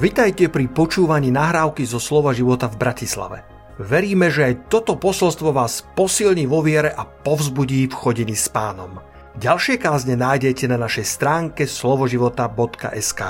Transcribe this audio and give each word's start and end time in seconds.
Vitajte 0.00 0.48
pri 0.48 0.64
počúvaní 0.64 1.28
nahrávky 1.28 1.84
zo 1.84 2.00
Slova 2.00 2.32
života 2.32 2.72
v 2.72 2.80
Bratislave. 2.80 3.44
Veríme, 3.76 4.32
že 4.32 4.48
aj 4.48 4.72
toto 4.72 4.96
posolstvo 4.96 5.52
vás 5.52 5.84
posilní 5.92 6.48
vo 6.48 6.64
viere 6.64 6.88
a 6.88 7.04
povzbudí 7.04 7.84
v 7.84 7.92
chodení 7.92 8.32
s 8.32 8.48
pánom. 8.48 8.96
Ďalšie 9.36 9.76
kázne 9.76 10.16
nájdete 10.16 10.72
na 10.72 10.80
našej 10.80 11.04
stránke 11.04 11.68
slovoživota.sk 11.68 13.20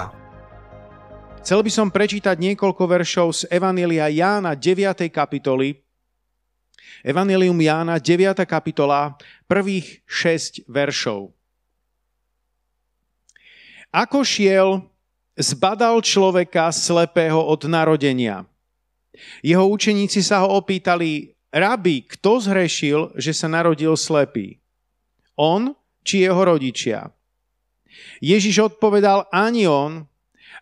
Chcel 1.43 1.61
by 1.67 1.71
som 1.75 1.91
prečítať 1.91 2.39
niekoľko 2.39 2.87
veršov 2.87 3.35
z 3.35 3.41
Evanielia 3.51 4.07
Jána 4.07 4.55
9. 4.55 5.11
kapitoly. 5.11 5.75
Evangelium 7.03 7.59
Jána 7.59 7.99
9. 7.99 8.47
kapitola, 8.47 9.19
prvých 9.51 10.07
6 10.07 10.71
veršov. 10.71 11.35
Ako 13.91 14.23
šiel 14.23 14.90
zbadal 15.41 16.05
človeka 16.05 16.69
slepého 16.71 17.41
od 17.41 17.65
narodenia. 17.67 18.45
Jeho 19.41 19.67
učeníci 19.69 20.21
sa 20.21 20.45
ho 20.45 20.57
opýtali, 20.61 21.35
rabi, 21.51 22.07
kto 22.07 22.41
zhrešil, 22.41 23.17
že 23.19 23.33
sa 23.35 23.51
narodil 23.51 23.93
slepý? 23.99 24.61
On 25.35 25.73
či 26.05 26.25
jeho 26.25 26.41
rodičia? 26.41 27.11
Ježiš 28.21 28.71
odpovedal, 28.73 29.27
ani 29.33 29.67
on, 29.67 30.07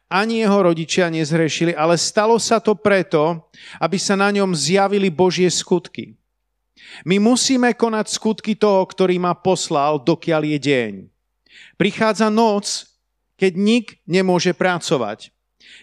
ani 0.09 0.41
jeho 0.41 0.64
rodičia 0.64 1.12
nezhrešili, 1.12 1.77
ale 1.77 2.00
stalo 2.00 2.41
sa 2.41 2.58
to 2.58 2.72
preto, 2.72 3.45
aby 3.77 4.00
sa 4.00 4.16
na 4.16 4.33
ňom 4.33 4.56
zjavili 4.56 5.12
Božie 5.12 5.52
skutky. 5.52 6.16
My 7.05 7.20
musíme 7.20 7.77
konať 7.77 8.06
skutky 8.08 8.56
toho, 8.56 8.80
ktorý 8.88 9.20
ma 9.20 9.36
poslal, 9.36 10.00
dokiaľ 10.00 10.42
je 10.56 10.58
deň. 10.58 10.92
Prichádza 11.77 12.33
noc 12.33 12.88
keď 13.39 13.53
nik 13.55 13.86
nemôže 14.05 14.50
pracovať. 14.53 15.31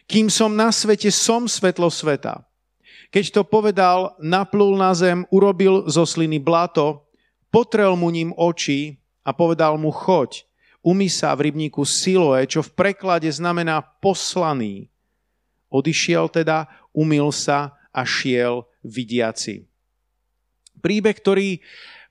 Kým 0.05 0.27
som 0.27 0.51
na 0.53 0.69
svete, 0.69 1.07
som 1.09 1.47
svetlo 1.47 1.87
sveta. 1.87 2.43
Keď 3.09 3.31
to 3.31 3.41
povedal, 3.47 4.13
naplul 4.19 4.75
na 4.75 4.91
zem, 4.91 5.23
urobil 5.31 5.87
zo 5.87 6.03
sliny 6.03 6.37
blato, 6.37 7.07
potrel 7.47 7.95
mu 7.95 8.11
ním 8.11 8.35
oči 8.35 8.99
a 9.23 9.31
povedal 9.31 9.79
mu, 9.79 9.89
choď, 9.89 10.43
umy 10.83 11.07
sa 11.07 11.31
v 11.33 11.49
rybníku 11.49 11.87
Siloe, 11.87 12.43
čo 12.43 12.59
v 12.59 12.75
preklade 12.75 13.31
znamená 13.31 13.79
poslaný. 14.03 14.91
Odišiel 15.71 16.27
teda, 16.27 16.67
umil 16.91 17.31
sa 17.31 17.79
a 17.95 18.03
šiel 18.03 18.67
vidiaci. 18.83 19.63
Príbeh, 20.83 21.15
ktorý 21.17 21.63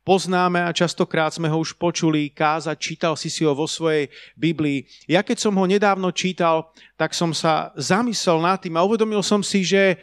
poznáme 0.05 0.61
a 0.61 0.77
častokrát 0.77 1.33
sme 1.33 1.49
ho 1.49 1.59
už 1.59 1.81
počuli 1.81 2.29
kázať, 2.31 2.77
čítal 2.77 3.17
si 3.17 3.33
si 3.33 3.43
ho 3.43 3.57
vo 3.57 3.65
svojej 3.65 4.13
Biblii. 4.37 4.85
Ja 5.09 5.25
keď 5.25 5.49
som 5.49 5.57
ho 5.57 5.65
nedávno 5.65 6.13
čítal, 6.13 6.71
tak 6.95 7.17
som 7.17 7.33
sa 7.33 7.73
zamyslel 7.75 8.39
nad 8.45 8.61
tým 8.61 8.77
a 8.77 8.85
uvedomil 8.85 9.25
som 9.25 9.41
si, 9.41 9.65
že 9.65 9.99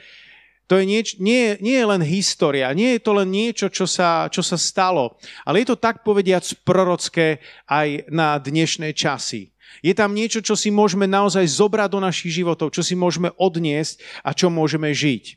to 0.65 0.79
je 0.79 0.87
nieč, 0.87 1.19
nie, 1.19 1.59
nie 1.59 1.75
je 1.75 1.85
len 1.85 1.99
história, 1.99 2.71
nie 2.71 2.95
je 2.95 3.03
to 3.03 3.11
len 3.11 3.27
niečo, 3.27 3.67
čo 3.67 3.83
sa, 3.83 4.31
čo 4.31 4.39
sa 4.39 4.55
stalo, 4.55 5.19
ale 5.43 5.61
je 5.61 5.75
to 5.75 5.77
tak 5.77 5.99
povediac 5.99 6.47
prorocké 6.63 7.43
aj 7.67 8.07
na 8.07 8.39
dnešné 8.39 8.95
časy. 8.95 9.51
Je 9.83 9.91
tam 9.91 10.15
niečo, 10.15 10.39
čo 10.39 10.55
si 10.55 10.71
môžeme 10.71 11.11
naozaj 11.11 11.43
zobrať 11.43 11.89
do 11.91 11.99
našich 11.99 12.39
životov, 12.39 12.71
čo 12.71 12.83
si 12.83 12.95
môžeme 12.95 13.35
odniesť 13.35 13.99
a 14.23 14.31
čo 14.31 14.47
môžeme 14.47 14.95
žiť. 14.95 15.35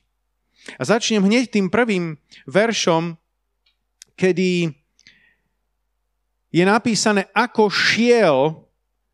A 0.79 0.83
začnem 0.87 1.23
hneď 1.27 1.51
tým 1.51 1.67
prvým 1.67 2.17
veršom, 2.47 3.19
kedy 4.15 4.71
je 6.55 6.65
napísané, 6.65 7.27
ako 7.35 7.67
šiel, 7.67 8.65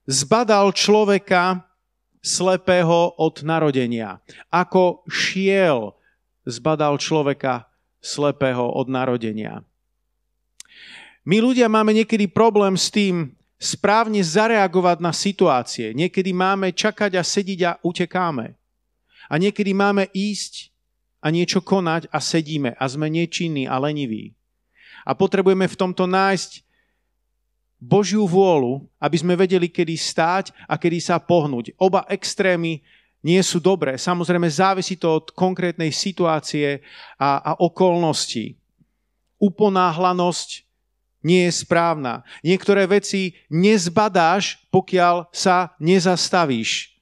zbadal 0.05 0.77
človeka 0.77 1.65
slepého 2.21 3.17
od 3.17 3.41
narodenia. 3.41 4.21
Ako 4.53 5.05
šiel, 5.09 5.97
zbadal 6.45 7.01
človeka 7.01 7.69
slepého 8.01 8.69
od 8.69 8.89
narodenia. 8.93 9.65
My 11.25 11.41
ľudia 11.41 11.69
máme 11.69 11.93
niekedy 11.93 12.29
problém 12.29 12.77
s 12.77 12.89
tým 12.89 13.37
správne 13.61 14.25
zareagovať 14.25 14.99
na 15.05 15.13
situácie. 15.13 15.93
Niekedy 15.93 16.33
máme 16.33 16.73
čakať 16.73 17.21
a 17.21 17.23
sediť 17.25 17.61
a 17.69 17.73
utekáme. 17.85 18.57
A 19.29 19.35
niekedy 19.37 19.77
máme 19.77 20.09
ísť 20.17 20.73
a 21.21 21.29
niečo 21.29 21.61
konať 21.61 22.09
a 22.09 22.19
sedíme 22.19 22.73
a 22.75 22.85
sme 22.89 23.13
nečinní 23.13 23.69
a 23.69 23.77
leniví. 23.77 24.33
A 25.05 25.17
potrebujeme 25.17 25.67
v 25.67 25.79
tomto 25.79 26.05
nájsť 26.05 26.65
Božiu 27.81 28.29
vôľu, 28.29 28.85
aby 29.01 29.17
sme 29.17 29.33
vedeli, 29.41 29.73
kedy 29.73 29.97
stáť 29.97 30.53
a 30.69 30.77
kedy 30.77 31.01
sa 31.01 31.17
pohnúť. 31.17 31.73
Oba 31.81 32.05
extrémy 32.13 32.85
nie 33.25 33.41
sú 33.41 33.57
dobré. 33.61 33.97
Samozrejme, 33.97 34.49
závisí 34.49 35.01
to 35.01 35.25
od 35.25 35.27
konkrétnej 35.33 35.89
situácie 35.89 36.85
a, 37.17 37.41
a 37.41 37.51
okolností. 37.57 38.57
Uponáhlanosť 39.41 40.69
nie 41.25 41.49
je 41.49 41.53
správna. 41.53 42.25
Niektoré 42.45 42.85
veci 42.89 43.37
nezbadáš, 43.49 44.61
pokiaľ 44.69 45.33
sa 45.33 45.77
nezastavíš. 45.81 47.00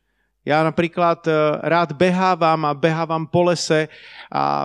Ja 0.49 0.65
napríklad 0.65 1.21
e, 1.29 1.33
rád 1.61 1.93
behávam 1.93 2.57
a 2.65 2.73
behávam 2.73 3.29
po 3.29 3.53
lese 3.53 3.93
a 4.33 4.65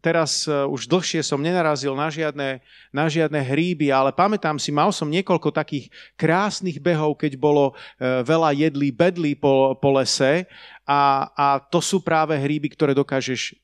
teraz 0.00 0.48
e, 0.48 0.64
už 0.64 0.88
dlhšie 0.88 1.20
som 1.20 1.44
nenarazil 1.44 1.92
na 1.92 2.08
žiadne, 2.08 2.64
na 2.88 3.04
žiadne 3.04 3.36
hríby, 3.36 3.92
ale 3.92 4.16
pamätám 4.16 4.56
si, 4.56 4.72
mal 4.72 4.88
som 4.96 5.12
niekoľko 5.12 5.52
takých 5.52 5.92
krásnych 6.16 6.80
behov, 6.80 7.20
keď 7.20 7.36
bolo 7.36 7.76
e, 8.00 8.24
veľa 8.24 8.56
jedlí 8.56 8.88
bedlí 8.96 9.36
po, 9.36 9.76
po 9.76 9.92
lese 9.92 10.48
a, 10.88 11.28
a 11.36 11.60
to 11.60 11.84
sú 11.84 12.00
práve 12.00 12.32
hríby, 12.40 12.72
ktoré 12.72 12.96
dokážeš 12.96 13.60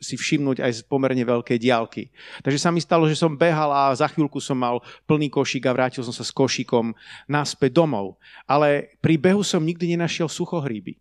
si 0.00 0.18
všimnúť 0.18 0.60
aj 0.60 0.72
z 0.72 0.80
pomerne 0.84 1.24
veľkej 1.24 1.58
diálky. 1.58 2.12
Takže 2.44 2.60
sa 2.60 2.70
mi 2.74 2.82
stalo, 2.82 3.08
že 3.08 3.16
som 3.16 3.32
behal 3.32 3.72
a 3.72 3.96
za 3.96 4.10
chvíľku 4.10 4.42
som 4.42 4.58
mal 4.58 4.84
plný 5.08 5.32
košík 5.32 5.64
a 5.64 5.72
vrátil 5.72 6.04
som 6.04 6.12
sa 6.12 6.26
s 6.26 6.34
košíkom 6.34 6.92
naspäť 7.30 7.72
domov. 7.72 8.20
Ale 8.44 8.94
pri 9.00 9.16
behu 9.16 9.40
som 9.40 9.64
nikdy 9.64 9.96
nenašiel 9.96 10.28
suchohríby. 10.28 11.00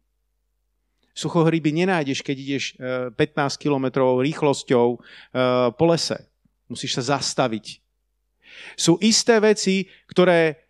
Suchohríby 1.14 1.70
nenájdeš, 1.70 2.26
keď 2.26 2.36
ideš 2.42 2.64
15 2.80 3.14
e, 3.22 3.58
kilometrovou 3.62 4.26
rýchlosťou 4.26 4.88
e, 4.96 5.00
po 5.78 5.86
lese. 5.86 6.26
Musíš 6.66 6.98
sa 6.98 7.20
zastaviť. 7.20 7.84
Sú 8.74 8.98
isté 8.98 9.38
veci, 9.38 9.86
ktoré 10.10 10.63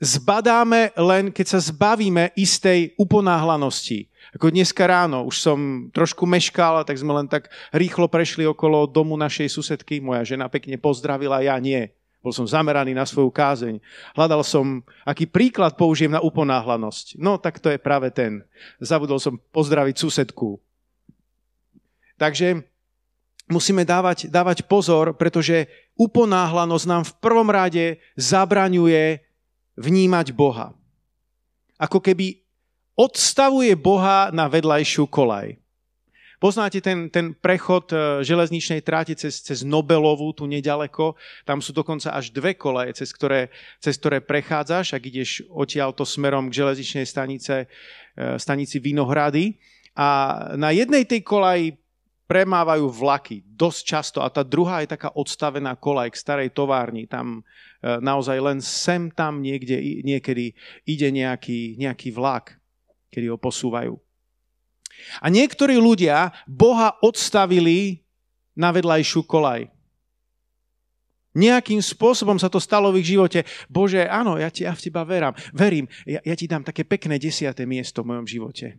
zbadáme 0.00 0.96
len, 0.96 1.28
keď 1.28 1.46
sa 1.56 1.60
zbavíme 1.60 2.32
istej 2.34 2.96
uponáhlanosti. 2.96 4.08
Ako 4.32 4.48
dneska 4.48 4.88
ráno, 4.88 5.28
už 5.28 5.36
som 5.36 5.58
trošku 5.92 6.24
meškal, 6.24 6.82
tak 6.88 6.96
sme 6.96 7.12
len 7.12 7.28
tak 7.28 7.52
rýchlo 7.70 8.08
prešli 8.08 8.48
okolo 8.48 8.88
domu 8.88 9.14
našej 9.20 9.52
susedky. 9.52 10.00
Moja 10.00 10.24
žena 10.24 10.48
pekne 10.48 10.80
pozdravila, 10.80 11.44
ja 11.44 11.54
nie. 11.60 11.92
Bol 12.20 12.36
som 12.36 12.44
zameraný 12.44 12.92
na 12.92 13.08
svoju 13.08 13.32
kázeň. 13.32 13.80
Hľadal 14.12 14.44
som, 14.44 14.84
aký 15.08 15.24
príklad 15.24 15.72
použijem 15.76 16.12
na 16.12 16.20
uponáhlanosť. 16.20 17.16
No, 17.16 17.40
tak 17.40 17.60
to 17.60 17.72
je 17.72 17.80
práve 17.80 18.12
ten. 18.12 18.44
Zabudol 18.76 19.16
som 19.16 19.40
pozdraviť 19.40 19.96
susedku. 19.96 20.60
Takže 22.20 22.60
musíme 23.48 23.88
dávať, 23.88 24.28
dávať 24.28 24.68
pozor, 24.68 25.16
pretože 25.16 25.64
uponáhlanosť 25.96 26.84
nám 26.84 27.02
v 27.08 27.16
prvom 27.24 27.48
rade 27.48 27.96
zabraňuje 28.20 29.29
vnímať 29.80 30.36
Boha. 30.36 30.76
Ako 31.80 32.04
keby 32.04 32.44
odstavuje 32.92 33.72
Boha 33.80 34.28
na 34.28 34.44
vedľajšiu 34.52 35.08
kolaj. 35.08 35.56
Poznáte 36.40 36.80
ten, 36.80 37.12
ten 37.12 37.36
prechod 37.36 37.92
e, 37.92 38.24
železničnej 38.24 38.80
tráte 38.80 39.12
cez, 39.12 39.44
cez 39.44 39.60
Nobelovú, 39.60 40.32
tu 40.32 40.48
nedaleko. 40.48 41.12
Tam 41.44 41.60
sú 41.60 41.76
dokonca 41.76 42.16
až 42.16 42.32
dve 42.32 42.56
koleje, 42.56 42.96
cez 42.96 43.12
ktoré, 43.12 43.52
cez 43.76 44.00
ktoré 44.00 44.24
prechádzaš, 44.24 44.96
ak 44.96 45.04
ideš 45.04 45.44
odtiaľto 45.52 46.08
smerom 46.08 46.48
k 46.48 46.64
železničnej 46.64 47.04
stanice, 47.04 47.68
e, 48.16 48.40
stanici 48.40 48.80
Vinohrady. 48.80 49.60
A 50.00 50.08
na 50.56 50.72
jednej 50.72 51.04
tej 51.04 51.20
kolaji 51.20 51.76
premávajú 52.30 52.86
vlaky 52.86 53.42
dosť 53.42 53.80
často 53.82 54.18
a 54.22 54.30
tá 54.30 54.46
druhá 54.46 54.86
je 54.86 54.94
taká 54.94 55.10
odstavená 55.18 55.74
kolaj 55.74 56.14
k 56.14 56.20
starej 56.22 56.54
továrni. 56.54 57.10
Tam 57.10 57.42
e, 57.82 57.98
naozaj 57.98 58.38
len 58.38 58.62
sem 58.62 59.10
tam 59.10 59.42
niekde, 59.42 59.74
niekedy 60.06 60.54
ide 60.86 61.10
nejaký, 61.10 61.74
nejaký 61.74 62.14
vlak, 62.14 62.54
kedy 63.10 63.34
ho 63.34 63.34
posúvajú. 63.34 63.98
A 65.18 65.26
niektorí 65.26 65.74
ľudia 65.74 66.30
Boha 66.46 66.94
odstavili 67.02 68.06
na 68.54 68.70
vedľajšiu 68.70 69.26
kolaj. 69.26 69.66
Nejakým 71.34 71.82
spôsobom 71.82 72.38
sa 72.38 72.46
to 72.46 72.62
stalo 72.62 72.94
v 72.94 73.02
ich 73.02 73.10
živote. 73.10 73.42
Bože, 73.66 74.06
áno, 74.06 74.38
ja, 74.38 74.54
ti, 74.54 74.62
ja 74.62 74.74
v 74.74 74.82
teba 74.86 75.02
verám. 75.02 75.34
Verím, 75.50 75.90
ja, 76.06 76.22
ja 76.22 76.34
ti 76.38 76.46
dám 76.46 76.62
také 76.62 76.86
pekné 76.86 77.18
desiaté 77.18 77.66
miesto 77.66 78.06
v 78.06 78.14
mojom 78.14 78.26
živote. 78.26 78.78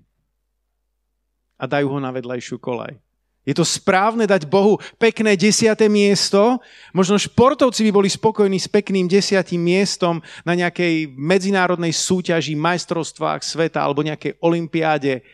A 1.60 1.68
dajú 1.68 1.92
ho 1.92 2.00
na 2.00 2.16
vedľajšiu 2.16 2.56
kolaj 2.56 3.11
Je 3.42 3.58
to 3.58 3.66
správne 3.66 4.30
dať 4.30 4.46
Bohu 4.46 4.78
pekné 5.02 5.34
desiaté 5.34 5.90
miesto. 5.90 6.62
Možno 6.94 7.18
športovci 7.18 7.82
by 7.90 7.92
boli 7.92 8.10
spokojní 8.10 8.62
s 8.62 8.70
pekným 8.70 9.10
desiatým 9.10 9.58
miestom 9.58 10.22
na 10.46 10.54
nejakej 10.54 11.10
medzinárodnej 11.18 11.90
súťaži, 11.90 12.54
majstrovstvách 12.54 13.42
sveta 13.42 13.82
alebo 13.82 14.06
nejakej 14.06 14.38
olimpiáde. 14.46 15.26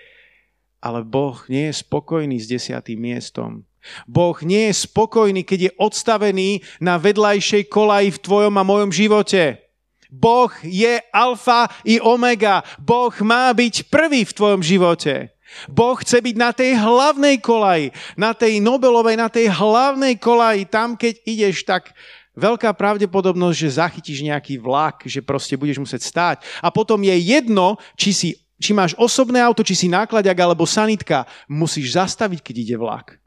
Ale 0.79 1.03
Boh 1.03 1.35
nie 1.51 1.67
je 1.67 1.83
spokojný 1.83 2.39
s 2.39 2.47
desiatým 2.47 2.95
miestom. 2.95 3.67
Boh 4.07 4.35
nie 4.39 4.71
je 4.71 4.87
spokojný, 4.87 5.43
keď 5.43 5.59
je 5.67 5.71
odstavený 5.75 6.63
na 6.79 6.95
vedľajšej 6.95 7.67
kolaji 7.67 8.15
v 8.15 8.21
tvojom 8.23 8.55
a 8.55 8.63
mojom 8.63 8.91
živote. 8.91 9.59
Boh 10.07 10.51
je 10.63 11.03
alfa 11.11 11.67
i 11.83 11.99
omega. 11.99 12.63
Boh 12.79 13.11
má 13.19 13.51
byť 13.51 13.91
prvý 13.91 14.23
v 14.23 14.35
tvojom 14.35 14.61
živote. 14.63 15.35
Boh 15.71 15.95
chce 15.97 16.19
byť 16.19 16.35
na 16.35 16.51
tej 16.51 16.75
hlavnej 16.75 17.39
kolaji, 17.39 17.95
na 18.19 18.35
tej 18.35 18.59
Nobelovej, 18.59 19.15
na 19.15 19.31
tej 19.31 19.47
hlavnej 19.51 20.19
kolaji. 20.19 20.67
Tam, 20.67 20.99
keď 20.99 21.13
ideš, 21.23 21.63
tak 21.63 21.95
veľká 22.37 22.69
pravdepodobnosť, 22.77 23.57
že 23.57 23.77
zachytíš 23.81 24.19
nejaký 24.21 24.61
vlak, 24.61 25.07
že 25.09 25.25
proste 25.25 25.57
budeš 25.57 25.81
musieť 25.81 26.05
stáť. 26.05 26.37
A 26.61 26.69
potom 26.69 27.01
je 27.01 27.15
jedno, 27.17 27.81
či, 27.97 28.13
si, 28.13 28.29
či 28.61 28.71
máš 28.77 28.93
osobné 29.01 29.41
auto, 29.41 29.65
či 29.65 29.73
si 29.73 29.87
nákladiak 29.89 30.37
alebo 30.37 30.69
sanitka, 30.69 31.25
musíš 31.49 31.97
zastaviť, 31.97 32.39
keď 32.45 32.55
ide 32.61 32.75
vlak. 32.77 33.17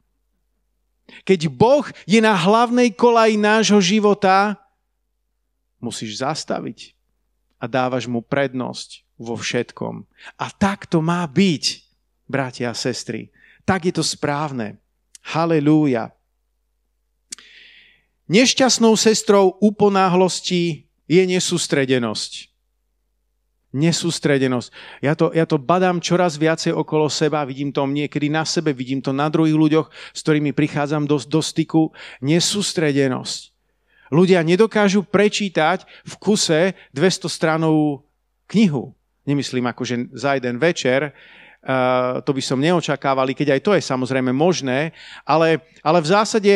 Keď 1.27 1.51
Boh 1.51 1.83
je 2.07 2.23
na 2.23 2.31
hlavnej 2.31 2.95
kolaji 2.95 3.35
nášho 3.35 3.83
života, 3.83 4.55
musíš 5.83 6.23
zastaviť 6.23 6.95
a 7.59 7.67
dávaš 7.67 8.07
mu 8.07 8.23
prednosť 8.23 9.03
vo 9.19 9.35
všetkom. 9.35 10.07
A 10.39 10.45
tak 10.55 10.87
to 10.87 11.03
má 11.03 11.27
byť 11.27 11.80
bratia 12.31 12.71
a 12.71 12.77
sestry. 12.77 13.27
Tak 13.67 13.91
je 13.91 13.93
to 13.93 14.03
správne. 14.07 14.79
Halelúja. 15.21 16.15
Nešťastnou 18.31 18.95
sestrou 18.95 19.59
uponáhlosti 19.59 20.87
je 21.11 21.21
nesústredenosť. 21.27 22.47
Nesústredenosť. 23.71 24.67
Ja 25.03 25.15
to, 25.15 25.35
ja 25.35 25.43
to 25.43 25.59
badám 25.59 25.99
čoraz 25.99 26.39
viacej 26.39 26.71
okolo 26.71 27.11
seba, 27.11 27.47
vidím 27.47 27.75
to 27.75 27.83
niekedy 27.83 28.31
na 28.31 28.47
sebe, 28.47 28.71
vidím 28.71 29.03
to 29.03 29.11
na 29.11 29.27
druhých 29.27 29.55
ľuďoch, 29.55 29.87
s 30.15 30.19
ktorými 30.23 30.55
prichádzam 30.55 31.03
do, 31.07 31.19
do 31.19 31.39
styku. 31.43 31.91
Nesústredenosť. 32.23 33.51
Ľudia 34.11 34.43
nedokážu 34.43 35.07
prečítať 35.07 35.87
v 36.03 36.13
kuse 36.19 36.75
200 36.91 37.31
stranovú 37.31 38.03
knihu. 38.51 38.91
Nemyslím 39.23 39.71
akože 39.71 40.11
za 40.11 40.35
jeden 40.35 40.59
večer, 40.59 41.15
to 42.25 42.31
by 42.33 42.41
som 42.41 42.57
neočakávali, 42.57 43.37
keď 43.37 43.57
aj 43.57 43.61
to 43.61 43.71
je 43.77 43.83
samozrejme 43.85 44.33
možné, 44.33 44.97
ale, 45.21 45.61
ale 45.85 46.01
v 46.01 46.07
zásade 46.09 46.53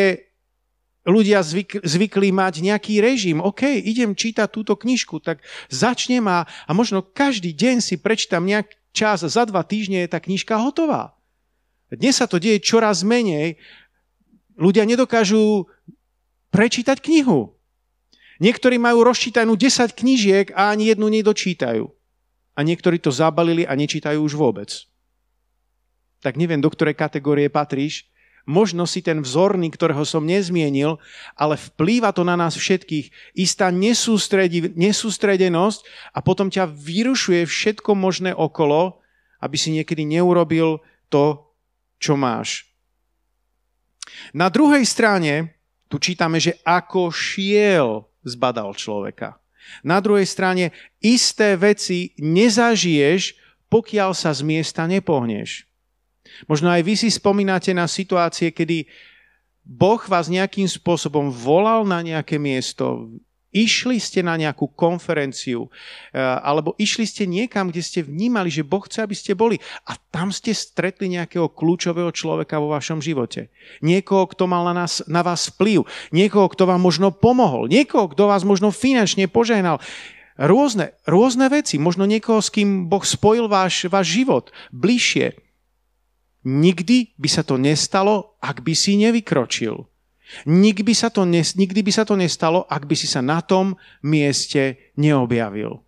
ľudia 1.05 1.45
zvyk, 1.45 1.85
zvykli 1.85 2.33
mať 2.33 2.65
nejaký 2.65 2.97
režim. 2.97 3.37
OK, 3.37 3.69
idem 3.85 4.17
čítať 4.17 4.49
túto 4.49 4.73
knižku, 4.73 5.21
tak 5.21 5.45
začnem 5.69 6.25
a, 6.25 6.49
a 6.49 6.71
možno 6.73 7.05
každý 7.05 7.53
deň 7.53 7.85
si 7.85 8.01
prečítam 8.01 8.49
nejak 8.49 8.73
čas 8.97 9.21
za 9.21 9.43
dva 9.45 9.61
týždne 9.61 10.01
je 10.03 10.09
tá 10.09 10.17
knižka 10.17 10.57
hotová. 10.57 11.13
Dnes 11.93 12.17
sa 12.17 12.25
to 12.25 12.41
deje 12.41 12.57
čoraz 12.65 13.05
menej. 13.05 13.61
Ľudia 14.57 14.89
nedokážu 14.89 15.69
prečítať 16.49 16.97
knihu. 17.05 17.53
Niektorí 18.41 18.81
majú 18.81 19.05
rozčítanú 19.05 19.53
10 19.53 19.93
knižiek 19.93 20.49
a 20.57 20.73
ani 20.73 20.91
jednu 20.91 21.07
nedočítajú. 21.13 21.85
A 22.55 22.59
niektorí 22.65 22.97
to 22.97 23.13
zabalili 23.13 23.67
a 23.67 23.77
nečítajú 23.77 24.17
už 24.17 24.33
vôbec 24.33 24.73
tak 26.25 26.41
neviem, 26.41 26.57
do 26.57 26.73
ktorej 26.73 26.97
kategórie 26.97 27.53
patríš. 27.53 28.09
Možno 28.49 28.89
si 28.89 29.01
ten 29.01 29.21
vzorný, 29.21 29.69
ktorého 29.73 30.05
som 30.05 30.25
nezmienil, 30.25 30.97
ale 31.37 31.57
vplýva 31.57 32.13
to 32.13 32.25
na 32.25 32.33
nás 32.33 32.57
všetkých. 32.57 33.37
Istá 33.37 33.69
nesústredenosť 34.73 35.79
a 36.13 36.19
potom 36.21 36.49
ťa 36.49 36.69
vyrušuje 36.69 37.45
všetko 37.45 37.93
možné 37.93 38.33
okolo, 38.33 39.01
aby 39.41 39.57
si 39.57 39.73
niekedy 39.73 40.05
neurobil 40.05 40.81
to, 41.09 41.41
čo 41.97 42.13
máš. 42.17 42.69
Na 44.29 44.49
druhej 44.53 44.85
strane 44.85 45.57
tu 45.89 45.97
čítame, 45.97 46.37
že 46.37 46.61
ako 46.61 47.09
šiel 47.09 48.05
zbadal 48.21 48.77
človeka. 48.77 49.41
Na 49.81 49.97
druhej 49.97 50.29
strane 50.29 50.69
isté 51.01 51.57
veci 51.57 52.13
nezažiješ, 52.21 53.41
pokiaľ 53.73 54.13
sa 54.13 54.29
z 54.37 54.45
miesta 54.45 54.85
nepohneš. 54.85 55.65
Možno 56.45 56.71
aj 56.71 56.81
vy 56.83 56.93
si 56.99 57.09
spomínate 57.11 57.71
na 57.71 57.87
situácie, 57.87 58.51
kedy 58.51 58.87
Boh 59.65 60.01
vás 60.05 60.29
nejakým 60.29 60.69
spôsobom 60.69 61.33
volal 61.33 61.89
na 61.89 62.05
nejaké 62.05 62.37
miesto, 62.37 63.09
išli 63.55 64.03
ste 64.03 64.19
na 64.19 64.35
nejakú 64.35 64.67
konferenciu, 64.75 65.71
eh, 66.11 66.19
alebo 66.19 66.75
išli 66.75 67.07
ste 67.07 67.23
niekam, 67.23 67.71
kde 67.71 67.79
ste 67.79 68.03
vnímali, 68.03 68.51
že 68.51 68.67
Boh 68.67 68.83
chce, 68.83 69.07
aby 69.07 69.15
ste 69.15 69.31
boli. 69.31 69.63
A 69.87 69.95
tam 70.11 70.35
ste 70.35 70.51
stretli 70.51 71.07
nejakého 71.07 71.47
kľúčového 71.47 72.11
človeka 72.11 72.59
vo 72.59 72.75
vašom 72.75 72.99
živote. 72.99 73.47
Niekoho, 73.79 74.27
kto 74.27 74.43
mal 74.51 74.67
na, 74.67 74.83
nás, 74.83 74.99
na 75.07 75.23
vás 75.23 75.47
vplyv. 75.55 75.87
Niekoho, 76.11 76.51
kto 76.51 76.67
vám 76.67 76.83
možno 76.83 77.15
pomohol. 77.15 77.71
Niekoho, 77.71 78.11
kto 78.11 78.27
vás 78.27 78.43
možno 78.43 78.75
finančne 78.75 79.31
požehnal. 79.31 79.79
Rôzne, 80.35 80.99
rôzne 81.07 81.47
veci. 81.47 81.79
Možno 81.79 82.03
niekoho, 82.03 82.43
s 82.43 82.51
kým 82.51 82.91
Boh 82.91 83.07
spojil 83.07 83.47
váš, 83.47 83.87
váš 83.87 84.19
život 84.19 84.51
bližšie. 84.75 85.44
Nikdy 86.45 87.17
by 87.17 87.29
sa 87.29 87.41
to 87.41 87.57
nestalo, 87.57 88.37
ak 88.37 88.61
by 88.61 88.77
si 88.77 89.01
nevykročil. 89.01 89.89
Nikdy 90.45 90.81
by, 90.85 90.93
sa 90.93 91.09
to, 91.13 91.21
nikdy 91.25 91.81
by 91.85 91.91
sa 91.93 92.05
to 92.05 92.17
nestalo, 92.17 92.65
ak 92.69 92.85
by 92.85 92.95
si 92.97 93.05
sa 93.05 93.21
na 93.21 93.41
tom 93.41 93.77
mieste 94.01 94.93
neobjavil. 94.97 95.81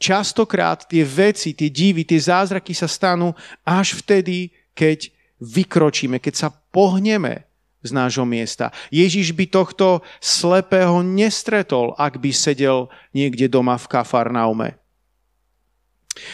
Častokrát 0.00 0.86
tie 0.88 1.04
veci, 1.04 1.52
tie 1.52 1.68
divy, 1.68 2.04
tie 2.04 2.20
zázraky 2.20 2.72
sa 2.76 2.88
stanú 2.88 3.32
až 3.64 4.00
vtedy, 4.00 4.52
keď 4.72 5.12
vykročíme, 5.40 6.20
keď 6.20 6.34
sa 6.34 6.48
pohneme 6.72 7.44
z 7.84 7.90
nášho 7.92 8.24
miesta. 8.24 8.72
Ježiš 8.88 9.36
by 9.36 9.44
tohto 9.50 10.00
slepého 10.20 11.04
nestretol, 11.04 11.92
ak 12.00 12.16
by 12.16 12.32
sedel 12.32 12.88
niekde 13.12 13.44
doma 13.50 13.76
v 13.76 13.86
Kafarnaume. 13.92 14.80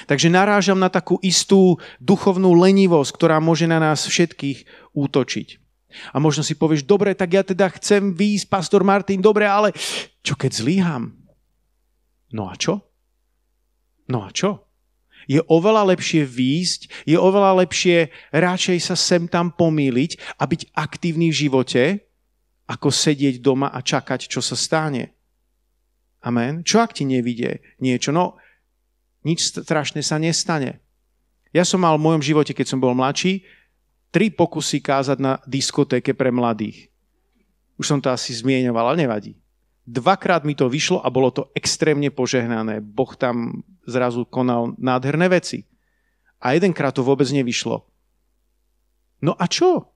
Takže 0.05 0.29
narážam 0.29 0.77
na 0.77 0.93
takú 0.93 1.17
istú 1.25 1.81
duchovnú 1.99 2.53
lenivosť, 2.53 3.11
ktorá 3.17 3.41
môže 3.41 3.65
na 3.65 3.81
nás 3.81 4.05
všetkých 4.05 4.93
útočiť. 4.93 5.49
A 6.15 6.23
možno 6.23 6.47
si 6.47 6.55
povieš, 6.55 6.87
dobre, 6.87 7.17
tak 7.19 7.35
ja 7.35 7.43
teda 7.43 7.67
chcem 7.75 8.15
výjsť, 8.15 8.47
pastor 8.47 8.87
Martin, 8.87 9.19
dobre, 9.19 9.49
ale 9.49 9.75
čo 10.23 10.39
keď 10.39 10.51
zlíham? 10.55 11.17
No 12.31 12.47
a 12.47 12.55
čo? 12.55 12.79
No 14.07 14.23
a 14.23 14.31
čo? 14.31 14.71
Je 15.27 15.43
oveľa 15.51 15.95
lepšie 15.95 16.23
výjsť, 16.27 17.07
je 17.07 17.19
oveľa 17.19 17.67
lepšie 17.67 18.11
radšej 18.35 18.79
sa 18.83 18.97
sem 18.97 19.27
tam 19.27 19.51
pomýliť 19.51 20.39
a 20.39 20.47
byť 20.47 20.75
aktívny 20.75 21.31
v 21.31 21.39
živote, 21.47 21.83
ako 22.71 22.89
sedieť 22.89 23.43
doma 23.43 23.75
a 23.75 23.83
čakať, 23.83 24.31
čo 24.31 24.39
sa 24.39 24.55
stane. 24.55 25.15
Amen. 26.23 26.63
Čo 26.63 26.87
ak 26.87 26.95
ti 26.95 27.09
nevidie 27.09 27.65
niečo? 27.83 28.15
No, 28.15 28.39
nič 29.27 29.53
strašné 29.53 30.01
sa 30.01 30.17
nestane. 30.17 30.81
Ja 31.51 31.67
som 31.67 31.83
mal 31.83 31.99
v 31.99 32.05
mojom 32.07 32.23
živote, 32.23 32.55
keď 32.55 32.67
som 32.71 32.83
bol 32.83 32.95
mladší, 32.95 33.43
tri 34.15 34.31
pokusy 34.31 34.83
kázať 34.83 35.19
na 35.19 35.39
diskotéke 35.47 36.15
pre 36.15 36.31
mladých. 36.31 36.91
Už 37.81 37.87
som 37.89 37.99
to 37.99 38.13
asi 38.13 38.37
zmieňoval, 38.37 38.93
ale 38.93 39.07
nevadí. 39.07 39.33
Dvakrát 39.89 40.45
mi 40.45 40.55
to 40.55 40.71
vyšlo 40.71 41.03
a 41.03 41.09
bolo 41.11 41.33
to 41.33 41.49
extrémne 41.57 42.13
požehnané. 42.13 42.79
Boh 42.85 43.11
tam 43.17 43.65
zrazu 43.89 44.29
konal 44.29 44.77
nádherné 44.79 45.27
veci. 45.27 45.67
A 46.39 46.55
jedenkrát 46.55 46.95
to 46.95 47.03
vôbec 47.03 47.27
nevyšlo. 47.33 47.89
No 49.25 49.33
a 49.35 49.45
čo? 49.51 49.91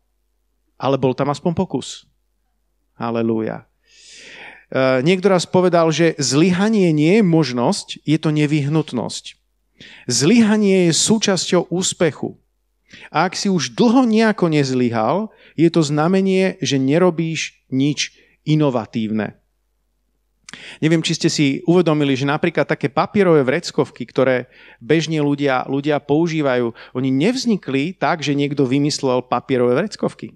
Ale 0.76 0.98
bol 0.98 1.14
tam 1.14 1.30
aspoň 1.30 1.52
pokus. 1.54 2.08
Halelúja. 2.98 3.68
Eh, 4.74 5.06
niekto 5.06 5.30
raz 5.30 5.46
povedal, 5.46 5.94
že 5.94 6.18
zlyhanie 6.18 6.90
nie 6.90 7.22
je 7.22 7.24
možnosť, 7.24 8.02
je 8.02 8.18
to 8.18 8.34
nevyhnutnosť. 8.34 9.38
Zlyhanie 10.10 10.90
je 10.90 10.92
súčasťou 10.98 11.70
úspechu. 11.70 12.34
A 13.14 13.30
ak 13.30 13.38
si 13.38 13.46
už 13.46 13.78
dlho 13.78 14.02
nejako 14.02 14.50
nezlyhal, 14.50 15.30
je 15.54 15.70
to 15.70 15.78
znamenie, 15.78 16.58
že 16.58 16.82
nerobíš 16.82 17.54
nič 17.70 18.18
inovatívne. 18.42 19.38
Neviem, 20.82 21.02
či 21.02 21.18
ste 21.18 21.30
si 21.30 21.46
uvedomili, 21.66 22.14
že 22.18 22.26
napríklad 22.26 22.66
také 22.66 22.90
papierové 22.90 23.46
vreckovky, 23.46 24.06
ktoré 24.06 24.50
bežne 24.78 25.22
ľudia, 25.22 25.66
ľudia 25.70 26.02
používajú, 26.02 26.74
oni 26.94 27.10
nevznikli 27.14 27.94
tak, 27.94 28.22
že 28.26 28.38
niekto 28.38 28.66
vymyslel 28.66 29.22
papierové 29.26 29.74
vreckovky. 29.86 30.34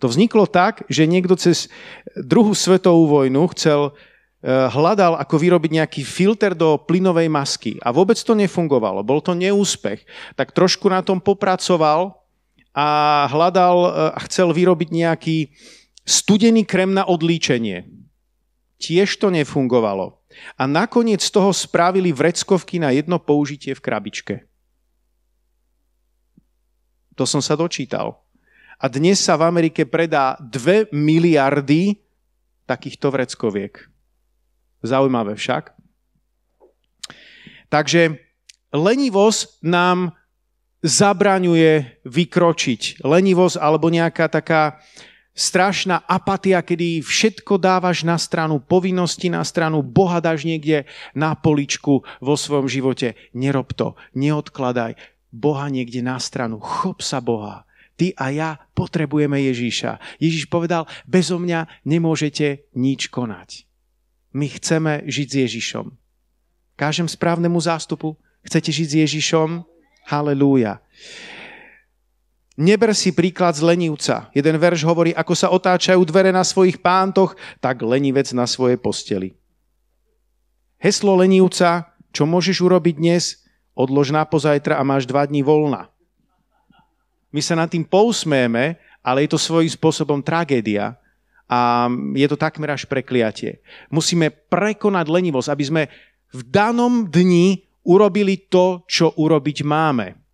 To 0.00 0.06
vzniklo 0.12 0.44
tak, 0.44 0.84
že 0.92 1.08
niekto 1.08 1.36
cez 1.40 1.72
druhú 2.12 2.52
svetovú 2.52 3.08
vojnu 3.08 3.48
chcel 3.56 3.92
eh, 3.92 4.68
hľadal, 4.68 5.16
ako 5.16 5.34
vyrobiť 5.40 5.70
nejaký 5.82 6.02
filter 6.04 6.52
do 6.52 6.76
plynovej 6.76 7.32
masky. 7.32 7.72
A 7.80 7.92
vôbec 7.92 8.20
to 8.20 8.36
nefungovalo. 8.36 9.00
Bol 9.00 9.24
to 9.24 9.32
neúspech. 9.32 10.04
Tak 10.36 10.52
trošku 10.52 10.92
na 10.92 11.00
tom 11.00 11.20
popracoval 11.22 12.26
a 12.76 12.88
hľadal 13.32 13.76
e, 13.88 13.90
a 14.12 14.18
chcel 14.28 14.52
vyrobiť 14.52 14.92
nejaký 14.92 15.36
studený 16.04 16.68
krem 16.68 16.92
na 16.92 17.08
odlíčenie. 17.08 17.88
Tiež 18.76 19.16
to 19.16 19.32
nefungovalo. 19.32 20.20
A 20.60 20.68
nakoniec 20.68 21.24
z 21.24 21.32
toho 21.32 21.56
spravili 21.56 22.12
vreckovky 22.12 22.76
na 22.76 22.92
jedno 22.92 23.16
použitie 23.16 23.72
v 23.72 23.80
krabičke. 23.80 24.34
To 27.16 27.24
som 27.24 27.40
sa 27.40 27.56
dočítal. 27.56 28.20
A 28.76 28.92
dnes 28.92 29.16
sa 29.16 29.40
v 29.40 29.48
Amerike 29.48 29.88
predá 29.88 30.36
2 30.40 30.92
miliardy 30.92 31.96
takýchto 32.68 33.08
vreckoviek. 33.08 33.88
Zaujímavé 34.84 35.32
však. 35.32 35.72
Takže 37.72 38.20
lenivosť 38.76 39.64
nám 39.64 40.12
zabraňuje 40.84 42.04
vykročiť. 42.04 43.00
Lenivosť 43.02 43.56
alebo 43.58 43.88
nejaká 43.88 44.28
taká 44.28 44.78
strašná 45.36 46.00
apatia, 46.08 46.64
kedy 46.64 47.04
všetko 47.04 47.60
dávaš 47.60 48.04
na 48.04 48.16
stranu 48.16 48.56
povinnosti, 48.60 49.28
na 49.28 49.44
stranu 49.44 49.84
Boha 49.84 50.20
dáš 50.20 50.48
niekde 50.48 50.88
na 51.12 51.36
poličku 51.36 52.04
vo 52.20 52.34
svojom 52.36 52.68
živote. 52.68 53.16
Nerob 53.36 53.76
to, 53.76 53.96
neodkladaj 54.16 54.96
Boha 55.28 55.68
niekde 55.68 56.00
na 56.00 56.16
stranu. 56.16 56.56
Chop 56.60 57.04
sa 57.04 57.20
Boha. 57.20 57.65
Ty 57.96 58.12
a 58.20 58.26
ja 58.28 58.50
potrebujeme 58.76 59.40
Ježíša. 59.40 60.20
Ježíš 60.20 60.52
povedal, 60.52 60.84
bezo 61.08 61.40
mňa 61.40 61.64
nemôžete 61.88 62.68
nič 62.76 63.08
konať. 63.08 63.64
My 64.36 64.52
chceme 64.52 65.08
žiť 65.08 65.28
s 65.32 65.36
Ježišom. 65.48 65.86
Kážem 66.76 67.08
správnemu 67.08 67.56
zástupu, 67.56 68.20
chcete 68.44 68.68
žiť 68.68 68.88
s 68.88 68.94
Ježišom? 69.08 69.64
Halelúja. 70.12 70.84
Neber 72.56 72.92
si 72.92 73.16
príklad 73.16 73.56
z 73.56 73.64
lenivca. 73.64 74.28
Jeden 74.32 74.56
verš 74.60 74.84
hovorí, 74.84 75.12
ako 75.16 75.32
sa 75.32 75.48
otáčajú 75.52 76.00
dvere 76.04 76.32
na 76.32 76.44
svojich 76.44 76.80
pántoch, 76.80 77.36
tak 77.64 77.80
lenivec 77.80 78.28
na 78.36 78.44
svojej 78.44 78.80
posteli. 78.80 79.36
Heslo 80.80 81.16
lenivca, 81.16 81.96
čo 82.12 82.28
môžeš 82.28 82.60
urobiť 82.60 82.96
dnes, 82.96 83.44
odlož 83.76 84.12
na 84.12 84.24
pozajtra 84.24 84.80
a 84.80 84.84
máš 84.84 85.04
dva 85.04 85.24
dní 85.28 85.44
voľna. 85.44 85.92
My 87.30 87.40
sa 87.42 87.58
nad 87.58 87.70
tým 87.70 87.86
pousmejeme, 87.86 88.78
ale 89.06 89.18
je 89.26 89.30
to 89.34 89.38
svojím 89.38 89.70
spôsobom 89.70 90.18
tragédia 90.22 90.98
a 91.46 91.86
je 92.18 92.26
to 92.26 92.34
takmer 92.34 92.74
až 92.74 92.90
prekliatie. 92.90 93.62
Musíme 93.86 94.34
prekonať 94.50 95.06
lenivosť, 95.06 95.48
aby 95.50 95.64
sme 95.64 95.82
v 96.34 96.40
danom 96.50 97.06
dni 97.06 97.62
urobili 97.86 98.50
to, 98.50 98.82
čo 98.90 99.14
urobiť 99.14 99.62
máme. 99.62 100.25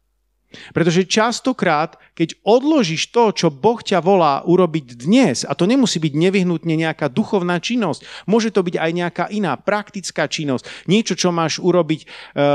Pretože 0.72 1.08
častokrát, 1.08 1.96
keď 2.12 2.36
odložíš 2.44 3.10
to, 3.10 3.32
čo 3.32 3.48
Boh 3.48 3.80
ťa 3.80 4.04
volá 4.04 4.44
urobiť 4.44 5.04
dnes, 5.04 5.44
a 5.48 5.52
to 5.56 5.64
nemusí 5.64 5.98
byť 5.98 6.12
nevyhnutne 6.12 6.74
nejaká 6.76 7.08
duchovná 7.08 7.58
činnosť, 7.58 8.04
môže 8.28 8.52
to 8.52 8.60
byť 8.62 8.76
aj 8.78 8.90
nejaká 8.92 9.24
iná 9.32 9.56
praktická 9.58 10.28
činnosť, 10.28 10.86
niečo, 10.86 11.16
čo 11.16 11.34
máš 11.34 11.58
urobiť 11.58 12.00
e, 12.02 12.06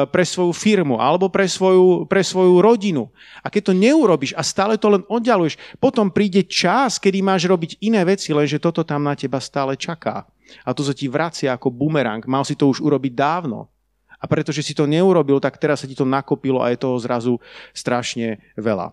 pre 0.09 0.23
svoju 0.23 0.53
firmu 0.53 1.01
alebo 1.01 1.27
pre 1.27 1.49
svoju, 1.49 2.05
pre 2.05 2.21
svoju 2.21 2.61
rodinu. 2.61 3.09
A 3.41 3.51
keď 3.51 3.71
to 3.71 3.73
neurobiš 3.77 4.37
a 4.37 4.41
stále 4.45 4.77
to 4.77 4.93
len 4.93 5.03
oddialuješ, 5.09 5.57
potom 5.81 6.13
príde 6.13 6.45
čas, 6.47 7.01
kedy 7.01 7.19
máš 7.21 7.45
robiť 7.49 7.81
iné 7.83 8.01
veci, 8.05 8.31
lenže 8.31 8.61
toto 8.61 8.85
tam 8.87 9.03
na 9.03 9.13
teba 9.17 9.41
stále 9.41 9.75
čaká. 9.75 10.25
A 10.63 10.71
to 10.71 10.83
sa 10.83 10.95
ti 10.95 11.11
vracia 11.11 11.51
ako 11.51 11.71
bumerang. 11.73 12.23
Mal 12.27 12.47
si 12.47 12.55
to 12.55 12.71
už 12.71 12.79
urobiť 12.79 13.13
dávno. 13.13 13.67
A 14.17 14.25
pretože 14.25 14.65
si 14.65 14.74
to 14.74 14.89
neurobil, 14.89 15.38
tak 15.38 15.62
teraz 15.62 15.86
sa 15.86 15.89
ti 15.89 15.93
to 15.93 16.05
nakopilo 16.05 16.62
a 16.62 16.74
je 16.74 16.81
toho 16.81 16.97
zrazu 16.97 17.38
strašne 17.74 18.41
veľa. 18.57 18.89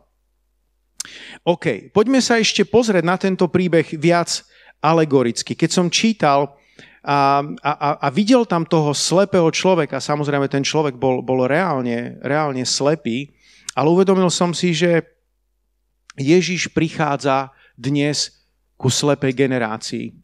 OK, 1.45 1.93
poďme 1.93 2.21
sa 2.21 2.41
ešte 2.41 2.65
pozrieť 2.65 3.05
na 3.05 3.17
tento 3.21 3.49
príbeh 3.49 3.85
viac 3.97 4.45
alegoricky. 4.81 5.57
Keď 5.57 5.71
som 5.73 5.93
čítal 5.93 6.57
a, 7.05 7.45
a, 7.61 7.71
a 8.01 8.09
videl 8.09 8.49
tam 8.49 8.65
toho 8.65 8.97
slepého 8.97 9.49
človeka, 9.53 10.01
samozrejme 10.01 10.49
ten 10.49 10.65
človek 10.65 10.97
bol, 10.97 11.21
bol 11.21 11.45
reálne, 11.45 12.17
reálne 12.25 12.65
slepý, 12.65 13.33
ale 13.77 13.93
uvedomil 13.93 14.33
som 14.33 14.57
si, 14.57 14.73
že 14.73 15.05
Ježiš 16.17 16.73
prichádza 16.73 17.53
dnes 17.77 18.45
ku 18.81 18.89
slepej 18.89 19.37
generácii. 19.37 20.17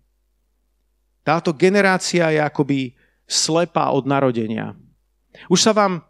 Táto 1.21 1.53
generácia 1.53 2.33
je 2.33 2.41
akoby 2.41 2.97
slepá 3.29 3.93
od 3.93 4.09
narodenia. 4.09 4.73
Už 5.49 5.61
sa 5.63 5.73
vám, 5.73 6.05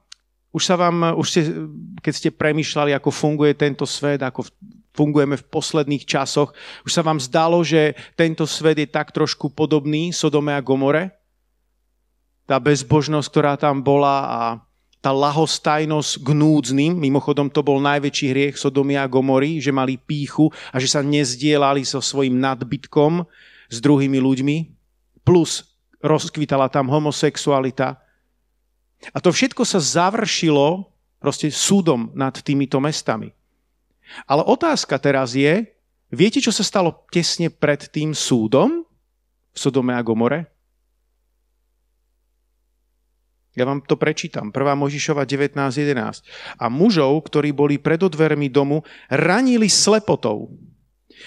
už 0.50 0.62
sa 0.64 0.74
vám, 0.74 1.14
už 1.14 1.26
ste, 1.30 1.42
keď 2.02 2.12
ste 2.16 2.30
premyšľali, 2.34 2.96
ako 2.96 3.14
funguje 3.14 3.54
tento 3.54 3.86
svet, 3.86 4.24
ako 4.24 4.48
fungujeme 4.90 5.38
v 5.38 5.48
posledných 5.48 6.02
časoch, 6.02 6.50
už 6.82 6.90
sa 6.90 7.06
vám 7.06 7.22
zdalo, 7.22 7.62
že 7.62 7.94
tento 8.18 8.42
svet 8.48 8.82
je 8.82 8.88
tak 8.90 9.14
trošku 9.14 9.54
podobný 9.54 10.10
Sodome 10.10 10.50
a 10.50 10.64
Gomore? 10.64 11.14
Tá 12.50 12.58
bezbožnosť, 12.58 13.28
ktorá 13.30 13.54
tam 13.54 13.78
bola 13.78 14.16
a 14.26 14.42
tá 15.00 15.16
lahostajnosť 15.16 16.20
k 16.20 16.28
núdznym, 16.36 16.92
mimochodom 16.92 17.48
to 17.48 17.64
bol 17.64 17.80
najväčší 17.80 18.26
hriech 18.36 18.56
Sodomia 18.60 19.06
a 19.06 19.08
Gomory, 19.08 19.56
že 19.56 19.72
mali 19.72 19.96
píchu 19.96 20.52
a 20.68 20.76
že 20.76 20.92
sa 20.92 21.00
nezdielali 21.00 21.80
so 21.88 22.04
svojim 22.04 22.36
nadbytkom 22.36 23.24
s 23.72 23.76
druhými 23.80 24.20
ľuďmi, 24.20 24.56
plus 25.24 25.64
rozkvitala 26.04 26.68
tam 26.68 26.92
homosexualita, 26.92 27.99
a 29.08 29.18
to 29.18 29.32
všetko 29.32 29.64
sa 29.64 29.80
završilo 29.80 30.84
proste 31.20 31.48
súdom 31.48 32.12
nad 32.12 32.36
týmito 32.40 32.76
mestami. 32.80 33.32
Ale 34.28 34.44
otázka 34.44 35.00
teraz 35.00 35.32
je, 35.32 35.68
viete, 36.12 36.42
čo 36.42 36.52
sa 36.52 36.66
stalo 36.66 37.06
tesne 37.08 37.48
pred 37.48 37.88
tým 37.88 38.12
súdom 38.12 38.84
v 39.54 39.56
Sodome 39.56 39.96
a 39.96 40.02
Gomore? 40.04 40.50
Ja 43.58 43.66
vám 43.66 43.82
to 43.82 43.98
prečítam. 43.98 44.54
1. 44.54 44.56
Možišova 44.78 45.26
19.11. 45.26 46.22
A 46.56 46.66
mužov, 46.70 47.18
ktorí 47.26 47.50
boli 47.50 47.82
pred 47.82 47.98
dvermi 47.98 48.46
domu, 48.46 48.86
ranili 49.10 49.66
slepotou. 49.66 50.54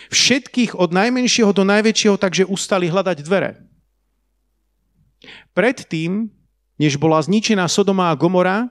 Všetkých 0.10 0.80
od 0.80 0.96
najmenšieho 0.96 1.52
do 1.52 1.68
najväčšieho, 1.68 2.16
takže 2.16 2.48
ustali 2.48 2.88
hľadať 2.88 3.18
dvere. 3.22 3.60
Predtým 5.54 6.32
než 6.78 6.98
bola 6.98 7.22
zničená 7.22 7.70
Sodoma 7.70 8.10
a 8.10 8.18
Gomora, 8.18 8.70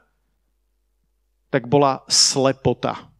tak 1.52 1.68
bola 1.68 2.02
slepota. 2.08 3.12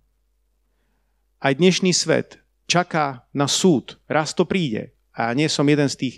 Aj 1.43 1.53
dnešný 1.53 1.93
svet 1.93 2.41
čaká 2.65 3.29
na 3.35 3.45
súd. 3.45 4.01
Raz 4.09 4.33
to 4.33 4.49
príde. 4.49 4.95
A 5.13 5.29
ja 5.29 5.33
nie 5.37 5.51
som 5.53 5.69
jeden 5.69 5.91
z 5.93 5.99
tých 5.99 6.15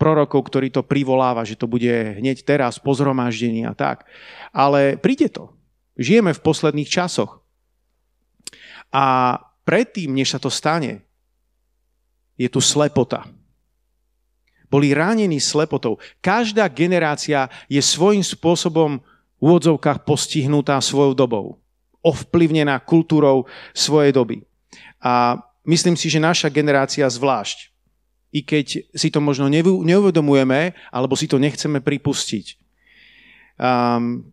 prorokov, 0.00 0.48
ktorý 0.48 0.72
to 0.72 0.80
privoláva, 0.80 1.44
že 1.44 1.58
to 1.58 1.68
bude 1.68 2.16
hneď 2.18 2.42
teraz 2.48 2.80
po 2.80 2.96
zhromaždení 2.96 3.68
a 3.68 3.76
tak. 3.76 4.08
Ale 4.50 4.96
príde 4.96 5.28
to. 5.28 5.52
Žijeme 6.00 6.32
v 6.32 6.40
posledných 6.40 6.88
časoch. 6.88 7.44
A 8.88 9.36
predtým, 9.68 10.16
než 10.16 10.32
sa 10.32 10.40
to 10.40 10.48
stane, 10.48 11.04
je 12.40 12.48
tu 12.48 12.64
slepota 12.64 13.28
boli 14.72 14.96
ránení 14.96 15.36
slepotou. 15.36 16.00
Každá 16.24 16.64
generácia 16.72 17.52
je 17.68 17.84
svojím 17.84 18.24
spôsobom 18.24 19.04
v 19.36 19.40
úvodzovkách 19.44 20.08
postihnutá 20.08 20.80
svojou 20.80 21.12
dobou. 21.12 21.60
Ovplyvnená 22.00 22.80
kultúrou 22.80 23.44
svojej 23.76 24.16
doby. 24.16 24.40
A 25.04 25.36
myslím 25.68 25.92
si, 25.92 26.08
že 26.08 26.16
naša 26.16 26.48
generácia 26.48 27.04
zvlášť, 27.04 27.68
i 28.32 28.40
keď 28.40 28.88
si 28.96 29.08
to 29.12 29.20
možno 29.20 29.52
neuvedomujeme, 29.84 30.72
alebo 30.88 31.12
si 31.20 31.28
to 31.28 31.36
nechceme 31.36 31.84
pripustiť. 31.84 32.56
Um, 33.60 34.32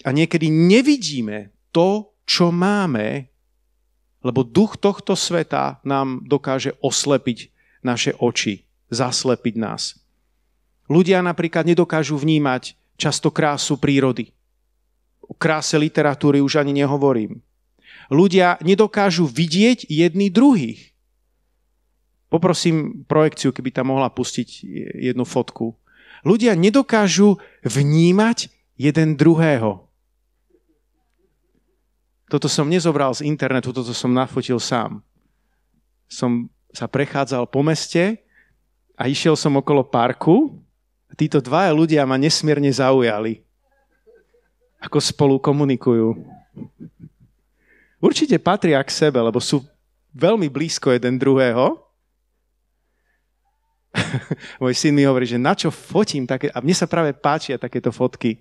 a 0.00 0.08
niekedy 0.08 0.48
nevidíme 0.48 1.52
to, 1.68 2.16
čo 2.24 2.48
máme, 2.48 3.28
lebo 4.24 4.40
duch 4.40 4.80
tohto 4.80 5.12
sveta 5.12 5.84
nám 5.84 6.24
dokáže 6.24 6.74
oslepiť 6.80 7.52
naše 7.84 8.16
oči 8.18 8.65
zaslepiť 8.90 9.54
nás. 9.58 9.98
Ľudia 10.86 11.18
napríklad 11.22 11.66
nedokážu 11.66 12.14
vnímať 12.14 12.78
často 12.94 13.34
krásu 13.34 13.76
prírody. 13.76 14.30
O 15.26 15.34
kráse 15.34 15.74
literatúry 15.74 16.38
už 16.38 16.62
ani 16.62 16.70
nehovorím. 16.70 17.42
Ľudia 18.06 18.62
nedokážu 18.62 19.26
vidieť 19.26 19.90
jedný 19.90 20.30
druhých. 20.30 20.94
Poprosím 22.30 23.02
projekciu, 23.06 23.50
keby 23.50 23.74
tam 23.74 23.90
mohla 23.90 24.10
pustiť 24.10 24.62
jednu 25.10 25.26
fotku. 25.26 25.74
Ľudia 26.22 26.54
nedokážu 26.54 27.38
vnímať 27.66 28.50
jeden 28.78 29.18
druhého. 29.18 29.86
Toto 32.26 32.50
som 32.50 32.66
nezobral 32.66 33.14
z 33.14 33.22
internetu, 33.26 33.70
toto 33.70 33.94
som 33.94 34.10
nafotil 34.10 34.58
sám. 34.58 35.02
Som 36.10 36.50
sa 36.74 36.90
prechádzal 36.90 37.46
po 37.46 37.62
meste 37.62 38.25
a 38.96 39.06
išiel 39.06 39.36
som 39.36 39.60
okolo 39.60 39.84
parku 39.84 40.56
a 41.06 41.12
títo 41.12 41.44
dvaja 41.44 41.70
ľudia 41.70 42.08
ma 42.08 42.16
nesmierne 42.16 42.72
zaujali. 42.72 43.44
Ako 44.80 45.00
spolu 45.00 45.36
komunikujú. 45.36 46.16
určite 48.00 48.40
patria 48.40 48.80
k 48.80 48.92
sebe, 48.92 49.20
lebo 49.20 49.40
sú 49.40 49.60
veľmi 50.16 50.48
blízko 50.48 50.96
jeden 50.96 51.20
druhého. 51.20 51.76
Môj 54.62 54.74
syn 54.76 54.96
mi 54.96 55.04
hovorí, 55.04 55.28
že 55.28 55.40
na 55.40 55.52
čo 55.52 55.68
fotím 55.68 56.24
také, 56.24 56.48
a 56.52 56.60
mne 56.64 56.76
sa 56.76 56.88
práve 56.88 57.12
páčia 57.12 57.60
takéto 57.60 57.92
fotky. 57.92 58.40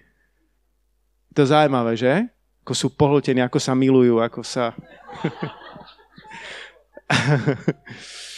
Je 1.35 1.43
zaujímavé, 1.43 2.00
že? 2.00 2.31
Ako 2.63 2.71
sú 2.71 2.88
pohltení, 2.95 3.43
ako 3.43 3.59
sa 3.59 3.75
milujú, 3.75 4.24
ako 4.24 4.39
sa... 4.39 4.71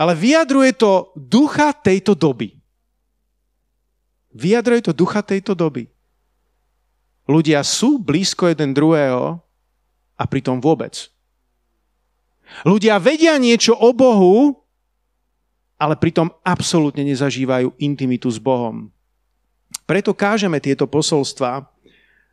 Ale 0.00 0.16
vyjadruje 0.16 0.80
to 0.80 1.12
ducha 1.12 1.76
tejto 1.76 2.16
doby. 2.16 2.56
Vyjadruje 4.32 4.88
to 4.88 4.92
ducha 4.96 5.20
tejto 5.20 5.52
doby. 5.52 5.92
Ľudia 7.28 7.60
sú 7.60 8.00
blízko 8.00 8.48
jeden 8.48 8.72
druhého 8.72 9.36
a 10.16 10.22
pritom 10.24 10.56
vôbec. 10.56 11.12
Ľudia 12.64 12.96
vedia 12.96 13.36
niečo 13.36 13.76
o 13.76 13.92
Bohu, 13.92 14.56
ale 15.76 15.94
pritom 16.00 16.32
absolútne 16.42 17.04
nezažívajú 17.06 17.76
intimitu 17.78 18.26
s 18.32 18.40
Bohom. 18.40 18.90
Preto 19.86 20.16
kážeme 20.16 20.58
tieto 20.58 20.88
posolstva, 20.90 21.70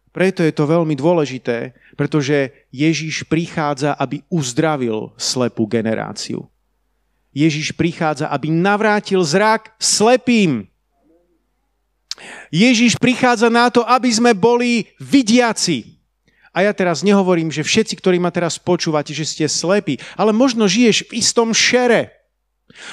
preto 0.09 0.41
je 0.41 0.50
to 0.50 0.65
veľmi 0.65 0.97
dôležité, 0.97 1.77
pretože 1.93 2.50
Ježiš 2.74 3.29
prichádza, 3.29 3.93
aby 3.93 4.25
uzdravil 4.33 5.13
slepú 5.19 5.69
generáciu. 5.69 6.50
Ježiš 7.36 7.75
prichádza, 7.75 8.27
aby 8.31 8.50
navrátil 8.50 9.22
zrak 9.22 9.75
slepým. 9.77 10.65
Ježiš 12.50 12.98
prichádza 12.98 13.51
na 13.51 13.69
to, 13.69 13.86
aby 13.86 14.10
sme 14.10 14.31
boli 14.34 14.89
vidiaci. 14.98 15.98
A 16.57 16.65
ja 16.65 16.74
teraz 16.74 17.05
nehovorím, 17.05 17.53
že 17.53 17.62
všetci, 17.62 18.01
ktorí 18.01 18.17
ma 18.17 18.34
teraz 18.34 18.57
počúvate, 18.57 19.13
že 19.13 19.29
ste 19.29 19.46
slepí, 19.46 20.01
ale 20.17 20.34
možno 20.34 20.65
žiješ 20.65 21.05
v 21.05 21.22
istom 21.22 21.53
šere. 21.53 22.10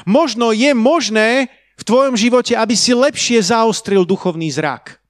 Možno 0.05 0.53
je 0.53 0.77
možné 0.77 1.49
v 1.81 1.83
tvojom 1.83 2.15
živote, 2.15 2.53
aby 2.53 2.77
si 2.77 2.93
lepšie 2.93 3.41
zaostril 3.41 4.05
duchovný 4.05 4.53
zrak. 4.53 5.01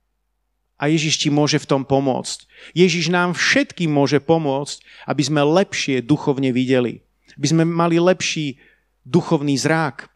A 0.79 0.91
Ježiš 0.91 1.27
ti 1.27 1.29
môže 1.31 1.59
v 1.59 1.67
tom 1.67 1.83
pomôcť. 1.83 2.47
Ježiš 2.75 3.11
nám 3.11 3.35
všetkým 3.35 3.91
môže 3.91 4.19
pomôcť, 4.19 4.83
aby 5.07 5.23
sme 5.23 5.43
lepšie 5.43 6.03
duchovne 6.03 6.51
videli. 6.51 7.03
Aby 7.35 7.47
sme 7.51 7.65
mali 7.67 7.99
lepší 7.99 8.59
duchovný 9.05 9.55
zrák. 9.61 10.09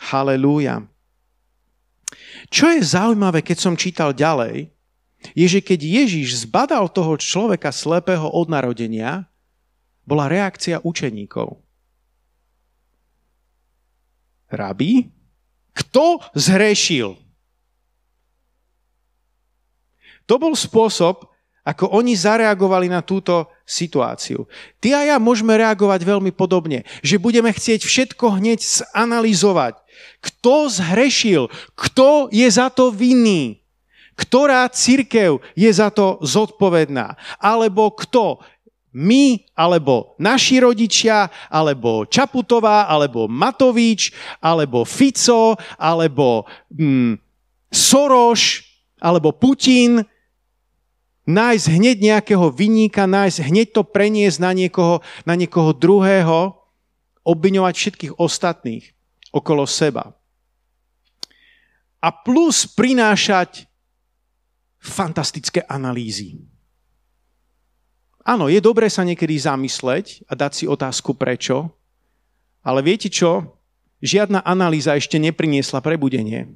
Halelúja. 0.00 0.88
Čo 2.48 2.72
je 2.72 2.80
zaujímavé, 2.80 3.44
keď 3.44 3.58
som 3.60 3.74
čítal 3.76 4.16
ďalej, 4.16 4.72
je, 5.36 5.46
že 5.46 5.60
keď 5.60 5.80
Ježiš 6.04 6.48
zbadal 6.48 6.88
toho 6.88 7.18
človeka 7.20 7.68
slepého 7.74 8.24
od 8.30 8.48
narodenia, 8.48 9.28
bola 10.08 10.30
reakcia 10.30 10.80
učeníkov. 10.80 11.60
Rabi, 14.48 15.12
kto 15.76 16.24
zhrešil? 16.32 17.20
To 20.24 20.34
bol 20.40 20.56
spôsob, 20.56 21.27
ako 21.68 21.92
oni 22.00 22.16
zareagovali 22.16 22.88
na 22.88 23.04
túto 23.04 23.52
situáciu. 23.68 24.48
Ty 24.80 24.88
a 24.96 25.00
ja 25.12 25.16
môžeme 25.20 25.52
reagovať 25.52 26.00
veľmi 26.00 26.32
podobne, 26.32 26.88
že 27.04 27.20
budeme 27.20 27.52
chcieť 27.52 27.84
všetko 27.84 28.40
hneď 28.40 28.64
zanalizovať. 28.64 29.76
Kto 30.24 30.72
zhrešil? 30.72 31.52
Kto 31.76 32.32
je 32.32 32.48
za 32.48 32.72
to 32.72 32.88
vinný? 32.88 33.60
Ktorá 34.16 34.64
církev 34.72 35.44
je 35.52 35.68
za 35.68 35.92
to 35.92 36.16
zodpovedná? 36.24 37.20
Alebo 37.36 37.92
kto? 37.92 38.40
My, 38.96 39.36
alebo 39.52 40.16
naši 40.16 40.64
rodičia, 40.64 41.28
alebo 41.52 42.08
Čaputová, 42.08 42.88
alebo 42.88 43.28
Matovič, 43.28 44.16
alebo 44.40 44.88
Fico, 44.88 45.60
alebo 45.76 46.48
mm, 46.72 47.20
Soros, 47.68 48.64
alebo 48.96 49.36
Putin, 49.36 50.02
nájsť 51.28 51.66
hneď 51.68 51.96
nejakého 52.00 52.48
vyníka, 52.48 53.04
nájsť 53.04 53.38
hneď 53.44 53.68
to 53.76 53.82
preniesť 53.84 54.40
na 54.40 54.56
niekoho, 54.56 55.04
na 55.28 55.36
niekoho 55.36 55.76
druhého, 55.76 56.56
obviňovať 57.20 57.74
všetkých 57.76 58.12
ostatných 58.16 58.96
okolo 59.28 59.68
seba. 59.68 60.16
A 62.00 62.08
plus 62.08 62.64
prinášať 62.64 63.68
fantastické 64.80 65.60
analýzy. 65.68 66.40
Áno, 68.24 68.48
je 68.48 68.60
dobré 68.64 68.88
sa 68.88 69.04
niekedy 69.04 69.36
zamysleť 69.36 70.24
a 70.28 70.32
dať 70.32 70.52
si 70.52 70.64
otázku 70.64 71.12
prečo, 71.12 71.68
ale 72.64 72.80
viete 72.80 73.12
čo? 73.12 73.56
Žiadna 73.98 74.46
analýza 74.46 74.94
ešte 74.94 75.18
nepriniesla 75.18 75.82
prebudenie. 75.82 76.54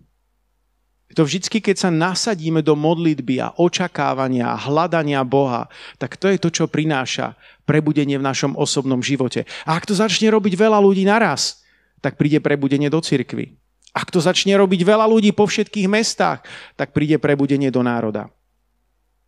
To 1.13 1.29
vždycky, 1.29 1.61
keď 1.61 1.77
sa 1.77 1.91
nasadíme 1.93 2.65
do 2.65 2.73
modlitby 2.73 3.37
a 3.45 3.53
očakávania 3.61 4.53
a 4.53 4.57
hľadania 4.57 5.21
Boha, 5.29 5.69
tak 6.01 6.17
to 6.17 6.33
je 6.33 6.41
to, 6.41 6.49
čo 6.49 6.73
prináša 6.73 7.37
prebudenie 7.69 8.17
v 8.17 8.25
našom 8.25 8.57
osobnom 8.57 9.05
živote. 9.05 9.45
A 9.69 9.77
ak 9.77 9.85
to 9.85 9.93
začne 9.93 10.33
robiť 10.33 10.57
veľa 10.57 10.81
ľudí 10.81 11.05
naraz, 11.05 11.61
tak 12.01 12.17
príde 12.17 12.41
prebudenie 12.41 12.89
do 12.89 12.99
cirkvy. 12.99 13.55
Ak 13.93 14.09
to 14.09 14.25
začne 14.25 14.57
robiť 14.57 14.81
veľa 14.89 15.05
ľudí 15.05 15.37
po 15.37 15.45
všetkých 15.45 15.85
mestách, 15.85 16.41
tak 16.81 16.97
príde 16.97 17.21
prebudenie 17.21 17.69
do 17.69 17.85
národa. 17.85 18.33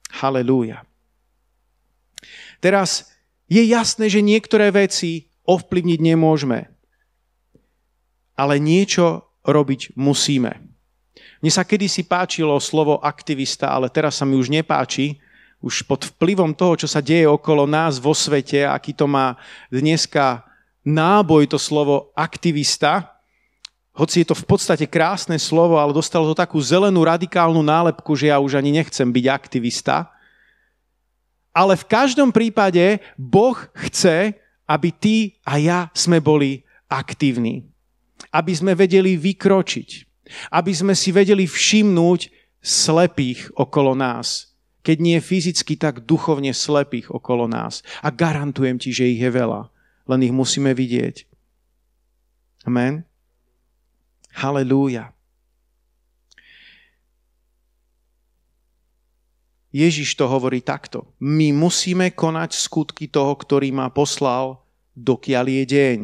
Halelúja. 0.08 0.88
Teraz 2.64 3.12
je 3.44 3.60
jasné, 3.60 4.08
že 4.08 4.24
niektoré 4.24 4.72
veci 4.72 5.28
ovplyvniť 5.44 6.00
nemôžeme. 6.00 6.72
Ale 8.34 8.56
niečo 8.56 9.28
robiť 9.44 9.94
musíme. 10.00 10.73
Mne 11.44 11.52
sa 11.52 11.60
kedysi 11.60 12.08
páčilo 12.08 12.56
slovo 12.56 12.96
aktivista, 13.04 13.68
ale 13.68 13.92
teraz 13.92 14.16
sa 14.16 14.24
mi 14.24 14.32
už 14.32 14.48
nepáči. 14.48 15.20
Už 15.60 15.84
pod 15.84 16.08
vplyvom 16.16 16.56
toho, 16.56 16.72
čo 16.72 16.88
sa 16.88 17.04
deje 17.04 17.28
okolo 17.28 17.68
nás 17.68 18.00
vo 18.00 18.16
svete, 18.16 18.64
aký 18.64 18.96
to 18.96 19.04
má 19.04 19.36
dneska 19.68 20.40
náboj 20.88 21.52
to 21.52 21.60
slovo 21.60 22.08
aktivista, 22.16 23.12
hoci 23.92 24.24
je 24.24 24.32
to 24.32 24.36
v 24.40 24.48
podstate 24.48 24.88
krásne 24.88 25.36
slovo, 25.36 25.76
ale 25.76 25.92
dostalo 25.92 26.32
to 26.32 26.40
takú 26.40 26.56
zelenú 26.64 27.04
radikálnu 27.04 27.60
nálepku, 27.60 28.16
že 28.16 28.32
ja 28.32 28.40
už 28.40 28.56
ani 28.56 28.80
nechcem 28.80 29.04
byť 29.04 29.26
aktivista. 29.28 30.08
Ale 31.52 31.76
v 31.76 31.84
každom 31.84 32.32
prípade 32.32 33.04
Boh 33.20 33.68
chce, 33.84 34.32
aby 34.64 34.88
ty 34.96 35.36
a 35.44 35.60
ja 35.60 35.92
sme 35.92 36.24
boli 36.24 36.64
aktívni. 36.88 37.68
Aby 38.32 38.56
sme 38.56 38.72
vedeli 38.72 39.20
vykročiť 39.20 40.13
aby 40.50 40.72
sme 40.72 40.94
si 40.96 41.12
vedeli 41.12 41.44
všimnúť 41.44 42.32
slepých 42.64 43.52
okolo 43.54 43.92
nás. 43.92 44.54
Keď 44.84 44.96
nie 45.00 45.16
fyzicky, 45.20 45.80
tak 45.80 46.04
duchovne 46.04 46.52
slepých 46.52 47.08
okolo 47.08 47.48
nás. 47.48 47.80
A 48.04 48.12
garantujem 48.12 48.76
ti, 48.76 48.92
že 48.92 49.08
ich 49.08 49.20
je 49.20 49.32
veľa. 49.32 49.72
Len 50.04 50.20
ich 50.20 50.34
musíme 50.34 50.76
vidieť. 50.76 51.24
Amen. 52.68 53.04
Halelúja. 54.36 55.14
Ježiš 59.74 60.14
to 60.14 60.30
hovorí 60.30 60.62
takto. 60.62 61.10
My 61.18 61.50
musíme 61.50 62.14
konať 62.14 62.54
skutky 62.54 63.10
toho, 63.10 63.34
ktorý 63.34 63.74
ma 63.74 63.90
poslal, 63.90 64.62
dokiaľ 64.94 65.50
je 65.50 65.64
deň. 65.66 65.98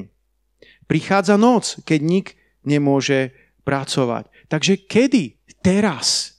Prichádza 0.90 1.38
noc, 1.38 1.78
keď 1.86 2.00
nik 2.02 2.26
nemôže 2.66 3.30
pracovať. 3.62 4.28
Takže 4.48 4.86
kedy? 4.88 5.38
Teraz. 5.60 6.38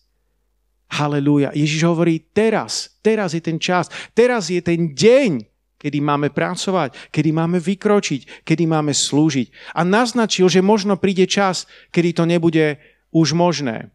Halelúja. 0.91 1.55
Ježiš 1.55 1.87
hovorí 1.87 2.19
teraz. 2.35 2.99
Teraz 2.99 3.31
je 3.31 3.41
ten 3.41 3.55
čas. 3.61 3.87
Teraz 4.11 4.51
je 4.51 4.59
ten 4.59 4.91
deň, 4.91 5.45
kedy 5.79 5.97
máme 6.03 6.29
pracovať, 6.29 7.09
kedy 7.09 7.29
máme 7.31 7.57
vykročiť, 7.57 8.45
kedy 8.45 8.63
máme 8.67 8.91
slúžiť. 8.91 9.77
A 9.77 9.81
naznačil, 9.87 10.51
že 10.51 10.61
možno 10.61 10.99
príde 10.99 11.25
čas, 11.25 11.65
kedy 11.95 12.09
to 12.13 12.23
nebude 12.27 12.77
už 13.15 13.33
možné. 13.33 13.89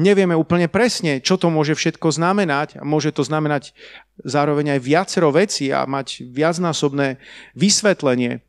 Nevieme 0.00 0.32
úplne 0.32 0.72
presne, 0.72 1.20
čo 1.20 1.36
to 1.36 1.52
môže 1.52 1.76
všetko 1.76 2.08
znamenať. 2.16 2.80
A 2.80 2.82
môže 2.84 3.12
to 3.12 3.20
znamenať 3.26 3.76
zároveň 4.24 4.78
aj 4.78 4.80
viacero 4.80 5.28
veci 5.28 5.68
a 5.68 5.84
mať 5.84 6.32
viacnásobné 6.32 7.20
vysvetlenie. 7.52 8.40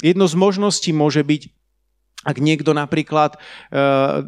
Jedno 0.00 0.24
z 0.24 0.34
možností 0.36 0.96
môže 0.96 1.20
byť, 1.20 1.42
ak 2.26 2.42
niekto 2.42 2.74
napríklad 2.74 3.38
e, 3.38 3.38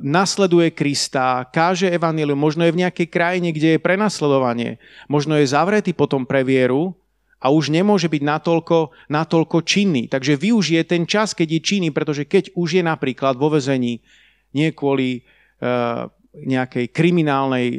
nasleduje 0.06 0.70
Krista, 0.70 1.42
káže 1.50 1.90
evanílium, 1.90 2.38
možno 2.38 2.62
je 2.62 2.70
v 2.70 2.86
nejakej 2.86 3.08
krajine, 3.10 3.50
kde 3.50 3.74
je 3.74 3.82
prenasledovanie, 3.82 4.78
možno 5.10 5.34
je 5.34 5.50
zavretý 5.50 5.90
potom 5.90 6.22
pre 6.22 6.46
vieru 6.46 6.94
a 7.42 7.50
už 7.50 7.74
nemôže 7.74 8.06
byť 8.06 8.22
natoľko, 8.22 8.94
natoľko 9.10 9.66
činný. 9.66 10.06
Takže 10.06 10.38
využije 10.38 10.86
ten 10.86 11.10
čas, 11.10 11.34
keď 11.34 11.58
je 11.58 11.60
činný, 11.66 11.88
pretože 11.90 12.22
keď 12.30 12.54
už 12.54 12.78
je 12.78 12.82
napríklad 12.86 13.34
vo 13.34 13.50
vezení, 13.50 13.98
nie 14.54 14.70
kvôli 14.70 15.18
e, 15.18 15.20
nejakej 16.38 16.94
kriminálnej 16.94 17.66
e, 17.74 17.78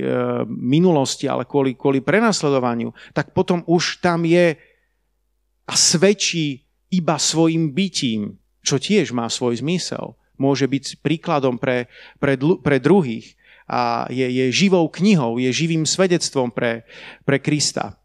minulosti, 0.52 1.32
ale 1.32 1.48
kvôli, 1.48 1.80
kvôli 1.80 2.04
prenasledovaniu, 2.04 2.92
tak 3.16 3.32
potom 3.32 3.64
už 3.72 4.04
tam 4.04 4.28
je 4.28 4.60
a 5.70 5.74
svedčí 5.78 6.66
iba 6.90 7.16
svojim 7.22 7.72
bytím, 7.72 8.36
čo 8.64 8.82
tiež 8.82 9.12
má 9.16 9.28
svoj 9.32 9.60
zmysel. 9.60 10.16
Môže 10.40 10.68
byť 10.68 11.04
príkladom 11.04 11.60
pre, 11.60 11.92
pre, 12.18 12.40
pre 12.40 12.78
druhých 12.80 13.36
a 13.70 14.08
je, 14.10 14.26
je 14.26 14.46
živou 14.50 14.88
knihou, 14.90 15.38
je 15.38 15.52
živým 15.52 15.84
svedectvom 15.86 16.50
pre, 16.50 16.88
pre 17.28 17.38
Krista. 17.38 18.00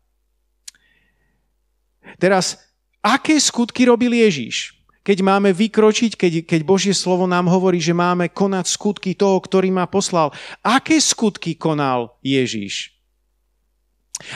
Teraz, 2.20 2.60
aké 3.00 3.38
skutky 3.40 3.88
robil 3.88 4.12
Ježíš? 4.12 4.74
keď 5.04 5.20
máme 5.20 5.52
vykročiť, 5.52 6.16
keď, 6.16 6.32
keď 6.48 6.60
Božie 6.64 6.96
slovo 6.96 7.28
nám 7.28 7.44
hovorí, 7.52 7.76
že 7.76 7.92
máme 7.92 8.32
konať 8.32 8.64
skutky 8.72 9.12
toho, 9.12 9.36
ktorý 9.36 9.68
ma 9.68 9.84
poslal. 9.84 10.32
Aké 10.64 10.96
skutky 10.96 11.60
konal 11.60 12.16
Ježíš? 12.24 12.96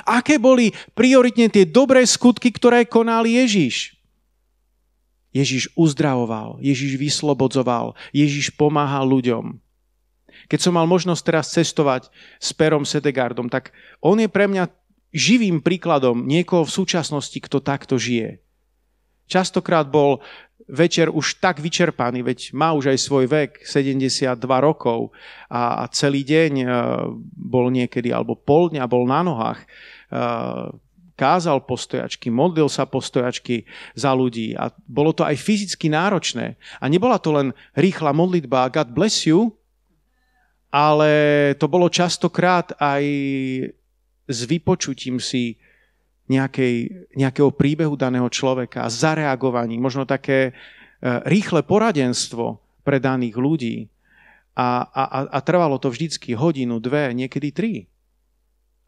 Aké 0.04 0.36
boli 0.36 0.76
prioritne 0.92 1.48
tie 1.48 1.64
dobré 1.64 2.04
skutky, 2.04 2.52
ktoré 2.52 2.84
konal 2.84 3.24
Ježíš? 3.24 3.96
Ježíš 5.32 5.68
uzdravoval, 5.76 6.56
Ježíš 6.64 6.96
vyslobodzoval, 6.96 7.92
Ježíš 8.16 8.54
pomáhal 8.56 9.04
ľuďom. 9.04 9.60
Keď 10.48 10.60
som 10.60 10.76
mal 10.76 10.88
možnosť 10.88 11.22
teraz 11.24 11.52
cestovať 11.52 12.08
s 12.40 12.50
Perom 12.56 12.88
Sedegardom, 12.88 13.52
tak 13.52 13.76
on 14.00 14.16
je 14.16 14.28
pre 14.30 14.48
mňa 14.48 14.72
živým 15.12 15.60
príkladom 15.60 16.24
niekoho 16.24 16.64
v 16.64 16.74
súčasnosti, 16.74 17.36
kto 17.36 17.60
takto 17.60 18.00
žije. 18.00 18.40
Častokrát 19.28 19.84
bol 19.92 20.24
večer 20.68 21.08
už 21.08 21.40
tak 21.40 21.60
vyčerpaný, 21.60 22.24
veď 22.24 22.52
má 22.52 22.76
už 22.76 22.92
aj 22.92 22.98
svoj 23.00 23.24
vek, 23.28 23.64
72 23.64 24.36
rokov 24.60 25.16
a, 25.48 25.88
celý 25.92 26.24
deň 26.24 26.52
uh, 26.60 26.68
bol 27.32 27.72
niekedy, 27.72 28.12
alebo 28.12 28.36
pol 28.36 28.68
dňa 28.72 28.84
bol 28.84 29.08
na 29.08 29.20
nohách, 29.24 29.60
uh, 30.12 30.72
kázal 31.18 31.66
postojačky, 31.66 32.30
modlil 32.30 32.70
sa 32.70 32.86
postojačky 32.86 33.66
za 33.98 34.14
ľudí 34.14 34.54
a 34.54 34.70
bolo 34.86 35.10
to 35.10 35.26
aj 35.26 35.34
fyzicky 35.34 35.90
náročné. 35.90 36.54
A 36.78 36.86
nebola 36.86 37.18
to 37.18 37.34
len 37.34 37.50
rýchla 37.74 38.14
modlitba 38.14 38.70
God 38.70 38.94
bless 38.94 39.26
you, 39.26 39.50
ale 40.70 41.10
to 41.58 41.66
bolo 41.66 41.90
častokrát 41.90 42.70
aj 42.78 43.02
s 44.28 44.38
vypočutím 44.46 45.18
si 45.18 45.58
nejakej, 46.28 47.08
nejakého 47.16 47.50
príbehu 47.50 47.96
daného 47.96 48.28
človeka, 48.28 48.86
zareagovaní, 48.86 49.80
možno 49.80 50.04
také 50.04 50.52
e, 50.52 50.52
rýchle 51.24 51.64
poradenstvo 51.64 52.60
pre 52.84 53.00
daných 53.00 53.36
ľudí. 53.40 53.76
A, 54.58 54.84
a, 54.84 55.04
a 55.32 55.38
trvalo 55.40 55.80
to 55.80 55.88
vždycky 55.88 56.36
hodinu, 56.36 56.82
dve, 56.82 57.16
niekedy 57.16 57.48
tri. 57.48 57.72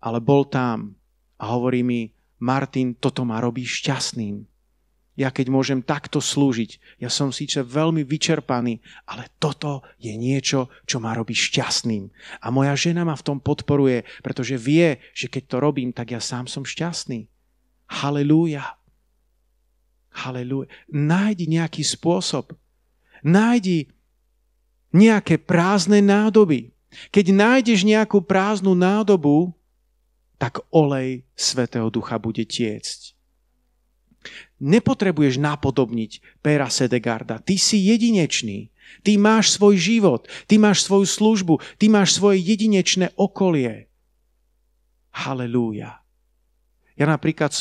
Ale 0.04 0.20
bol 0.20 0.44
tam 0.44 1.00
a 1.40 1.56
hovorí 1.56 1.80
mi, 1.80 2.12
Martin, 2.40 2.96
toto 2.96 3.22
ma 3.28 3.38
robí 3.38 3.62
šťastným. 3.62 4.50
Ja 5.20 5.28
keď 5.28 5.52
môžem 5.52 5.84
takto 5.84 6.16
slúžiť, 6.16 6.96
ja 6.96 7.12
som 7.12 7.28
síce 7.28 7.60
veľmi 7.60 8.08
vyčerpaný, 8.08 8.80
ale 9.04 9.28
toto 9.36 9.84
je 10.00 10.16
niečo, 10.16 10.72
čo 10.88 10.96
ma 10.96 11.12
robí 11.12 11.36
šťastným. 11.36 12.08
A 12.40 12.48
moja 12.48 12.72
žena 12.72 13.04
ma 13.04 13.12
v 13.12 13.26
tom 13.26 13.36
podporuje, 13.36 14.08
pretože 14.24 14.56
vie, 14.56 14.96
že 15.12 15.28
keď 15.28 15.42
to 15.44 15.56
robím, 15.60 15.92
tak 15.92 16.16
ja 16.16 16.24
sám 16.24 16.48
som 16.48 16.64
šťastný. 16.64 17.28
Halelúja. 17.90 18.80
Halelúja. 20.24 20.72
Nájdi 20.88 21.52
nejaký 21.52 21.84
spôsob. 21.84 22.56
Nájdi 23.20 23.92
nejaké 24.94 25.36
prázdne 25.36 26.00
nádoby. 26.00 26.72
Keď 27.12 27.26
nájdeš 27.30 27.84
nejakú 27.84 28.24
prázdnu 28.24 28.72
nádobu, 28.72 29.52
tak 30.40 30.64
olej 30.72 31.28
Svetého 31.36 31.92
Ducha 31.92 32.16
bude 32.16 32.48
tiecť. 32.48 33.12
Nepotrebuješ 34.60 35.36
napodobniť 35.36 36.40
Pera 36.40 36.72
Sedegarda. 36.72 37.44
Ty 37.44 37.60
si 37.60 37.84
jedinečný. 37.92 38.72
Ty 39.04 39.20
máš 39.20 39.54
svoj 39.54 39.78
život, 39.78 40.26
ty 40.50 40.58
máš 40.58 40.82
svoju 40.82 41.06
službu, 41.06 41.62
ty 41.78 41.86
máš 41.86 42.18
svoje 42.18 42.42
jedinečné 42.42 43.14
okolie. 43.14 43.86
Halelúja. 45.14 46.02
Ja 46.98 47.06
napríklad 47.06 47.54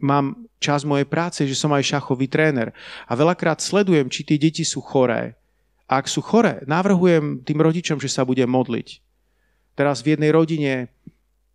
mám 0.00 0.48
čas 0.64 0.88
mojej 0.88 1.04
práce, 1.04 1.44
že 1.44 1.52
som 1.52 1.68
aj 1.76 1.84
šachový 1.84 2.32
tréner 2.32 2.72
a 3.04 3.12
veľakrát 3.12 3.60
sledujem, 3.60 4.08
či 4.08 4.24
tie 4.24 4.40
deti 4.40 4.64
sú 4.64 4.80
choré. 4.80 5.36
A 5.84 6.00
ak 6.00 6.08
sú 6.08 6.24
choré, 6.24 6.64
navrhujem 6.64 7.44
tým 7.44 7.60
rodičom, 7.60 8.00
že 8.00 8.08
sa 8.08 8.24
budem 8.24 8.48
modliť. 8.48 9.04
Teraz 9.76 10.00
v 10.00 10.16
jednej 10.16 10.32
rodine 10.32 10.88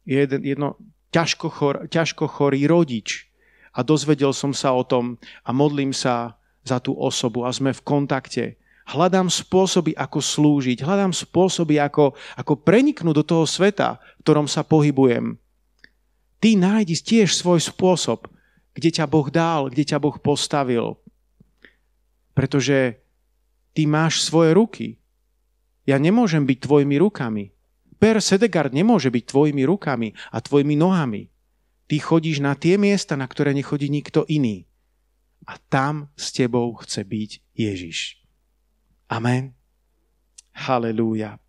je 0.05 0.15
jeden, 0.25 0.41
jedno 0.43 0.77
ťažko, 1.09 1.47
chor, 1.49 1.75
ťažko 1.89 2.29
chorý 2.29 2.69
rodič 2.69 3.29
a 3.73 3.85
dozvedel 3.85 4.33
som 4.33 4.53
sa 4.53 4.73
o 4.73 4.83
tom 4.85 5.17
a 5.45 5.49
modlím 5.53 5.93
sa 5.93 6.38
za 6.65 6.77
tú 6.77 6.93
osobu 6.97 7.45
a 7.45 7.53
sme 7.53 7.73
v 7.73 7.85
kontakte. 7.85 8.43
Hľadám 8.89 9.29
spôsoby, 9.29 9.93
ako 9.93 10.17
slúžiť, 10.17 10.81
hľadám 10.81 11.13
spôsoby, 11.13 11.77
ako, 11.77 12.17
ako 12.33 12.53
preniknúť 12.65 13.15
do 13.21 13.25
toho 13.25 13.45
sveta, 13.45 14.01
v 14.17 14.21
ktorom 14.25 14.49
sa 14.49 14.65
pohybujem. 14.65 15.38
Ty 16.41 16.49
nájdi 16.57 16.97
tiež 16.97 17.38
svoj 17.38 17.62
spôsob, 17.62 18.25
kde 18.73 18.89
ťa 18.89 19.05
Boh 19.05 19.29
dal, 19.29 19.69
kde 19.69 19.83
ťa 19.85 20.01
Boh 20.01 20.17
postavil. 20.17 20.97
Pretože 22.33 22.97
ty 23.77 23.85
máš 23.85 24.25
svoje 24.25 24.55
ruky. 24.57 24.88
Ja 25.85 26.01
nemôžem 26.01 26.47
byť 26.47 26.57
tvojimi 26.63 26.95
rukami. 26.97 27.51
Per 27.99 28.15
Sedegard 28.23 28.71
nemôže 28.71 29.12
byť 29.12 29.23
tvojimi 29.27 29.67
rukami 29.67 30.15
a 30.31 30.39
tvojimi 30.39 30.79
nohami. 30.79 31.27
Ty 31.91 31.95
chodíš 31.99 32.39
na 32.39 32.55
tie 32.55 32.79
miesta, 32.79 33.19
na 33.19 33.27
ktoré 33.27 33.51
nechodí 33.51 33.91
nikto 33.91 34.23
iný. 34.31 34.63
A 35.43 35.59
tam 35.67 36.07
s 36.15 36.31
tebou 36.31 36.71
chce 36.79 37.03
byť 37.03 37.31
Ježiš. 37.59 38.23
Amen. 39.12 39.57
Halelúja. 40.55 41.41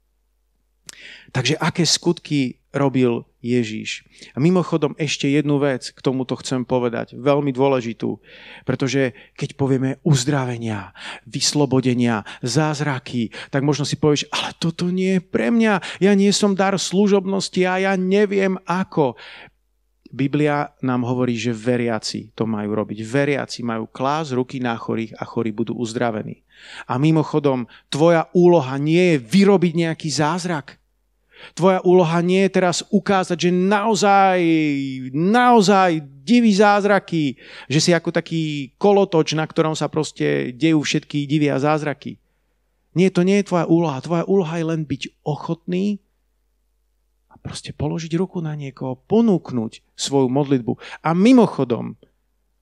Takže 1.30 1.54
aké 1.58 1.86
skutky 1.86 2.60
robil 2.70 3.26
Ježíš. 3.40 4.04
A 4.36 4.38
mimochodom 4.38 4.94
ešte 5.00 5.26
jednu 5.26 5.58
vec 5.58 5.90
k 5.90 5.98
tomuto 6.04 6.36
chcem 6.38 6.62
povedať, 6.62 7.16
veľmi 7.16 7.50
dôležitú, 7.50 8.20
pretože 8.68 9.16
keď 9.34 9.56
povieme 9.56 9.90
uzdravenia, 10.04 10.92
vyslobodenia, 11.24 12.22
zázraky, 12.44 13.32
tak 13.48 13.64
možno 13.64 13.88
si 13.88 13.96
povieš, 13.96 14.28
ale 14.30 14.54
toto 14.60 14.92
nie 14.92 15.18
je 15.18 15.24
pre 15.24 15.48
mňa, 15.50 16.02
ja 16.04 16.12
nie 16.14 16.30
som 16.30 16.54
dar 16.54 16.76
služobnosti 16.76 17.64
a 17.64 17.80
ja 17.80 17.92
neviem 17.96 18.60
ako. 18.68 19.16
Biblia 20.10 20.74
nám 20.82 21.06
hovorí, 21.06 21.38
že 21.38 21.54
veriaci 21.54 22.34
to 22.34 22.42
majú 22.42 22.74
robiť. 22.74 22.98
Veriaci 23.06 23.62
majú 23.62 23.86
klás 23.86 24.34
ruky 24.34 24.58
na 24.58 24.74
chorých 24.74 25.14
a 25.14 25.22
chorí 25.22 25.54
budú 25.54 25.78
uzdravení. 25.78 26.42
A 26.90 26.98
mimochodom, 26.98 27.70
tvoja 27.86 28.26
úloha 28.34 28.74
nie 28.76 29.14
je 29.14 29.22
vyrobiť 29.22 29.72
nejaký 29.86 30.10
zázrak. 30.10 30.79
Tvoja 31.56 31.80
úloha 31.82 32.20
nie 32.20 32.46
je 32.46 32.54
teraz 32.60 32.84
ukázať, 32.88 33.48
že 33.48 33.50
naozaj, 33.50 34.38
naozaj 35.12 36.04
diví 36.24 36.52
zázraky, 36.54 37.36
že 37.66 37.80
si 37.80 37.90
ako 37.90 38.14
taký 38.14 38.72
kolotoč, 38.76 39.34
na 39.34 39.44
ktorom 39.48 39.74
sa 39.74 39.90
proste 39.90 40.54
dejú 40.54 40.84
všetky 40.84 41.24
divy 41.26 41.50
a 41.50 41.58
zázraky. 41.58 42.20
Nie, 42.94 43.10
to 43.14 43.22
nie 43.22 43.38
je 43.40 43.48
tvoja 43.48 43.66
úloha. 43.70 44.02
Tvoja 44.02 44.24
úloha 44.26 44.54
je 44.58 44.66
len 44.66 44.82
byť 44.82 45.22
ochotný 45.22 46.02
a 47.30 47.38
proste 47.38 47.70
položiť 47.70 48.12
ruku 48.18 48.42
na 48.42 48.58
niekoho, 48.58 48.98
ponúknuť 49.06 49.94
svoju 49.94 50.26
modlitbu. 50.26 50.72
A 51.06 51.14
mimochodom, 51.14 51.94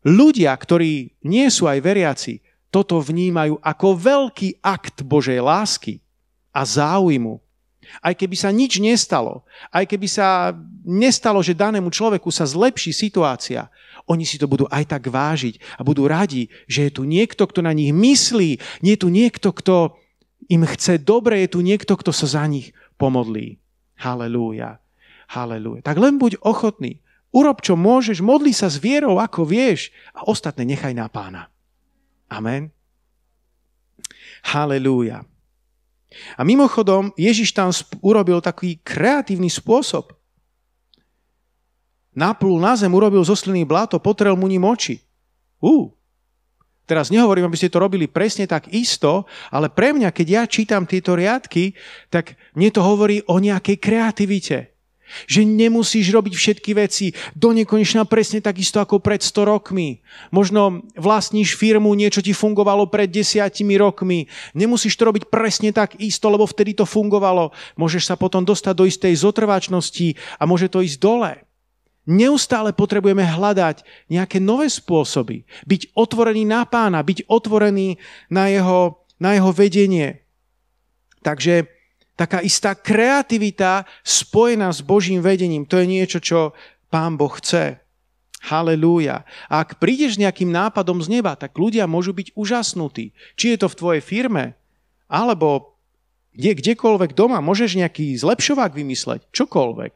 ľudia, 0.04 0.52
ktorí 0.52 1.16
nie 1.24 1.48
sú 1.48 1.64
aj 1.64 1.80
veriaci, 1.80 2.44
toto 2.68 3.00
vnímajú 3.00 3.56
ako 3.64 3.88
veľký 3.96 4.60
akt 4.60 5.00
Božej 5.00 5.40
lásky 5.40 6.04
a 6.52 6.68
záujmu 6.68 7.40
aj 8.02 8.14
keby 8.14 8.36
sa 8.36 8.48
nič 8.52 8.78
nestalo, 8.78 9.44
aj 9.72 9.84
keby 9.88 10.08
sa 10.08 10.56
nestalo, 10.84 11.40
že 11.44 11.56
danému 11.56 11.88
človeku 11.92 12.28
sa 12.32 12.48
zlepší 12.48 12.92
situácia, 12.92 13.68
oni 14.08 14.24
si 14.24 14.40
to 14.40 14.48
budú 14.48 14.64
aj 14.72 14.88
tak 14.88 15.12
vážiť 15.12 15.78
a 15.78 15.84
budú 15.84 16.08
radi, 16.08 16.48
že 16.64 16.88
je 16.88 16.90
tu 16.96 17.02
niekto, 17.04 17.44
kto 17.44 17.60
na 17.60 17.76
nich 17.76 17.92
myslí, 17.92 18.50
nie 18.80 18.92
je 18.96 19.00
tu 19.04 19.08
niekto, 19.12 19.52
kto 19.52 20.00
im 20.48 20.64
chce 20.64 20.96
dobre, 21.04 21.44
je 21.44 21.52
tu 21.52 21.60
niekto, 21.60 21.92
kto 21.92 22.08
sa 22.08 22.24
za 22.24 22.44
nich 22.48 22.72
pomodlí. 22.96 23.60
Halelúja. 24.00 24.80
Halelúja. 25.28 25.84
Tak 25.84 26.00
len 26.00 26.16
buď 26.16 26.40
ochotný. 26.40 27.04
Urob, 27.28 27.60
čo 27.60 27.76
môžeš, 27.76 28.24
modli 28.24 28.56
sa 28.56 28.72
s 28.72 28.80
vierou, 28.80 29.20
ako 29.20 29.44
vieš 29.44 29.92
a 30.16 30.24
ostatné 30.24 30.64
nechaj 30.64 30.96
na 30.96 31.12
pána. 31.12 31.52
Amen. 32.32 32.72
Halelúja. 34.48 35.28
A 36.36 36.42
mimochodom, 36.44 37.12
Ježiš 37.20 37.52
tam 37.52 37.68
urobil 38.00 38.40
taký 38.40 38.80
kreatívny 38.80 39.52
spôsob. 39.52 40.16
Naplul 42.16 42.58
na 42.58 42.74
zem, 42.74 42.90
urobil 42.90 43.22
zo 43.22 43.36
sliny 43.36 43.62
bláto, 43.68 44.00
potrel 44.00 44.34
mu 44.34 44.48
ním 44.48 44.64
oči. 44.66 45.04
Ú, 45.60 45.92
Teraz 46.88 47.12
nehovorím, 47.12 47.52
aby 47.52 47.60
ste 47.60 47.68
to 47.68 47.84
robili 47.84 48.08
presne 48.08 48.48
tak 48.48 48.72
isto, 48.72 49.28
ale 49.52 49.68
pre 49.68 49.92
mňa, 49.92 50.08
keď 50.08 50.26
ja 50.32 50.42
čítam 50.48 50.88
tieto 50.88 51.12
riadky, 51.12 51.76
tak 52.08 52.40
mne 52.56 52.72
to 52.72 52.80
hovorí 52.80 53.20
o 53.28 53.36
nejakej 53.36 53.76
kreativite. 53.76 54.72
Že 55.26 55.48
nemusíš 55.48 56.12
robiť 56.12 56.34
všetky 56.36 56.70
veci 56.76 57.16
do 57.32 57.52
nekonečna 57.54 58.04
presne 58.04 58.44
takisto 58.44 58.78
ako 58.78 59.00
pred 59.00 59.24
100 59.24 59.44
rokmi. 59.48 60.04
Možno 60.28 60.84
vlastníš 60.98 61.56
firmu, 61.56 61.92
niečo 61.96 62.20
ti 62.20 62.36
fungovalo 62.36 62.88
pred 62.92 63.08
desiatimi 63.08 63.80
rokmi. 63.80 64.28
Nemusíš 64.52 64.96
to 64.98 65.08
robiť 65.08 65.32
presne 65.32 65.72
tak 65.72 65.96
isto, 66.00 66.28
lebo 66.28 66.44
vtedy 66.44 66.76
to 66.76 66.84
fungovalo. 66.84 67.52
Môžeš 67.80 68.08
sa 68.08 68.14
potom 68.14 68.44
dostať 68.44 68.74
do 68.74 68.84
istej 68.84 69.14
zotrvačnosti 69.16 70.18
a 70.36 70.42
môže 70.44 70.68
to 70.68 70.84
ísť 70.84 70.98
dole. 71.00 71.32
Neustále 72.08 72.72
potrebujeme 72.72 73.20
hľadať 73.20 73.84
nejaké 74.08 74.40
nové 74.40 74.72
spôsoby. 74.72 75.44
Byť 75.68 75.92
otvorený 75.92 76.48
na 76.48 76.64
pána, 76.64 77.04
byť 77.04 77.28
otvorený 77.28 78.00
na 78.32 78.48
jeho, 78.48 79.04
na 79.20 79.36
jeho 79.36 79.52
vedenie. 79.52 80.24
Takže 81.20 81.68
taká 82.18 82.42
istá 82.42 82.74
kreativita 82.74 83.86
spojená 84.02 84.74
s 84.74 84.82
Božím 84.82 85.22
vedením, 85.22 85.62
to 85.62 85.78
je 85.78 85.86
niečo, 85.86 86.18
čo 86.18 86.50
pán 86.90 87.14
Boh 87.14 87.30
chce. 87.38 87.78
Halelúja. 88.38 89.26
Ak 89.50 89.78
prídeš 89.82 90.18
nejakým 90.18 90.50
nápadom 90.50 90.98
z 91.02 91.10
neba, 91.10 91.34
tak 91.38 91.54
ľudia 91.58 91.86
môžu 91.90 92.14
byť 92.14 92.34
úžasnutí. 92.38 93.14
Či 93.34 93.54
je 93.54 93.58
to 93.58 93.66
v 93.70 93.78
tvojej 93.78 94.02
firme, 94.02 94.54
alebo 95.10 95.78
kde, 96.34 96.54
kdekoľvek 96.54 97.18
doma, 97.18 97.42
môžeš 97.42 97.78
nejaký 97.78 98.14
zlepšovák 98.14 98.70
vymysleť, 98.74 99.26
čokoľvek. 99.34 99.92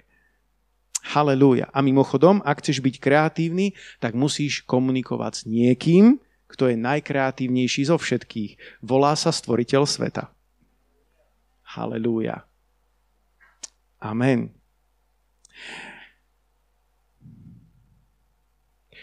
Halelúja. 1.14 1.70
A 1.70 1.82
mimochodom, 1.82 2.42
ak 2.42 2.62
chceš 2.62 2.82
byť 2.82 2.94
kreatívny, 2.98 3.78
tak 4.02 4.14
musíš 4.14 4.62
komunikovať 4.66 5.32
s 5.34 5.42
niekým, 5.46 6.18
kto 6.50 6.70
je 6.70 6.76
najkreatívnejší 6.78 7.90
zo 7.90 7.98
všetkých. 7.98 8.82
Volá 8.82 9.14
sa 9.14 9.30
stvoriteľ 9.30 9.82
sveta. 9.86 10.34
Halelúja. 11.72 12.44
Amen. 14.02 14.52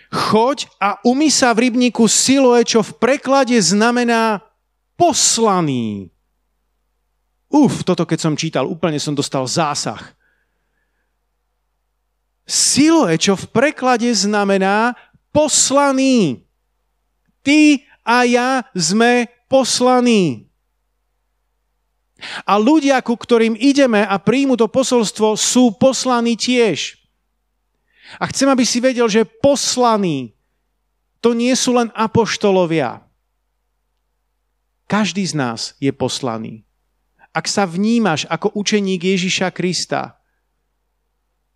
Choď 0.09 0.65
a 0.81 0.97
umy 1.05 1.29
sa 1.29 1.53
v 1.53 1.69
rybníku 1.69 2.09
Siloe, 2.09 2.65
čo 2.65 2.81
v 2.81 2.97
preklade 2.97 3.53
znamená 3.61 4.41
poslaný. 4.97 6.09
Uf, 7.49 7.85
toto 7.85 8.05
keď 8.09 8.19
som 8.21 8.33
čítal, 8.37 8.65
úplne 8.65 8.97
som 8.97 9.13
dostal 9.13 9.45
zásah. 9.45 10.01
Siloe, 12.49 13.13
čo 13.21 13.37
v 13.37 13.45
preklade 13.53 14.09
znamená 14.09 14.97
poslaný. 15.29 16.41
Ty 17.45 17.85
a 18.01 18.25
ja 18.25 18.49
sme 18.73 19.29
poslaní. 19.45 20.48
A 22.43 22.59
ľudia, 22.59 22.99
ku 22.99 23.15
ktorým 23.15 23.55
ideme 23.55 24.03
a 24.03 24.19
príjmu 24.19 24.59
to 24.59 24.67
posolstvo, 24.67 25.39
sú 25.39 25.75
poslaní 25.75 26.35
tiež. 26.35 26.99
A 28.17 28.27
chcem, 28.27 28.49
aby 28.49 28.65
si 28.65 28.81
vedel, 28.81 29.05
že 29.07 29.27
poslaní 29.27 30.33
to 31.19 31.35
nie 31.35 31.51
sú 31.55 31.75
len 31.75 31.91
apoštolovia. 31.95 33.03
Každý 34.89 35.21
z 35.27 35.33
nás 35.37 35.59
je 35.77 35.91
poslaný. 35.93 36.65
Ak 37.29 37.45
sa 37.45 37.69
vnímaš 37.69 38.25
ako 38.25 38.55
učeník 38.57 39.05
Ježiša 39.05 39.53
Krista, 39.53 40.17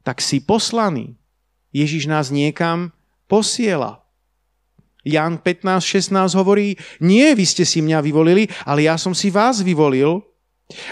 tak 0.06 0.22
si 0.22 0.44
poslaný. 0.44 1.18
Ježiš 1.74 2.06
nás 2.06 2.30
niekam 2.30 2.94
posiela. 3.26 4.06
Jan 5.04 5.42
15.16 5.42 6.38
hovorí, 6.38 6.78
nie 7.02 7.28
vy 7.34 7.44
ste 7.44 7.66
si 7.66 7.82
mňa 7.82 8.00
vyvolili, 8.06 8.48
ale 8.64 8.88
ja 8.88 8.96
som 8.96 9.12
si 9.12 9.34
vás 9.34 9.60
vyvolil 9.66 10.24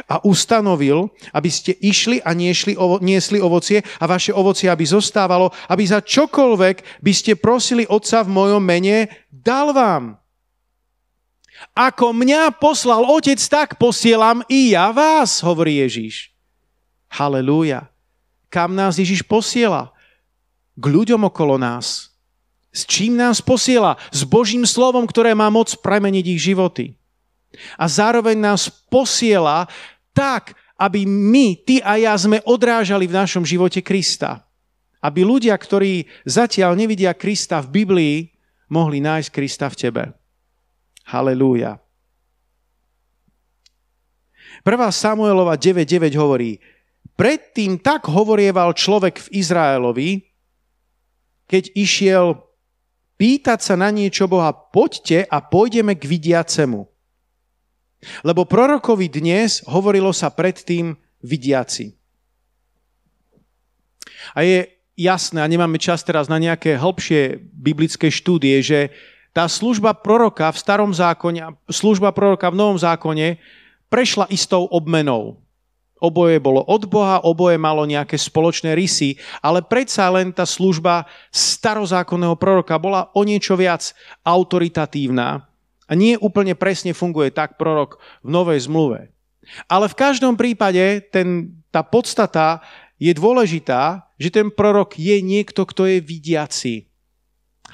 a 0.09 0.21
ustanovil, 0.23 1.11
aby 1.35 1.49
ste 1.51 1.75
išli 1.77 2.23
a 2.23 2.31
niesli, 2.31 2.73
ovo, 2.73 2.97
niesli 2.99 3.37
ovocie 3.37 3.83
a 3.99 4.05
vaše 4.07 4.31
ovocie, 4.31 4.71
aby 4.71 4.85
zostávalo, 4.87 5.51
aby 5.67 5.83
za 5.85 5.99
čokoľvek 5.99 7.01
by 7.03 7.13
ste 7.13 7.37
prosili 7.37 7.85
Otca 7.85 8.25
v 8.25 8.33
mojom 8.33 8.63
mene, 8.63 9.09
dal 9.29 9.73
vám. 9.75 10.17
Ako 11.77 12.11
mňa 12.13 12.57
poslal 12.57 13.05
Otec, 13.05 13.37
tak 13.37 13.77
posielam 13.77 14.41
i 14.49 14.73
ja 14.73 14.89
vás, 14.89 15.45
hovorí 15.45 15.77
Ježíš. 15.85 16.33
Halelúja 17.11 17.91
kam 18.51 18.75
nás 18.75 18.99
Ježiš 18.99 19.23
posiela. 19.23 19.95
K 20.75 20.83
ľuďom 20.91 21.31
okolo 21.31 21.55
nás. 21.55 22.11
S 22.75 22.83
čím 22.83 23.15
nás 23.15 23.39
posiela? 23.39 23.95
S 24.11 24.27
Božím 24.27 24.67
slovom, 24.67 25.07
ktoré 25.07 25.31
má 25.31 25.47
moc 25.47 25.71
premeniť 25.79 26.25
ich 26.35 26.43
životy. 26.43 26.99
A 27.75 27.85
zároveň 27.87 28.39
nás 28.39 28.71
posiela 28.87 29.67
tak, 30.15 30.55
aby 30.81 31.05
my, 31.05 31.55
ty 31.61 31.77
a 31.85 32.01
ja 32.01 32.17
sme 32.17 32.41
odrážali 32.41 33.05
v 33.05 33.17
našom 33.17 33.45
živote 33.45 33.85
Krista. 33.85 34.47
Aby 35.01 35.21
ľudia, 35.25 35.53
ktorí 35.53 36.09
zatiaľ 36.25 36.73
nevidia 36.73 37.13
Krista 37.13 37.61
v 37.61 37.85
Biblii, 37.85 38.15
mohli 38.71 38.97
nájsť 39.01 39.29
Krista 39.29 39.67
v 39.69 39.77
tebe. 39.77 40.03
Halelúja. 41.05 41.77
1. 44.61 44.67
Samuelova 44.93 45.57
9.9 45.57 46.13
hovorí, 46.17 46.61
Predtým 47.17 47.81
tak 47.81 48.09
hovorieval 48.09 48.73
človek 48.73 49.21
v 49.21 49.27
Izraelovi, 49.41 50.09
keď 51.45 51.63
išiel 51.77 52.39
pýtať 53.21 53.59
sa 53.61 53.75
na 53.77 53.93
niečo 53.93 54.25
Boha, 54.25 54.49
poďte 54.49 55.29
a 55.29 55.37
pôjdeme 55.43 55.93
k 55.93 56.07
vidiacemu. 56.07 56.90
Lebo 58.25 58.49
prorokovi 58.49 59.07
dnes 59.07 59.61
hovorilo 59.69 60.09
sa 60.09 60.33
predtým 60.33 60.97
vidiaci. 61.21 61.93
A 64.33 64.41
je 64.41 64.69
jasné, 64.97 65.41
a 65.41 65.49
nemáme 65.49 65.77
čas 65.77 66.01
teraz 66.01 66.25
na 66.29 66.41
nejaké 66.41 66.77
hĺbšie 66.77 67.41
biblické 67.53 68.09
štúdie, 68.09 68.61
že 68.61 68.93
tá 69.31 69.47
služba 69.47 69.95
proroka 69.95 70.49
v 70.51 70.57
starom 70.57 70.91
zákone, 70.91 71.55
služba 71.71 72.11
proroka 72.11 72.51
v 72.51 72.59
novom 72.59 72.77
zákone 72.77 73.39
prešla 73.87 74.27
istou 74.33 74.67
obmenou. 74.67 75.39
Oboje 76.01 76.41
bolo 76.41 76.65
od 76.65 76.89
Boha, 76.89 77.21
oboje 77.21 77.61
malo 77.61 77.85
nejaké 77.85 78.17
spoločné 78.17 78.73
rysy, 78.73 79.21
ale 79.37 79.61
predsa 79.61 80.09
len 80.09 80.33
tá 80.33 80.49
služba 80.49 81.05
starozákonného 81.29 82.33
proroka 82.41 82.73
bola 82.81 83.13
o 83.13 83.21
niečo 83.21 83.53
viac 83.53 83.93
autoritatívna 84.25 85.50
a 85.91 85.93
nie 85.93 86.15
úplne 86.15 86.55
presne 86.55 86.95
funguje 86.95 87.35
tak 87.35 87.59
prorok 87.59 87.99
v 88.23 88.31
Novej 88.31 88.71
zmluve. 88.71 89.11
Ale 89.67 89.91
v 89.91 89.99
každom 89.99 90.39
prípade 90.39 91.03
ten, 91.11 91.51
tá 91.67 91.83
podstata 91.83 92.63
je 92.95 93.11
dôležitá, 93.11 94.07
že 94.15 94.31
ten 94.31 94.47
prorok 94.47 94.95
je 94.95 95.19
niekto, 95.19 95.67
kto 95.67 95.91
je 95.91 95.99
vidiaci. 95.99 96.87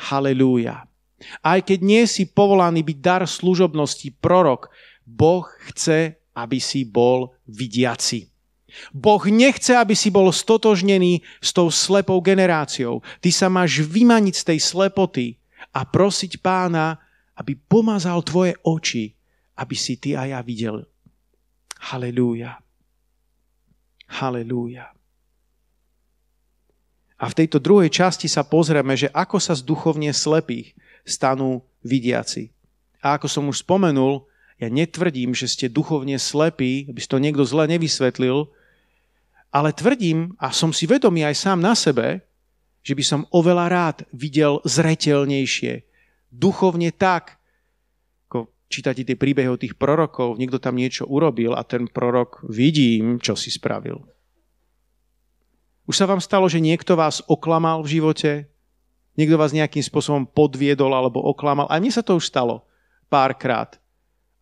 Halelúja. 0.09 0.89
Aj 1.45 1.59
keď 1.61 1.79
nie 1.85 2.03
si 2.09 2.25
povolaný 2.25 2.81
byť 2.81 2.97
dar 2.97 3.21
služobnosti, 3.29 4.17
prorok, 4.17 4.73
Boh 5.05 5.45
chce, 5.69 6.17
aby 6.33 6.57
si 6.57 6.85
bol 6.85 7.37
vidiaci. 7.45 8.29
Boh 8.93 9.23
nechce, 9.25 9.73
aby 9.73 9.97
si 9.97 10.13
bol 10.13 10.29
stotožnený 10.29 11.23
s 11.41 11.49
tou 11.55 11.71
slepou 11.71 12.19
generáciou. 12.21 13.01
Ty 13.23 13.29
sa 13.33 13.47
máš 13.49 13.81
vymaniť 13.81 14.35
z 14.35 14.43
tej 14.53 14.59
slepoty 14.61 15.25
a 15.73 15.87
prosiť 15.87 16.43
pána, 16.43 17.01
aby 17.37 17.53
pomazal 17.53 18.25
tvoje 18.25 18.57
oči, 18.65 19.13
aby 19.57 19.75
si 19.77 19.97
ty 19.97 20.17
a 20.17 20.25
ja 20.25 20.39
videl. 20.41 20.85
Halelúja. 21.77 22.57
Halelúja. 24.09 24.93
A 27.17 27.25
v 27.33 27.37
tejto 27.37 27.57
druhej 27.57 27.89
časti 27.89 28.29
sa 28.29 28.45
pozrieme, 28.45 28.93
že 28.93 29.09
ako 29.09 29.41
sa 29.41 29.57
z 29.57 29.65
duchovne 29.65 30.13
slepých 30.13 30.77
stanú 31.01 31.65
vidiaci. 31.81 32.53
A 33.01 33.17
ako 33.17 33.25
som 33.25 33.49
už 33.49 33.65
spomenul, 33.65 34.29
ja 34.61 34.69
netvrdím, 34.69 35.33
že 35.33 35.49
ste 35.49 35.69
duchovne 35.69 36.17
slepí, 36.17 36.89
aby 36.89 36.99
si 37.01 37.09
to 37.09 37.21
niekto 37.21 37.45
zle 37.45 37.65
nevysvetlil, 37.69 38.49
ale 39.49 39.73
tvrdím, 39.73 40.37
a 40.37 40.53
som 40.53 40.69
si 40.69 40.85
vedomý 40.85 41.25
aj 41.25 41.35
sám 41.37 41.59
na 41.61 41.73
sebe, 41.73 42.21
že 42.85 42.93
by 42.93 43.03
som 43.05 43.29
oveľa 43.33 43.65
rád 43.69 43.97
videl 44.13 44.61
zretelnejšie, 44.65 45.86
duchovne 46.31 46.91
tak, 46.93 47.39
ako 48.27 48.51
čítate 48.67 49.03
tie 49.07 49.15
príbehy 49.15 49.49
o 49.51 49.59
tých 49.59 49.75
prorokov, 49.79 50.35
niekto 50.35 50.59
tam 50.59 50.75
niečo 50.75 51.07
urobil 51.07 51.55
a 51.55 51.63
ten 51.63 51.87
prorok 51.87 52.43
vidím, 52.47 53.19
čo 53.19 53.35
si 53.35 53.51
spravil. 53.51 54.03
Už 55.87 55.95
sa 55.95 56.03
vám 56.03 56.19
stalo, 56.19 56.51
že 56.51 56.59
niekto 56.59 56.99
vás 56.99 57.23
oklamal 57.31 57.79
v 57.79 57.99
živote? 57.99 58.31
Niekto 59.15 59.39
vás 59.39 59.55
nejakým 59.55 59.81
spôsobom 59.81 60.27
podviedol 60.27 60.91
alebo 60.91 61.23
oklamal? 61.23 61.65
A 61.71 61.79
mne 61.79 61.95
sa 61.95 62.03
to 62.03 62.19
už 62.19 62.27
stalo 62.27 62.67
párkrát. 63.07 63.79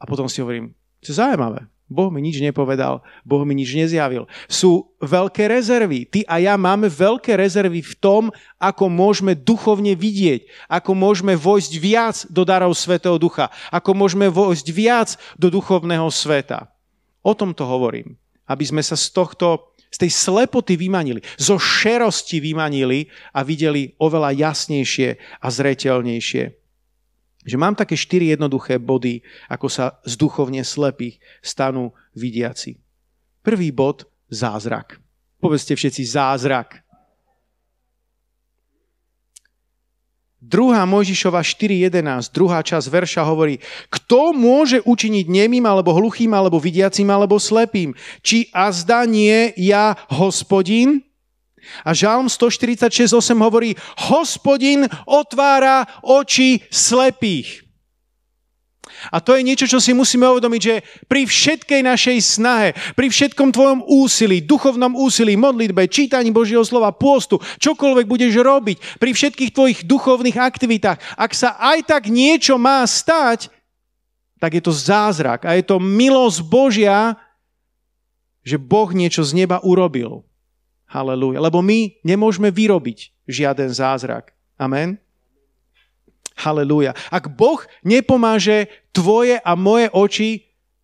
A 0.02 0.10
potom 0.10 0.26
si 0.26 0.42
hovorím, 0.42 0.74
čo 1.06 1.14
je 1.14 1.22
zaujímavé. 1.22 1.70
Boh 1.86 2.10
mi 2.10 2.18
nič 2.18 2.42
nepovedal, 2.42 3.06
Boh 3.22 3.46
mi 3.46 3.54
nič 3.54 3.78
nezjavil. 3.78 4.26
Sú 4.50 4.90
veľké 5.06 5.46
rezervy. 5.46 6.10
Ty 6.10 6.26
a 6.26 6.36
ja 6.42 6.58
máme 6.58 6.90
veľké 6.90 7.38
rezervy 7.38 7.86
v 7.86 7.94
tom, 8.02 8.24
ako 8.58 8.90
môžeme 8.90 9.38
duchovne 9.38 9.94
vidieť, 9.94 10.50
ako 10.66 10.98
môžeme 10.98 11.38
vojsť 11.38 11.74
viac 11.78 12.18
do 12.34 12.42
darov 12.42 12.74
Svetého 12.74 13.22
Ducha, 13.22 13.54
ako 13.70 13.94
môžeme 13.94 14.26
vojsť 14.34 14.68
viac 14.74 15.10
do 15.38 15.54
duchovného 15.54 16.10
sveta. 16.10 16.74
O 17.22 17.38
tom 17.38 17.54
to 17.54 17.70
hovorím. 17.70 18.18
Aby 18.50 18.66
sme 18.66 18.82
sa 18.82 18.98
z 18.98 19.14
tohto, 19.14 19.78
z 19.94 20.06
tej 20.06 20.12
slepoty 20.14 20.74
vymanili, 20.78 21.22
zo 21.38 21.62
šerosti 21.62 22.42
vymanili 22.42 23.14
a 23.30 23.46
videli 23.46 23.94
oveľa 24.02 24.34
jasnejšie 24.34 25.38
a 25.38 25.48
zreteľnejšie 25.54 26.65
že 27.46 27.62
mám 27.62 27.78
také 27.78 27.94
štyri 27.94 28.34
jednoduché 28.34 28.82
body, 28.82 29.22
ako 29.48 29.70
sa 29.70 30.02
z 30.04 30.18
duchovne 30.18 30.66
slepých 30.66 31.22
stanú 31.46 31.94
vidiaci. 32.18 32.82
Prvý 33.46 33.70
bod, 33.70 34.10
zázrak. 34.34 34.98
Povedzte 35.38 35.78
všetci 35.78 36.04
zázrak. 36.10 36.82
Druhá 40.46 40.86
Mojžišova 40.86 41.42
4.11, 41.42 42.30
druhá 42.30 42.62
časť 42.62 42.86
verša 42.86 43.26
hovorí, 43.26 43.58
kto 43.90 44.30
môže 44.30 44.78
učiniť 44.86 45.26
nemým, 45.26 45.66
alebo 45.66 45.90
hluchým, 45.98 46.30
alebo 46.38 46.62
vidiacim, 46.62 47.10
alebo 47.10 47.42
slepým? 47.42 47.98
Či 48.22 48.54
azda 48.54 49.10
nie 49.10 49.50
ja, 49.58 49.98
hospodin? 50.06 51.02
A 51.84 51.94
Žalm 51.94 52.28
146.8 52.28 53.14
hovorí, 53.42 53.78
hospodin 54.10 54.86
otvára 55.06 55.86
oči 56.02 56.62
slepých. 56.70 57.66
A 59.12 59.22
to 59.22 59.36
je 59.36 59.46
niečo, 59.46 59.66
čo 59.68 59.82
si 59.82 59.92
musíme 59.92 60.26
uvedomiť, 60.30 60.62
že 60.62 60.76
pri 61.10 61.28
všetkej 61.28 61.82
našej 61.84 62.18
snahe, 62.22 62.70
pri 62.96 63.08
všetkom 63.12 63.52
tvojom 63.52 63.80
úsilí, 63.86 64.42
duchovnom 64.46 64.96
úsilí, 64.96 65.36
modlitbe, 65.36 65.90
čítaní 65.90 66.32
Božieho 66.32 66.64
slova, 66.64 66.96
pôstu, 66.96 67.42
čokoľvek 67.60 68.06
budeš 68.08 68.34
robiť, 68.40 69.02
pri 69.02 69.12
všetkých 69.14 69.52
tvojich 69.54 69.80
duchovných 69.86 70.38
aktivitách, 70.38 70.98
ak 71.18 71.32
sa 71.34 71.58
aj 71.60 71.86
tak 71.86 72.04
niečo 72.10 72.56
má 72.58 72.86
stať, 72.86 73.52
tak 74.40 74.58
je 74.58 74.64
to 74.64 74.74
zázrak 74.74 75.48
a 75.48 75.58
je 75.58 75.64
to 75.66 75.82
milosť 75.82 76.40
Božia, 76.46 77.18
že 78.46 78.62
Boh 78.62 78.90
niečo 78.94 79.26
z 79.26 79.34
neba 79.34 79.58
urobil. 79.66 80.22
Halelúja. 80.96 81.44
Lebo 81.44 81.60
my 81.60 82.00
nemôžeme 82.08 82.48
vyrobiť 82.48 83.12
žiaden 83.28 83.68
zázrak. 83.68 84.32
Amen. 84.56 84.96
Halelúja. 86.40 86.96
Ak 87.12 87.28
Boh 87.28 87.60
nepomáže 87.84 88.72
tvoje 88.96 89.36
a 89.44 89.52
moje 89.60 89.92
oči, 89.92 90.32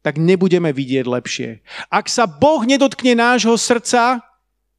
tak 0.04 0.20
nebudeme 0.20 0.76
vidieť 0.76 1.06
lepšie. 1.08 1.50
Ak 1.88 2.12
sa 2.12 2.28
Boh 2.28 2.68
nedotkne 2.68 3.16
nášho 3.16 3.56
srdca, 3.56 4.20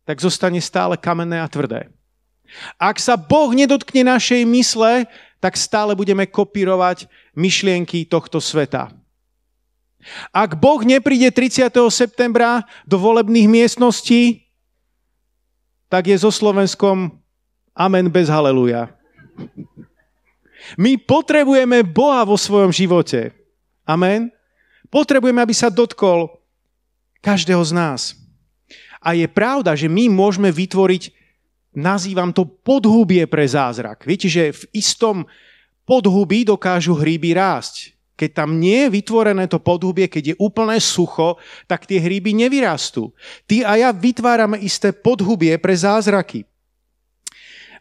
tak 0.05 0.19
zostane 0.21 0.59
stále 0.61 0.99
kamenné 1.01 1.41
a 1.41 1.49
tvrdé. 1.49 1.89
Ak 2.77 3.01
sa 3.01 3.17
Boh 3.17 3.49
nedotkne 3.57 4.05
našej 4.05 4.45
mysle, 4.45 5.09
tak 5.41 5.57
stále 5.57 5.97
budeme 5.97 6.29
kopírovať 6.29 7.09
myšlienky 7.33 8.05
tohto 8.05 8.43
sveta. 8.43 8.93
Ak 10.35 10.59
Boh 10.59 10.83
nepríde 10.83 11.31
30. 11.31 11.71
septembra 11.89 12.67
do 12.85 12.99
volebných 12.99 13.47
miestností, 13.47 14.52
tak 15.93 16.09
je 16.09 16.17
so 16.17 16.33
Slovenskom 16.33 17.13
amen 17.77 18.09
bez 18.09 18.33
haleluja. 18.33 18.89
My 20.81 20.97
potrebujeme 20.97 21.85
Boha 21.85 22.25
vo 22.25 22.41
svojom 22.41 22.73
živote. 22.73 23.37
Amen. 23.85 24.33
Potrebujeme, 24.89 25.45
aby 25.45 25.53
sa 25.53 25.69
dotkol 25.69 26.33
každého 27.21 27.61
z 27.61 27.73
nás. 27.77 28.01
A 29.05 29.13
je 29.13 29.29
pravda, 29.29 29.77
že 29.77 29.91
my 29.91 30.09
môžeme 30.09 30.49
vytvoriť, 30.49 31.13
nazývam 31.77 32.33
to 32.33 32.49
podhubie 32.49 33.29
pre 33.29 33.45
zázrak. 33.45 34.09
Viete, 34.09 34.33
že 34.33 34.55
v 34.55 34.63
istom 34.73 35.29
podhubí 35.85 36.49
dokážu 36.49 36.97
hríby 36.97 37.37
rásť. 37.37 37.93
Keď 38.13 38.31
tam 38.45 38.61
nie 38.61 38.87
je 38.87 38.93
vytvorené 38.93 39.49
to 39.49 39.59
podhubie, 39.59 40.07
keď 40.07 40.35
je 40.35 40.41
úplné 40.41 40.79
sucho, 40.79 41.41
tak 41.65 41.89
tie 41.89 41.99
hríby 41.99 42.37
nevyrastú. 42.37 43.11
Ty 43.49 43.65
a 43.65 43.73
ja 43.81 43.91
vytvárame 43.91 44.61
isté 44.61 44.93
podhubie 44.93 45.57
pre 45.57 45.73
zázraky. 45.73 46.45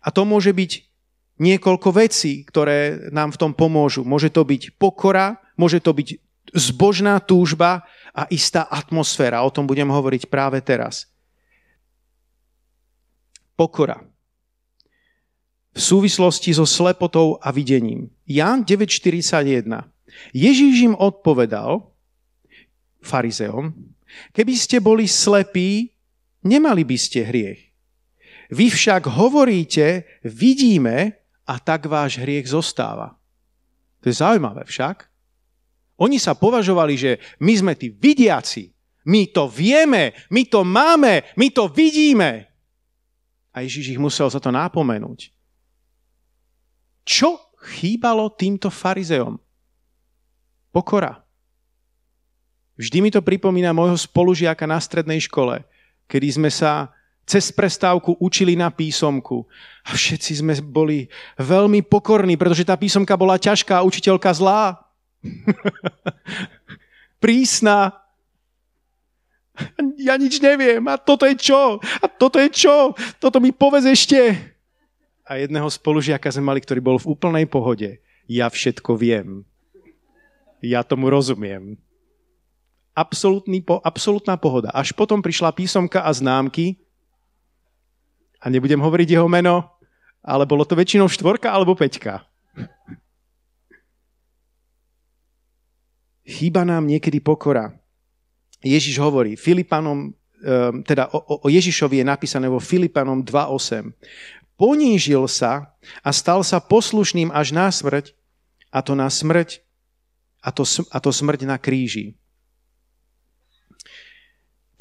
A 0.01 0.09
to 0.09 0.25
môže 0.25 0.49
byť 0.55 0.71
niekoľko 1.41 1.89
vecí, 1.93 2.45
ktoré 2.47 3.09
nám 3.11 3.33
v 3.35 3.39
tom 3.41 3.51
pomôžu. 3.51 4.05
Môže 4.07 4.31
to 4.33 4.45
byť 4.45 4.77
pokora, 4.77 5.41
môže 5.59 5.83
to 5.83 5.93
byť 5.93 6.17
zbožná 6.53 7.19
túžba 7.21 7.85
a 8.15 8.25
istá 8.31 8.65
atmosféra. 8.69 9.43
O 9.43 9.53
tom 9.53 9.67
budem 9.67 9.87
hovoriť 9.89 10.31
práve 10.31 10.61
teraz. 10.63 11.11
Pokora. 13.55 14.01
V 15.71 15.79
súvislosti 15.79 16.51
so 16.51 16.67
slepotou 16.67 17.39
a 17.39 17.53
videním. 17.53 18.11
Jan 18.27 18.67
9.41. 18.67 19.90
Ježíš 20.31 20.91
im 20.91 20.95
odpovedal, 20.95 21.91
farizeom, 23.01 23.73
keby 24.31 24.53
ste 24.53 24.77
boli 24.77 25.09
slepí, 25.09 25.91
nemali 26.45 26.85
by 26.85 26.97
ste 26.97 27.25
hriech. 27.25 27.61
Vy 28.51 28.67
však 28.67 29.07
hovoríte, 29.07 30.03
vidíme 30.27 31.15
a 31.47 31.55
tak 31.57 31.87
váš 31.87 32.19
hriech 32.19 32.51
zostáva. 32.51 33.15
To 34.03 34.11
je 34.11 34.15
zaujímavé 34.19 34.67
však. 34.67 35.07
Oni 36.01 36.17
sa 36.17 36.33
považovali, 36.33 36.93
že 36.97 37.11
my 37.39 37.53
sme 37.53 37.73
tí 37.77 37.93
vidiaci, 37.93 38.73
my 39.05 39.29
to 39.29 39.47
vieme, 39.49 40.13
my 40.33 40.43
to 40.49 40.61
máme, 40.65 41.25
my 41.37 41.47
to 41.53 41.69
vidíme. 41.69 42.49
A 43.51 43.61
Ježíš 43.61 43.97
ich 43.97 44.01
musel 44.01 44.29
za 44.29 44.41
to 44.41 44.49
napomenúť. 44.49 45.29
Čo 47.05 47.53
chýbalo 47.61 48.33
týmto 48.33 48.69
farizeom? 48.69 49.37
Pokora. 50.71 51.19
Vždy 52.79 52.97
mi 53.03 53.11
to 53.11 53.21
pripomína 53.21 53.75
môjho 53.75 53.99
spolužiaka 53.99 54.65
na 54.65 54.79
strednej 54.79 55.21
škole, 55.21 55.61
kedy 56.07 56.41
sme 56.41 56.49
sa 56.49 56.89
cez 57.27 57.53
prestávku 57.53 58.17
učili 58.17 58.57
na 58.57 58.73
písomku. 58.73 59.45
A 59.85 59.93
všetci 59.93 60.41
sme 60.41 60.57
boli 60.63 61.11
veľmi 61.37 61.85
pokorní, 61.85 62.35
pretože 62.35 62.65
tá 62.65 62.73
písomka 62.79 63.13
bola 63.13 63.37
ťažká 63.37 63.79
a 63.79 63.85
učiteľka 63.85 64.31
zlá. 64.33 64.81
Prísna. 67.23 67.93
Ja 70.01 70.17
nič 70.17 70.41
neviem. 70.41 70.81
A 70.89 70.97
toto 70.97 71.29
je 71.29 71.37
čo? 71.37 71.77
A 71.77 72.05
toto 72.09 72.41
je 72.41 72.49
čo? 72.49 72.97
Toto 73.21 73.37
mi 73.37 73.53
povedz 73.53 73.85
ešte. 73.85 74.17
A 75.27 75.37
jedného 75.37 75.69
spolužiaka 75.69 76.33
sme 76.33 76.49
mali, 76.49 76.59
ktorý 76.59 76.81
bol 76.81 76.97
v 76.97 77.13
úplnej 77.13 77.45
pohode. 77.45 78.01
Ja 78.25 78.49
všetko 78.49 78.97
viem. 78.97 79.45
Ja 80.61 80.85
tomu 80.85 81.09
rozumiem. 81.09 81.77
Absolutný, 82.93 83.65
po, 83.65 83.81
absolútna 83.81 84.37
pohoda. 84.37 84.69
Až 84.71 84.93
potom 84.93 85.19
prišla 85.19 85.55
písomka 85.55 86.05
a 86.05 86.11
známky, 86.13 86.77
a 88.41 88.49
nebudem 88.49 88.81
hovoriť 88.81 89.07
jeho 89.13 89.29
meno, 89.29 89.69
ale 90.25 90.49
bolo 90.49 90.65
to 90.65 90.73
väčšinou 90.73 91.05
štvorka 91.05 91.53
alebo 91.53 91.77
peťka. 91.77 92.25
Chýba 96.25 96.65
nám 96.65 96.89
niekedy 96.89 97.21
pokora. 97.21 97.73
Ježiš 98.61 98.97
hovorí, 99.01 99.37
Filipanom, 99.37 100.13
ehm, 100.41 100.85
teda 100.85 101.09
o 101.13 101.49
Ježišovi 101.49 102.01
je 102.01 102.05
napísané 102.05 102.45
vo 102.49 102.61
Filipanom 102.61 103.21
2.8. 103.25 103.93
Ponížil 104.57 105.25
sa 105.25 105.73
a 106.05 106.09
stal 106.13 106.45
sa 106.45 106.61
poslušným 106.61 107.33
až 107.33 107.53
na 107.53 107.69
smrť, 107.69 108.13
a 108.69 108.79
to 108.85 108.93
na 108.93 109.09
smrť 109.09 109.65
a 110.41 110.49
to, 110.49 110.65
a 110.65 110.97
to 110.97 111.13
smrť 111.13 111.45
na 111.45 111.61
kríži. 111.61 112.17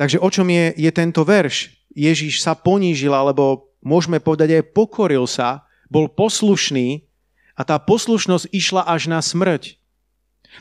Takže 0.01 0.17
o 0.17 0.29
čom 0.33 0.49
je, 0.49 0.73
je 0.81 0.91
tento 0.91 1.21
verš? 1.21 1.77
Ježíš 1.93 2.41
sa 2.41 2.57
ponížil, 2.57 3.13
alebo 3.13 3.69
môžeme 3.85 4.17
povedať 4.17 4.57
aj 4.57 4.73
pokoril 4.73 5.29
sa, 5.29 5.69
bol 5.93 6.09
poslušný 6.09 7.05
a 7.53 7.63
tá 7.69 7.77
poslušnosť 7.77 8.49
išla 8.49 8.89
až 8.89 9.13
na 9.13 9.21
smrť. 9.21 9.77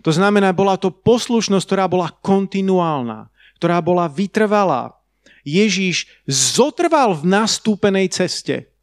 To 0.04 0.12
znamená, 0.12 0.52
bola 0.52 0.76
to 0.76 0.92
poslušnosť, 0.92 1.66
ktorá 1.66 1.86
bola 1.88 2.12
kontinuálna, 2.12 3.32
ktorá 3.56 3.80
bola 3.80 4.12
vytrvalá. 4.12 5.00
Ježíš 5.48 6.12
zotrval 6.28 7.16
v 7.16 7.32
nastúpenej 7.32 8.12
ceste. 8.12 8.76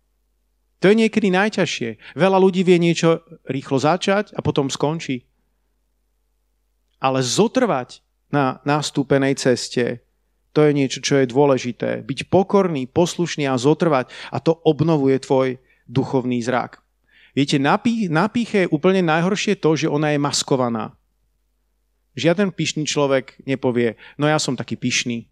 To 0.80 0.88
je 0.88 0.96
niekedy 0.96 1.28
najťažšie. 1.28 2.16
Veľa 2.16 2.40
ľudí 2.40 2.64
vie 2.64 2.80
niečo 2.80 3.20
rýchlo 3.44 3.76
začať 3.76 4.32
a 4.32 4.40
potom 4.40 4.72
skončí 4.72 5.28
ale 7.00 7.20
zotrvať 7.20 8.00
na 8.32 8.58
nastúpenej 8.66 9.36
ceste, 9.38 10.02
to 10.56 10.64
je 10.64 10.72
niečo, 10.72 11.04
čo 11.04 11.20
je 11.20 11.28
dôležité. 11.28 12.00
Byť 12.00 12.32
pokorný, 12.32 12.88
poslušný 12.88 13.44
a 13.44 13.60
zotrvať 13.60 14.08
a 14.32 14.40
to 14.40 14.56
obnovuje 14.64 15.20
tvoj 15.20 15.60
duchovný 15.84 16.40
zrak. 16.40 16.80
Viete, 17.36 17.60
na, 17.60 17.76
na 18.08 18.26
píche 18.32 18.64
je 18.64 18.72
úplne 18.72 19.04
najhoršie 19.04 19.60
to, 19.60 19.76
že 19.76 19.92
ona 19.92 20.16
je 20.16 20.18
maskovaná. 20.18 20.96
Žiaden 22.16 22.56
pyšný 22.56 22.88
človek 22.88 23.36
nepovie, 23.44 24.00
no 24.16 24.24
ja 24.24 24.40
som 24.40 24.56
taký 24.56 24.80
pyšný. 24.80 25.28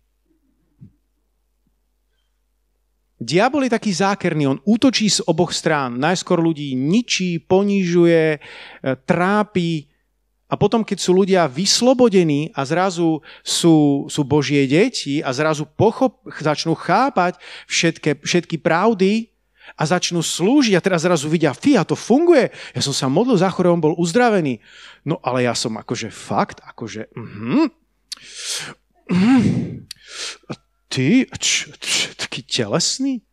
Diabol 3.16 3.64
je 3.64 3.72
taký 3.72 3.88
zákerný, 3.96 4.44
on 4.44 4.60
útočí 4.68 5.08
z 5.08 5.24
oboch 5.24 5.56
strán. 5.56 5.96
Najskôr 5.96 6.44
ľudí 6.44 6.76
ničí, 6.76 7.40
ponižuje, 7.40 8.36
e, 8.36 8.38
trápi 9.08 9.88
a 10.55 10.61
potom, 10.61 10.86
keď 10.86 10.98
sú 11.02 11.11
ľudia 11.18 11.50
vyslobodení 11.50 12.55
a 12.55 12.62
zrazu 12.62 13.18
sú, 13.42 14.07
sú 14.07 14.22
Božie 14.22 14.62
deti 14.70 15.18
a 15.18 15.34
zrazu 15.34 15.66
pochop, 15.66 16.22
začnú 16.30 16.78
chápať 16.78 17.42
všetky, 17.66 18.22
všetky 18.22 18.62
pravdy 18.62 19.34
a 19.74 19.82
začnú 19.82 20.22
slúžiť 20.22 20.78
a 20.78 20.84
teraz 20.84 21.02
zrazu 21.02 21.26
vidia, 21.26 21.50
fia, 21.50 21.82
to 21.82 21.98
funguje. 21.98 22.55
Ja 22.70 22.78
som 22.86 22.94
sa 22.94 23.11
modlil 23.11 23.34
za 23.34 23.50
chore, 23.50 23.66
on 23.66 23.82
bol 23.82 23.98
uzdravený. 23.98 24.62
No 25.02 25.18
ale 25.26 25.42
ja 25.42 25.59
som 25.59 25.74
akože 25.74 26.14
fakt, 26.14 26.62
akože... 26.62 27.11
Uh-huh. 27.18 27.66
Uh-huh. 29.11 29.82
Ty, 30.86 31.26
č, 31.42 31.74
č, 31.82 32.14
taký 32.14 32.46
telesný? 32.46 33.26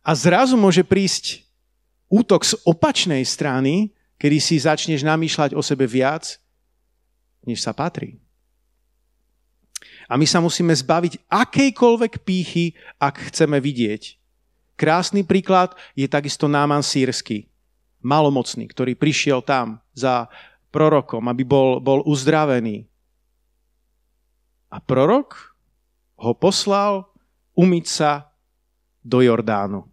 A 0.00 0.16
zrazu 0.16 0.56
môže 0.56 0.88
prísť 0.88 1.44
útok 2.08 2.48
z 2.48 2.56
opačnej 2.64 3.28
strany, 3.28 3.92
kedy 4.18 4.38
si 4.42 4.58
začneš 4.58 5.06
namýšľať 5.06 5.54
o 5.54 5.62
sebe 5.62 5.86
viac, 5.86 6.36
než 7.46 7.62
sa 7.62 7.70
patrí. 7.72 8.18
A 10.10 10.18
my 10.18 10.26
sa 10.26 10.42
musíme 10.42 10.74
zbaviť 10.74 11.30
akejkoľvek 11.30 12.12
pýchy, 12.26 12.74
ak 12.98 13.30
chceme 13.30 13.62
vidieť. 13.62 14.18
Krásny 14.78 15.22
príklad 15.22 15.74
je 15.94 16.06
takisto 16.06 16.46
Náman 16.46 16.82
sírsky, 16.82 17.50
malomocný, 18.02 18.66
ktorý 18.70 18.94
prišiel 18.94 19.42
tam 19.42 19.82
za 19.92 20.30
prorokom, 20.70 21.26
aby 21.28 21.42
bol, 21.42 21.82
bol 21.82 22.00
uzdravený. 22.06 22.86
A 24.68 24.78
prorok 24.78 25.56
ho 26.18 26.32
poslal 26.34 27.08
umyť 27.58 27.86
sa 27.88 28.10
do 29.02 29.22
Jordánu. 29.24 29.88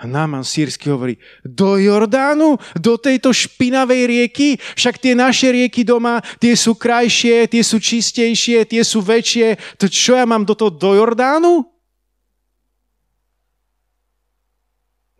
A 0.00 0.08
Náman 0.08 0.48
sírsky 0.48 0.88
hovorí, 0.88 1.20
do 1.44 1.76
Jordánu, 1.76 2.56
do 2.80 2.96
tejto 2.96 3.36
špinavej 3.36 4.08
rieky, 4.08 4.56
však 4.56 4.96
tie 4.96 5.12
naše 5.12 5.52
rieky 5.52 5.84
doma, 5.84 6.24
tie 6.40 6.56
sú 6.56 6.72
krajšie, 6.72 7.44
tie 7.44 7.60
sú 7.60 7.76
čistejšie, 7.76 8.64
tie 8.64 8.80
sú 8.80 9.04
väčšie, 9.04 9.60
to 9.76 9.92
čo 9.92 10.16
ja 10.16 10.24
mám 10.24 10.48
do 10.48 10.56
toho 10.56 10.72
do 10.72 10.96
Jordánu? 10.96 11.68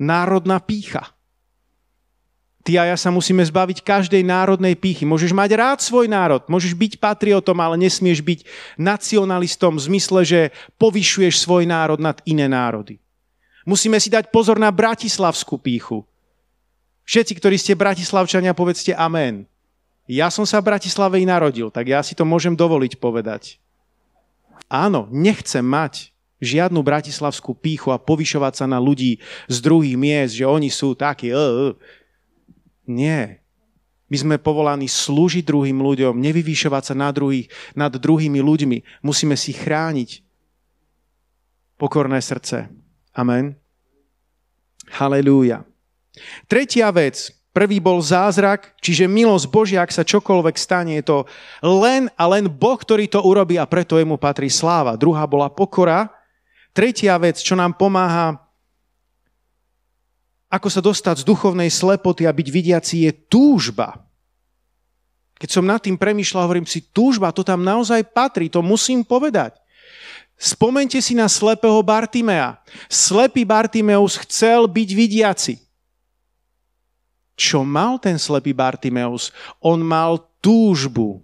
Národná 0.00 0.56
pícha. 0.64 1.12
Ty 2.64 2.80
a 2.80 2.82
ja 2.92 2.96
sa 2.96 3.12
musíme 3.12 3.44
zbaviť 3.44 3.84
každej 3.84 4.24
národnej 4.24 4.80
pýchy. 4.80 5.04
Môžeš 5.04 5.36
mať 5.36 5.60
rád 5.60 5.78
svoj 5.84 6.08
národ, 6.08 6.40
môžeš 6.48 6.72
byť 6.72 6.92
patriotom, 6.96 7.60
ale 7.60 7.76
nesmieš 7.76 8.24
byť 8.24 8.40
nacionalistom 8.80 9.76
v 9.76 9.84
zmysle, 9.92 10.20
že 10.24 10.40
povyšuješ 10.80 11.36
svoj 11.36 11.68
národ 11.68 12.00
nad 12.00 12.16
iné 12.24 12.48
národy. 12.48 12.96
Musíme 13.68 14.00
si 14.00 14.08
dať 14.08 14.32
pozor 14.32 14.56
na 14.56 14.72
bratislavskú 14.72 15.60
pýchu. 15.60 16.04
Všetci, 17.04 17.32
ktorí 17.36 17.56
ste 17.58 17.76
bratislavčania, 17.76 18.56
povedzte 18.56 18.94
amen. 18.94 19.44
Ja 20.10 20.26
som 20.26 20.42
sa 20.42 20.58
v 20.58 20.74
Bratislave 20.74 21.22
i 21.22 21.26
narodil, 21.28 21.70
tak 21.70 21.86
ja 21.86 22.02
si 22.02 22.18
to 22.18 22.26
môžem 22.26 22.58
dovoliť 22.58 22.98
povedať. 22.98 23.62
Áno, 24.70 25.06
nechcem 25.10 25.62
mať 25.62 26.14
žiadnu 26.40 26.80
bratislavskú 26.80 27.54
píchu 27.54 27.92
a 27.92 28.00
povyšovať 28.00 28.64
sa 28.64 28.66
na 28.66 28.80
ľudí 28.80 29.20
z 29.46 29.56
druhých 29.60 29.98
miest, 29.98 30.34
že 30.40 30.48
oni 30.48 30.72
sú 30.72 30.96
takí. 30.96 31.30
Nie. 32.88 33.44
My 34.10 34.16
sme 34.18 34.42
povolaní 34.42 34.90
slúžiť 34.90 35.46
druhým 35.46 35.78
ľuďom, 35.78 36.18
nevyvýšovať 36.18 36.82
sa 36.90 36.94
nad, 36.98 37.14
druhých, 37.14 37.46
nad 37.78 37.94
druhými 37.94 38.42
ľuďmi. 38.42 39.06
Musíme 39.06 39.38
si 39.38 39.54
chrániť 39.54 40.26
pokorné 41.78 42.18
srdce. 42.18 42.79
Amen. 43.14 43.56
Halelúja. 44.90 45.66
Tretia 46.46 46.90
vec. 46.90 47.32
Prvý 47.50 47.82
bol 47.82 47.98
zázrak, 47.98 48.78
čiže 48.78 49.10
milosť 49.10 49.46
Božia, 49.50 49.82
ak 49.82 49.90
sa 49.90 50.06
čokoľvek 50.06 50.54
stane, 50.54 50.94
je 51.02 51.04
to 51.10 51.18
len 51.66 52.06
a 52.14 52.30
len 52.30 52.46
Boh, 52.46 52.78
ktorý 52.78 53.10
to 53.10 53.18
urobí 53.26 53.58
a 53.58 53.66
preto 53.66 53.98
jemu 53.98 54.22
patrí 54.22 54.46
sláva. 54.46 54.94
Druhá 54.94 55.26
bola 55.26 55.50
pokora. 55.50 56.14
Tretia 56.70 57.18
vec, 57.18 57.42
čo 57.42 57.58
nám 57.58 57.74
pomáha 57.74 58.38
ako 60.50 60.66
sa 60.66 60.82
dostať 60.82 61.22
z 61.22 61.28
duchovnej 61.30 61.70
slepoty 61.70 62.26
a 62.26 62.34
byť 62.34 62.48
vidiaci, 62.50 63.06
je 63.06 63.12
túžba. 63.30 64.02
Keď 65.38 65.48
som 65.48 65.64
nad 65.64 65.78
tým 65.78 65.94
premýšľal, 65.94 66.44
hovorím 66.44 66.66
si, 66.66 66.90
túžba, 66.90 67.30
to 67.30 67.46
tam 67.46 67.62
naozaj 67.62 68.02
patrí, 68.10 68.50
to 68.50 68.58
musím 68.60 69.06
povedať. 69.06 69.56
Spomente 70.40 70.96
si 71.04 71.12
na 71.12 71.28
slepého 71.28 71.84
Bartimea. 71.84 72.56
Slepý 72.88 73.44
Bartimeus 73.44 74.16
chcel 74.24 74.64
byť 74.64 74.88
vidiaci. 74.96 75.60
Čo 77.36 77.60
mal 77.60 78.00
ten 78.00 78.16
slepý 78.16 78.56
Bartimeus? 78.56 79.36
On 79.60 79.76
mal 79.84 80.24
túžbu. 80.40 81.20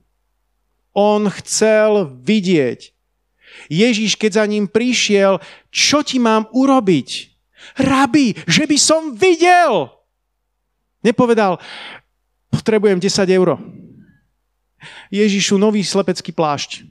On 0.93 1.25
chcel 1.33 2.12
vidieť. 2.21 2.93
Ježíš, 3.73 4.21
keď 4.21 4.31
za 4.37 4.45
ním 4.45 4.69
prišiel, 4.69 5.41
čo 5.73 6.05
ti 6.05 6.21
mám 6.21 6.53
urobiť? 6.53 7.09
Rabi, 7.81 8.37
že 8.45 8.69
by 8.69 8.77
som 8.77 9.17
videl. 9.17 9.89
Nepovedal, 11.01 11.57
potrebujem 12.53 13.01
10 13.01 13.25
eur. 13.33 13.57
Ježišu, 15.09 15.57
nový 15.57 15.81
slepecký 15.81 16.37
plášť. 16.37 16.85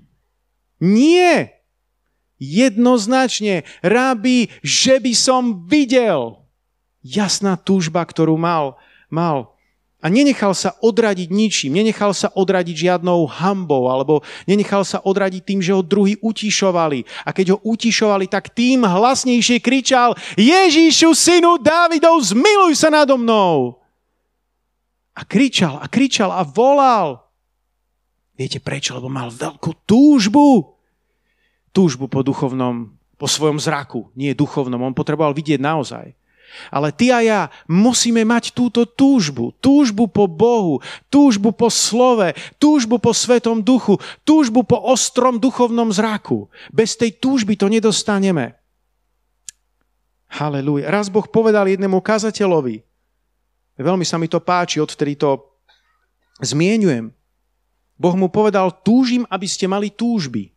Nie. 0.81 1.54
Jednoznačne, 2.45 3.65
rabi, 3.81 4.53
že 4.61 5.01
by 5.01 5.13
som 5.17 5.65
videl. 5.65 6.45
Jasná 7.01 7.57
túžba, 7.57 8.05
ktorú 8.05 8.37
mal, 8.37 8.77
mal. 9.09 9.55
A 10.05 10.09
nenechal 10.13 10.53
sa 10.53 10.77
odradiť 10.85 11.33
ničím, 11.33 11.81
nenechal 11.81 12.13
sa 12.13 12.29
odradiť 12.29 12.77
žiadnou 12.77 13.25
hambou, 13.25 13.89
alebo 13.89 14.21
nenechal 14.45 14.85
sa 14.85 15.01
odradiť 15.01 15.41
tým, 15.41 15.59
že 15.65 15.73
ho 15.73 15.81
druhí 15.81 16.21
utišovali. 16.21 17.25
A 17.25 17.33
keď 17.33 17.57
ho 17.57 17.59
utišovali, 17.65 18.29
tak 18.29 18.53
tým 18.53 18.85
hlasnejšie 18.85 19.57
kričal 19.65 20.13
Ježíšu, 20.37 21.09
synu 21.17 21.57
Dávidov, 21.57 22.21
zmiluj 22.21 22.77
sa 22.77 22.93
nado 22.93 23.17
mnou. 23.17 23.81
A 25.17 25.25
kričal 25.25 25.81
a 25.81 25.89
kričal 25.89 26.29
a 26.29 26.45
volal. 26.45 27.25
Viete 28.35 28.59
prečo? 28.59 28.93
Lebo 28.93 29.07
mal 29.07 29.31
veľkú 29.31 29.87
túžbu. 29.87 30.74
Túžbu 31.75 32.07
po 32.07 32.23
duchovnom, 32.23 32.95
po 33.19 33.27
svojom 33.27 33.59
zraku, 33.59 34.07
nie 34.15 34.31
duchovnom. 34.31 34.79
On 34.79 34.95
potreboval 34.95 35.35
vidieť 35.35 35.59
naozaj. 35.59 36.15
Ale 36.71 36.95
ty 36.95 37.11
a 37.11 37.19
ja 37.19 37.41
musíme 37.67 38.23
mať 38.23 38.55
túto 38.55 38.87
túžbu. 38.87 39.51
Túžbu 39.59 40.07
po 40.07 40.23
Bohu, 40.23 40.79
túžbu 41.11 41.51
po 41.51 41.67
slove, 41.67 42.31
túžbu 42.55 42.95
po 42.95 43.11
Svetom 43.11 43.59
duchu, 43.59 43.99
túžbu 44.23 44.63
po 44.63 44.79
ostrom 44.79 45.35
duchovnom 45.35 45.91
zraku. 45.91 46.47
Bez 46.71 46.95
tej 46.95 47.19
túžby 47.19 47.59
to 47.59 47.67
nedostaneme. 47.67 48.55
Halelúja. 50.31 50.87
Raz 50.87 51.11
Boh 51.11 51.27
povedal 51.27 51.67
jednému 51.67 51.99
kazateľovi, 51.99 52.83
veľmi 53.75 54.07
sa 54.07 54.15
mi 54.15 54.31
to 54.31 54.39
páči, 54.39 54.79
odtedy 54.79 55.19
to 55.19 55.43
zmienujem. 56.39 57.11
Boh 57.95 58.15
mu 58.15 58.27
povedal, 58.27 58.71
túžim, 58.83 59.27
aby 59.27 59.47
ste 59.47 59.67
mali 59.67 59.87
túžby. 59.91 60.54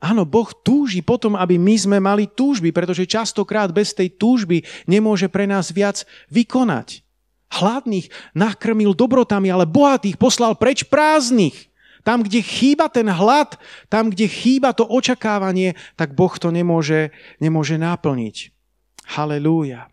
Áno, 0.00 0.24
Boh 0.24 0.48
túži 0.64 1.04
potom, 1.04 1.36
aby 1.36 1.60
my 1.60 1.76
sme 1.76 1.98
mali 2.00 2.24
túžby, 2.24 2.72
pretože 2.72 3.04
častokrát 3.04 3.68
bez 3.68 3.92
tej 3.92 4.08
túžby 4.16 4.64
nemôže 4.88 5.28
pre 5.28 5.44
nás 5.44 5.68
viac 5.68 6.08
vykonať. 6.32 7.04
Hladných 7.52 8.08
nakrmil 8.32 8.96
dobrotami, 8.96 9.52
ale 9.52 9.68
bohatých 9.68 10.16
poslal 10.16 10.56
preč 10.56 10.88
prázdnych. 10.88 11.68
Tam, 12.00 12.24
kde 12.24 12.40
chýba 12.40 12.88
ten 12.88 13.04
hlad, 13.12 13.60
tam, 13.92 14.08
kde 14.08 14.24
chýba 14.24 14.72
to 14.72 14.88
očakávanie, 14.88 15.76
tak 16.00 16.16
Boh 16.16 16.32
to 16.32 16.48
nemôže, 16.48 17.12
nemôže 17.36 17.76
naplniť. 17.76 18.56
Halelúja. 19.04 19.92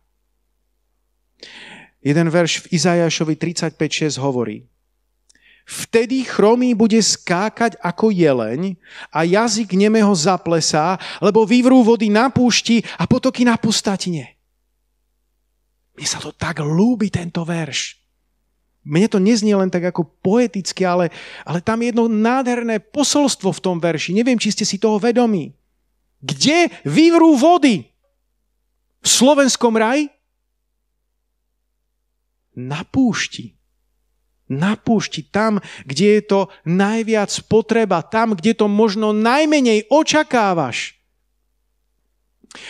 Jeden 1.99 2.31
verš 2.31 2.63
v 2.63 2.79
Izajašovi 2.79 3.35
35.6 3.35 4.15
hovorí 4.23 4.63
Vtedy 5.67 6.23
chromý 6.23 6.71
bude 6.71 6.95
skákať 7.03 7.75
ako 7.83 8.07
jeleň 8.07 8.79
a 9.11 9.27
jazyk 9.27 9.75
nemého 9.75 10.15
zaplesá, 10.15 10.95
lebo 11.19 11.43
vyvrú 11.43 11.83
vody 11.83 12.07
na 12.07 12.31
púšti 12.31 12.79
a 12.95 13.03
potoky 13.03 13.43
na 13.43 13.59
pustatine. 13.59 14.39
Mne 15.99 16.07
sa 16.07 16.23
to 16.23 16.31
tak 16.31 16.63
lúbi, 16.63 17.11
tento 17.11 17.43
verš. 17.43 17.99
Mne 18.87 19.11
to 19.11 19.19
neznie 19.19 19.51
len 19.51 19.67
tak 19.67 19.91
ako 19.91 20.07
poeticky, 20.23 20.87
ale, 20.87 21.11
ale 21.43 21.59
tam 21.59 21.83
je 21.83 21.91
jedno 21.91 22.07
nádherné 22.07 22.79
posolstvo 22.79 23.51
v 23.51 23.59
tom 23.59 23.83
verši. 23.83 24.15
Neviem, 24.15 24.39
či 24.39 24.55
ste 24.55 24.63
si 24.63 24.79
toho 24.79 24.95
vedomí. 24.95 25.51
Kde 26.23 26.71
vyvrú 26.87 27.35
vody? 27.35 27.83
V 29.03 29.07
slovenskom 29.07 29.75
raji? 29.75 30.07
na 32.57 32.81
púšti. 32.81 33.53
Na 34.47 34.79
púšti, 34.79 35.27
tam, 35.27 35.59
kde 35.83 36.19
je 36.19 36.21
to 36.23 36.39
najviac 36.63 37.31
potreba, 37.51 37.99
tam, 37.99 38.31
kde 38.31 38.55
to 38.55 38.71
možno 38.71 39.11
najmenej 39.11 39.91
očakávaš. 39.91 40.97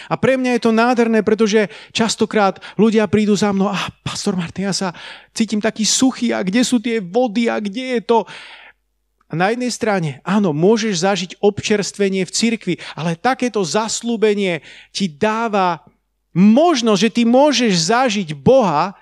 A 0.10 0.18
pre 0.18 0.36
mňa 0.36 0.58
je 0.58 0.62
to 0.68 0.72
nádherné, 0.74 1.22
pretože 1.22 1.70
častokrát 1.94 2.60
ľudia 2.76 3.06
prídu 3.08 3.38
za 3.38 3.54
mnou 3.54 3.70
a 3.70 3.78
pastor 4.04 4.36
Martin, 4.36 4.68
ja 4.68 4.76
sa 4.76 4.90
cítim 5.32 5.62
taký 5.62 5.86
suchý 5.86 6.34
a 6.34 6.44
kde 6.44 6.62
sú 6.66 6.82
tie 6.82 7.00
vody 7.00 7.48
a 7.48 7.62
kde 7.62 7.98
je 7.98 8.02
to... 8.04 8.26
A 9.28 9.36
na 9.36 9.52
jednej 9.52 9.72
strane, 9.76 10.10
áno, 10.24 10.56
môžeš 10.56 11.04
zažiť 11.04 11.32
občerstvenie 11.44 12.24
v 12.24 12.32
cirkvi, 12.32 12.74
ale 12.96 13.20
takéto 13.20 13.60
zaslúbenie 13.60 14.64
ti 14.96 15.12
dáva 15.12 15.84
možnosť, 16.32 17.02
že 17.02 17.12
ty 17.12 17.22
môžeš 17.28 17.74
zažiť 17.92 18.30
Boha, 18.40 18.96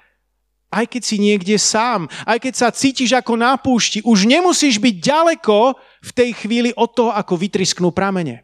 aj 0.75 0.91
keď 0.91 1.01
si 1.07 1.15
niekde 1.15 1.55
sám, 1.55 2.11
aj 2.27 2.43
keď 2.43 2.53
sa 2.59 2.67
cítiš 2.75 3.15
ako 3.15 3.39
na 3.39 3.55
púšti, 3.55 4.03
už 4.03 4.27
nemusíš 4.27 4.75
byť 4.75 4.95
ďaleko 4.99 5.79
v 5.79 6.11
tej 6.11 6.29
chvíli 6.35 6.75
od 6.75 6.91
toho, 6.91 7.15
ako 7.15 7.39
vytrisknú 7.39 7.95
pramene. 7.95 8.43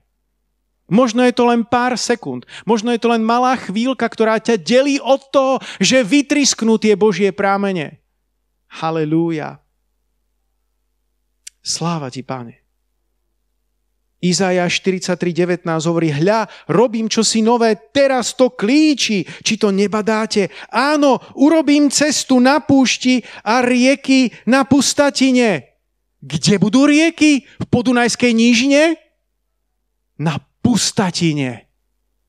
Možno 0.88 1.24
je 1.24 1.36
to 1.36 1.48
len 1.48 1.68
pár 1.68 1.96
sekúnd, 2.00 2.48
možno 2.64 2.92
je 2.92 3.00
to 3.00 3.12
len 3.12 3.24
malá 3.24 3.56
chvíľka, 3.60 4.08
ktorá 4.08 4.40
ťa 4.40 4.60
delí 4.60 5.00
od 5.00 5.24
toho, 5.32 5.60
že 5.80 6.04
vytrisknú 6.04 6.80
tie 6.80 6.96
Božie 6.96 7.32
prámene. 7.36 8.00
Halelúja. 8.72 9.60
Sláva 11.60 12.08
ti, 12.08 12.24
Pane. 12.24 12.61
Izaja 14.22 14.70
43.19 14.70 15.66
hovorí, 15.90 16.14
hľa, 16.14 16.46
robím 16.70 17.10
čosi 17.10 17.42
nové, 17.42 17.74
teraz 17.90 18.38
to 18.38 18.54
klíči, 18.54 19.26
či 19.26 19.58
to 19.58 19.74
nebadáte. 19.74 20.54
Áno, 20.70 21.18
urobím 21.42 21.90
cestu 21.90 22.38
na 22.38 22.62
púšti 22.62 23.26
a 23.42 23.66
rieky 23.66 24.30
na 24.46 24.62
pustatine. 24.62 25.74
Kde 26.22 26.62
budú 26.62 26.86
rieky? 26.86 27.50
V 27.50 27.66
Podunajskej 27.66 28.30
nížine? 28.30 28.94
Na 30.22 30.38
pustatine. 30.62 31.66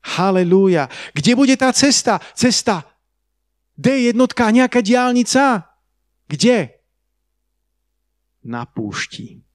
Halelúja. 0.01 0.89
Kde 1.13 1.37
bude 1.37 1.53
tá 1.53 1.69
cesta? 1.69 2.17
Cesta 2.33 2.89
D 3.77 4.09
jednotka, 4.09 4.49
nejaká 4.49 4.81
diálnica? 4.81 5.69
Kde? 6.25 6.73
Na 8.41 8.65
púšti. 8.65 9.45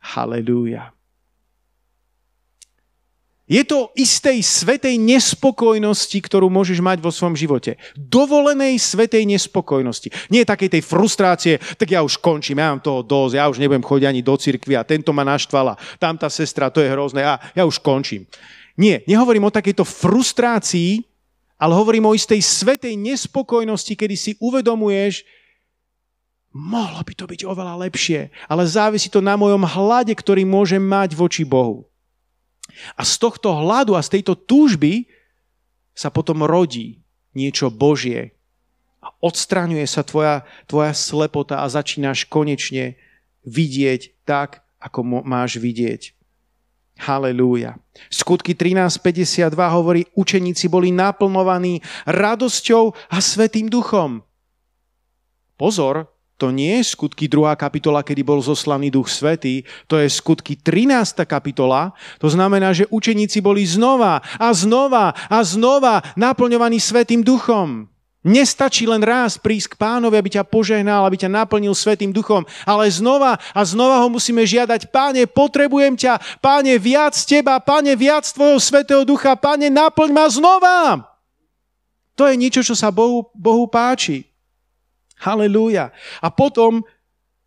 Halelúja. 0.00 0.93
Je 3.44 3.60
to 3.60 3.92
istej 3.92 4.40
svetej 4.40 4.96
nespokojnosti, 4.96 6.16
ktorú 6.16 6.48
môžeš 6.48 6.80
mať 6.80 7.04
vo 7.04 7.12
svojom 7.12 7.36
živote. 7.36 7.76
Dovolenej 7.92 8.80
svetej 8.80 9.28
nespokojnosti. 9.28 10.08
Nie 10.32 10.48
takej 10.48 10.72
tej 10.72 10.80
frustrácie, 10.80 11.60
tak 11.76 11.92
ja 11.92 12.00
už 12.00 12.16
končím, 12.24 12.64
ja 12.64 12.72
mám 12.72 12.80
toho 12.80 13.04
dosť, 13.04 13.36
ja 13.36 13.44
už 13.52 13.60
nebudem 13.60 13.84
chodiť 13.84 14.08
ani 14.08 14.24
do 14.24 14.32
cirkvi 14.40 14.80
a 14.80 14.88
tento 14.88 15.12
ma 15.12 15.28
naštvala, 15.28 15.76
tam 16.00 16.16
tá 16.16 16.32
sestra, 16.32 16.72
to 16.72 16.80
je 16.80 16.88
hrozné, 16.88 17.20
a 17.20 17.36
ja 17.52 17.68
už 17.68 17.84
končím. 17.84 18.24
Nie, 18.80 19.04
nehovorím 19.04 19.52
o 19.52 19.52
takejto 19.52 19.84
frustrácii, 19.84 21.04
ale 21.60 21.76
hovorím 21.76 22.08
o 22.08 22.16
istej 22.16 22.40
svetej 22.40 22.96
nespokojnosti, 22.96 23.92
kedy 23.92 24.16
si 24.16 24.32
uvedomuješ, 24.40 25.20
mohlo 26.56 27.04
by 27.04 27.12
to 27.12 27.28
byť 27.28 27.40
oveľa 27.44 27.76
lepšie, 27.76 28.32
ale 28.48 28.64
závisí 28.64 29.12
to 29.12 29.20
na 29.20 29.36
mojom 29.36 29.68
hlade, 29.68 30.16
ktorý 30.16 30.48
môžem 30.48 30.80
mať 30.80 31.12
voči 31.12 31.44
Bohu. 31.44 31.84
A 32.94 33.02
z 33.06 33.14
tohto 33.18 33.54
hladu 33.54 33.94
a 33.94 34.02
z 34.02 34.18
tejto 34.18 34.34
túžby 34.38 35.06
sa 35.94 36.10
potom 36.10 36.42
rodí 36.42 37.02
niečo 37.34 37.70
Božie. 37.70 38.34
A 39.04 39.12
odstraňuje 39.20 39.84
sa 39.84 40.00
tvoja, 40.00 40.46
tvoja 40.64 40.96
slepota 40.96 41.60
a 41.60 41.66
začínaš 41.68 42.24
konečne 42.26 42.96
vidieť 43.44 44.24
tak, 44.24 44.64
ako 44.80 45.24
máš 45.24 45.60
vidieť. 45.60 46.16
Halelúja. 46.94 47.74
Skutky 48.06 48.54
13.52 48.54 49.50
hovorí, 49.50 50.06
učeníci 50.14 50.70
boli 50.70 50.94
naplnovaní 50.94 51.82
radosťou 52.06 52.94
a 53.10 53.16
svetým 53.18 53.66
duchom. 53.66 54.22
Pozor, 55.58 56.13
to 56.34 56.50
nie 56.50 56.82
je 56.82 56.90
skutky 56.98 57.30
2. 57.30 57.54
kapitola, 57.54 58.02
kedy 58.02 58.26
bol 58.26 58.42
zoslaný 58.42 58.90
Duch 58.90 59.06
Svetý, 59.06 59.62
to 59.86 59.94
je 60.02 60.10
skutky 60.10 60.58
13. 60.58 61.22
kapitola. 61.22 61.94
To 62.18 62.26
znamená, 62.26 62.74
že 62.74 62.90
učeníci 62.90 63.38
boli 63.38 63.62
znova 63.62 64.18
a 64.34 64.50
znova 64.50 65.14
a 65.30 65.38
znova 65.46 66.02
naplňovaní 66.18 66.82
Svetým 66.82 67.22
Duchom. 67.22 67.86
Nestačí 68.24 68.88
len 68.88 69.04
raz 69.04 69.36
prísť 69.36 69.76
k 69.76 69.78
pánovi, 69.84 70.16
aby 70.16 70.32
ťa 70.32 70.48
požehnal, 70.48 71.04
aby 71.04 71.20
ťa 71.20 71.30
naplnil 71.30 71.76
Svetým 71.76 72.10
Duchom, 72.10 72.42
ale 72.64 72.88
znova 72.88 73.36
a 73.52 73.60
znova 73.62 74.00
ho 74.00 74.08
musíme 74.08 74.42
žiadať. 74.42 74.88
Páne, 74.88 75.28
potrebujem 75.28 75.94
ťa. 75.94 76.40
Páne, 76.40 76.80
viac 76.80 77.14
teba. 77.14 77.60
Páne, 77.60 77.92
viac 77.94 78.24
tvojho 78.24 78.56
Svetého 78.58 79.04
Ducha. 79.04 79.36
Páne, 79.36 79.68
naplň 79.68 80.10
ma 80.10 80.26
znova. 80.32 81.04
To 82.16 82.24
je 82.24 82.34
niečo, 82.40 82.64
čo 82.64 82.72
sa 82.72 82.88
Bohu, 82.88 83.28
Bohu 83.36 83.68
páči. 83.68 84.33
Halelúja. 85.24 85.88
A 86.20 86.28
potom 86.28 86.84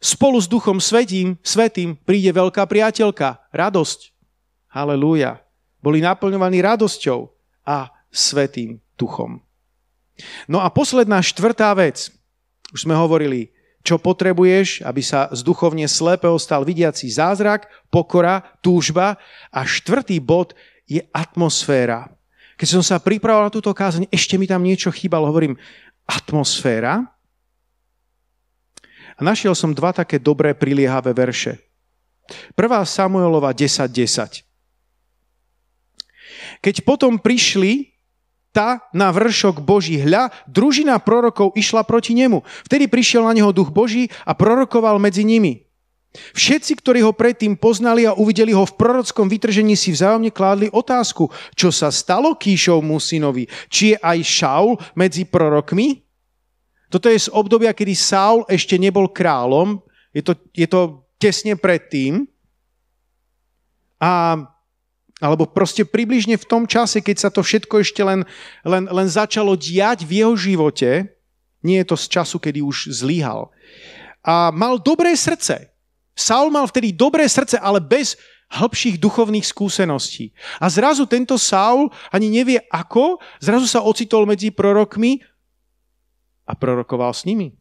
spolu 0.01 0.41
s 0.41 0.49
Duchom 0.49 0.81
Svetým, 0.81 1.37
Svetým 1.45 1.93
príde 1.93 2.33
veľká 2.33 2.65
priateľka, 2.65 3.45
radosť. 3.53 4.13
Halelúja. 4.73 5.45
Boli 5.81 6.01
naplňovaní 6.01 6.59
radosťou 6.65 7.29
a 7.69 7.93
Svetým 8.09 8.81
Duchom. 8.97 9.45
No 10.49 10.57
a 10.65 10.73
posledná 10.73 11.21
štvrtá 11.21 11.69
vec. 11.77 12.09
Už 12.73 12.89
sme 12.89 12.97
hovorili, 12.97 13.53
čo 13.85 14.01
potrebuješ, 14.01 14.83
aby 14.83 14.99
sa 14.99 15.31
z 15.31 15.45
duchovne 15.45 15.85
slepého 15.87 16.35
stal 16.35 16.67
vidiaci 16.67 17.07
zázrak, 17.07 17.69
pokora, 17.87 18.43
túžba. 18.59 19.15
A 19.53 19.63
štvrtý 19.63 20.19
bod 20.19 20.57
je 20.83 21.05
atmosféra. 21.15 22.11
Keď 22.57 22.67
som 22.67 22.83
sa 22.83 22.97
pripravoval 22.97 23.47
na 23.47 23.53
túto 23.53 23.69
kázeň, 23.69 24.09
ešte 24.09 24.35
mi 24.35 24.49
tam 24.49 24.65
niečo 24.65 24.89
chýbalo. 24.89 25.29
Hovorím, 25.29 25.55
atmosféra? 26.09 27.05
A 29.17 29.21
našiel 29.25 29.57
som 29.57 29.73
dva 29.73 29.91
také 29.91 30.21
dobré 30.21 30.53
priliehavé 30.53 31.11
verše. 31.11 31.57
Prvá 32.53 32.85
Samuelova 32.85 33.51
10.10. 33.51 34.45
10. 34.45 34.47
Keď 36.61 36.75
potom 36.85 37.17
prišli 37.21 37.93
tá 38.51 38.81
na 38.89 39.13
vršok 39.13 39.61
Boží 39.61 40.01
hľa, 40.01 40.33
družina 40.49 40.97
prorokov 40.97 41.53
išla 41.53 41.85
proti 41.85 42.17
nemu. 42.17 42.41
Vtedy 42.65 42.89
prišiel 42.89 43.21
na 43.29 43.33
neho 43.37 43.53
duch 43.53 43.69
Boží 43.69 44.09
a 44.25 44.33
prorokoval 44.33 44.97
medzi 44.97 45.21
nimi. 45.21 45.67
Všetci, 46.33 46.81
ktorí 46.81 47.05
ho 47.05 47.13
predtým 47.13 47.53
poznali 47.53 48.09
a 48.09 48.17
uvideli 48.17 48.49
ho 48.49 48.65
v 48.65 48.73
prorockom 48.73 49.29
vytržení, 49.29 49.77
si 49.77 49.93
vzájomne 49.93 50.33
kládli 50.33 50.73
otázku, 50.73 51.29
čo 51.53 51.69
sa 51.69 51.93
stalo 51.93 52.33
Kíšovmu 52.33 52.97
synovi. 52.97 53.45
Či 53.69 53.93
je 53.93 53.97
aj 54.01 54.17
Šaul 54.25 54.81
medzi 54.97 55.29
prorokmi? 55.29 56.06
Toto 56.87 57.11
je 57.11 57.19
z 57.19 57.31
obdobia, 57.35 57.75
kedy 57.75 57.93
Saul 57.95 58.47
ešte 58.47 58.79
nebol 58.79 59.11
kráľom, 59.11 59.83
je 60.15 60.23
to, 60.23 60.33
je 60.55 60.67
to 60.67 61.03
tesne 61.19 61.53
predtým. 61.59 62.25
A, 63.99 64.39
alebo 65.19 65.49
proste 65.49 65.83
približne 65.83 66.37
v 66.39 66.47
tom 66.47 66.63
čase, 66.63 67.03
keď 67.03 67.27
sa 67.27 67.29
to 67.33 67.43
všetko 67.43 67.81
ešte 67.83 68.01
len, 68.05 68.23
len, 68.63 68.87
len 68.87 69.07
začalo 69.09 69.57
diať 69.57 70.07
v 70.07 70.23
jeho 70.23 70.33
živote, 70.37 71.11
nie 71.65 71.81
je 71.81 71.87
to 71.89 71.97
z 71.97 72.05
času, 72.07 72.37
kedy 72.39 72.63
už 72.63 72.93
zlíhal. 72.93 73.49
A 74.23 74.53
mal 74.53 74.79
dobré 74.79 75.11
srdce. 75.17 75.73
Saul 76.17 76.49
mal 76.49 76.65
vtedy 76.65 76.93
dobré 76.93 77.25
srdce, 77.29 77.59
ale 77.59 77.83
bez 77.83 78.17
hĺbších 78.47 78.97
duchovných 78.97 79.43
skúseností. 79.43 80.31
A 80.57 80.71
zrazu 80.71 81.03
tento 81.03 81.35
Saul 81.35 81.91
ani 82.09 82.31
nevie 82.31 82.63
ako, 82.71 83.19
zrazu 83.43 83.67
sa 83.67 83.83
ocitol 83.83 84.23
medzi 84.23 84.49
prorokmi, 84.55 85.19
a 86.47 86.55
prorokoval 86.55 87.11
s 87.11 87.27
nimi. 87.27 87.51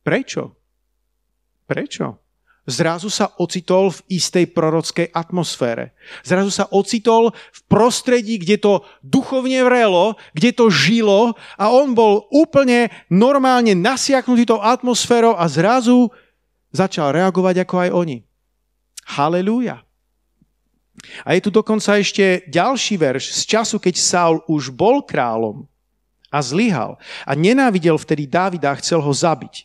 Prečo? 0.00 0.56
Prečo? 1.68 2.26
Zrazu 2.66 3.06
sa 3.14 3.30
ocitol 3.38 3.94
v 3.94 4.18
istej 4.18 4.50
prorockej 4.50 5.14
atmosfére. 5.14 5.94
Zrazu 6.26 6.50
sa 6.50 6.66
ocitol 6.74 7.30
v 7.30 7.60
prostredí, 7.70 8.42
kde 8.42 8.58
to 8.58 8.72
duchovne 9.06 9.62
vrelo, 9.62 10.18
kde 10.34 10.50
to 10.50 10.66
žilo 10.66 11.38
a 11.54 11.70
on 11.70 11.94
bol 11.94 12.26
úplne 12.34 12.90
normálne 13.06 13.78
nasiaknutý 13.78 14.50
tou 14.50 14.58
atmosférou 14.58 15.38
a 15.38 15.46
zrazu 15.46 16.10
začal 16.74 17.14
reagovať 17.14 17.62
ako 17.62 17.74
aj 17.86 17.90
oni. 17.94 18.18
Halelúja. 19.14 19.86
A 21.22 21.38
je 21.38 21.40
tu 21.46 21.54
dokonca 21.54 22.02
ešte 22.02 22.42
ďalší 22.50 22.98
verš 22.98 23.30
z 23.30 23.42
času, 23.46 23.78
keď 23.78 23.94
Saul 23.94 24.42
už 24.50 24.74
bol 24.74 25.06
kráľom 25.06 25.70
a 26.36 26.44
zlyhal 26.44 27.00
a 27.24 27.32
nenávidel 27.32 27.96
vtedy 27.96 28.28
Dávida 28.28 28.76
a 28.76 28.78
chcel 28.78 29.00
ho 29.00 29.12
zabiť. 29.12 29.64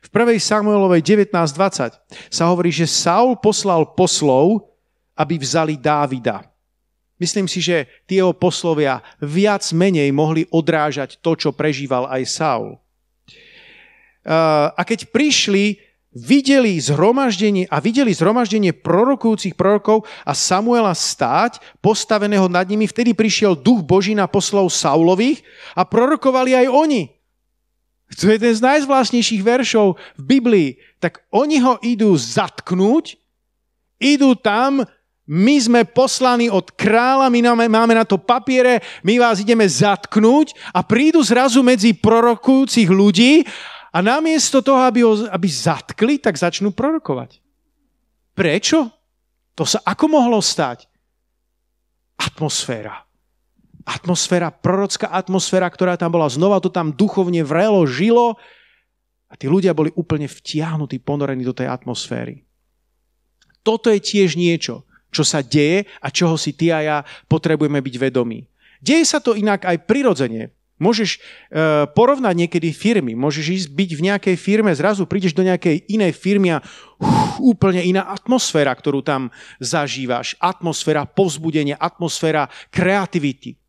V 0.00 0.08
1. 0.08 0.40
Samuelovej 0.40 1.04
19.20 1.04 2.00
sa 2.32 2.44
hovorí, 2.48 2.72
že 2.72 2.88
Saul 2.88 3.36
poslal 3.36 3.84
poslov, 3.92 4.64
aby 5.12 5.36
vzali 5.36 5.76
Dávida. 5.76 6.48
Myslím 7.20 7.44
si, 7.44 7.60
že 7.60 7.84
tie 8.08 8.24
jeho 8.24 8.32
poslovia 8.32 9.04
viac 9.20 9.60
menej 9.76 10.08
mohli 10.08 10.48
odrážať 10.48 11.20
to, 11.20 11.36
čo 11.36 11.52
prežíval 11.52 12.08
aj 12.08 12.22
Saul. 12.24 12.80
a 14.72 14.80
keď 14.80 15.12
prišli, 15.12 15.80
videli 16.10 16.74
zhromaždenie 16.82 17.70
a 17.70 17.78
videli 17.78 18.10
zhromaždenie 18.10 18.74
prorokujúcich 18.74 19.54
prorokov 19.54 20.02
a 20.26 20.34
Samuela 20.34 20.90
stáť, 20.90 21.62
postaveného 21.78 22.50
nad 22.50 22.66
nimi, 22.66 22.90
vtedy 22.90 23.14
prišiel 23.14 23.54
duch 23.54 23.86
Boží 23.86 24.14
na 24.14 24.26
poslov 24.26 24.74
Saulových 24.74 25.46
a 25.78 25.86
prorokovali 25.86 26.66
aj 26.66 26.66
oni. 26.66 27.02
To 28.18 28.26
je 28.26 28.42
jeden 28.42 28.54
z 28.58 28.58
najzvláštnejších 28.58 29.42
veršov 29.46 29.94
v 30.18 30.22
Biblii. 30.26 30.70
Tak 30.98 31.22
oni 31.30 31.62
ho 31.62 31.78
idú 31.78 32.10
zatknúť, 32.18 33.14
idú 34.02 34.34
tam, 34.34 34.82
my 35.30 35.56
sme 35.62 35.80
poslaní 35.86 36.50
od 36.50 36.74
kráľa, 36.74 37.30
my 37.30 37.38
máme 37.70 37.94
na 37.94 38.02
to 38.02 38.18
papiere, 38.18 38.82
my 39.06 39.14
vás 39.22 39.38
ideme 39.38 39.62
zatknúť 39.62 40.58
a 40.74 40.82
prídu 40.82 41.22
zrazu 41.22 41.62
medzi 41.62 41.94
prorokujúcich 41.94 42.90
ľudí 42.90 43.46
a 43.90 43.98
namiesto 43.98 44.62
toho, 44.62 44.86
aby 44.86 45.02
ho 45.02 45.26
aby 45.26 45.48
zatkli, 45.50 46.22
tak 46.22 46.38
začnú 46.38 46.70
prorokovať. 46.70 47.42
Prečo? 48.38 48.88
To 49.58 49.66
sa 49.66 49.82
ako 49.82 50.06
mohlo 50.06 50.38
stať? 50.38 50.86
Atmosféra. 52.16 53.02
Atmosféra, 53.84 54.54
prorocká 54.54 55.10
atmosféra, 55.10 55.66
ktorá 55.66 55.98
tam 55.98 56.14
bola. 56.14 56.30
Znova 56.30 56.62
to 56.62 56.70
tam 56.70 56.94
duchovne 56.94 57.42
vrelo, 57.42 57.82
žilo 57.84 58.38
a 59.30 59.34
tí 59.34 59.50
ľudia 59.50 59.74
boli 59.74 59.90
úplne 59.98 60.30
vtiahnutí, 60.30 61.02
ponorení 61.02 61.42
do 61.42 61.54
tej 61.54 61.70
atmosféry. 61.70 62.46
Toto 63.66 63.90
je 63.90 64.00
tiež 64.00 64.38
niečo, 64.38 64.86
čo 65.10 65.26
sa 65.26 65.42
deje 65.42 65.84
a 66.00 66.08
čoho 66.08 66.38
si 66.38 66.54
ty 66.54 66.70
a 66.70 66.80
ja 66.80 66.98
potrebujeme 67.26 67.82
byť 67.82 67.94
vedomí. 67.98 68.46
Deje 68.80 69.04
sa 69.04 69.20
to 69.20 69.36
inak 69.36 69.68
aj 69.68 69.84
prirodzene. 69.84 70.54
Môžeš 70.80 71.20
uh, 71.20 71.84
porovnať 71.92 72.32
niekedy 72.32 72.72
firmy, 72.72 73.12
môžeš 73.12 73.46
ísť 73.52 73.68
byť 73.68 73.90
v 73.92 74.04
nejakej 74.08 74.36
firme, 74.40 74.72
zrazu 74.72 75.04
prídeš 75.04 75.36
do 75.36 75.44
nejakej 75.44 75.84
inej 75.92 76.16
firmy 76.16 76.56
a 76.56 76.64
uh, 76.64 76.66
úplne 77.36 77.84
iná 77.84 78.08
atmosféra, 78.08 78.72
ktorú 78.72 79.04
tam 79.04 79.28
zažívaš. 79.60 80.40
Atmosféra 80.40 81.04
povzbudenia, 81.04 81.76
atmosféra 81.76 82.48
kreativity. 82.72 83.60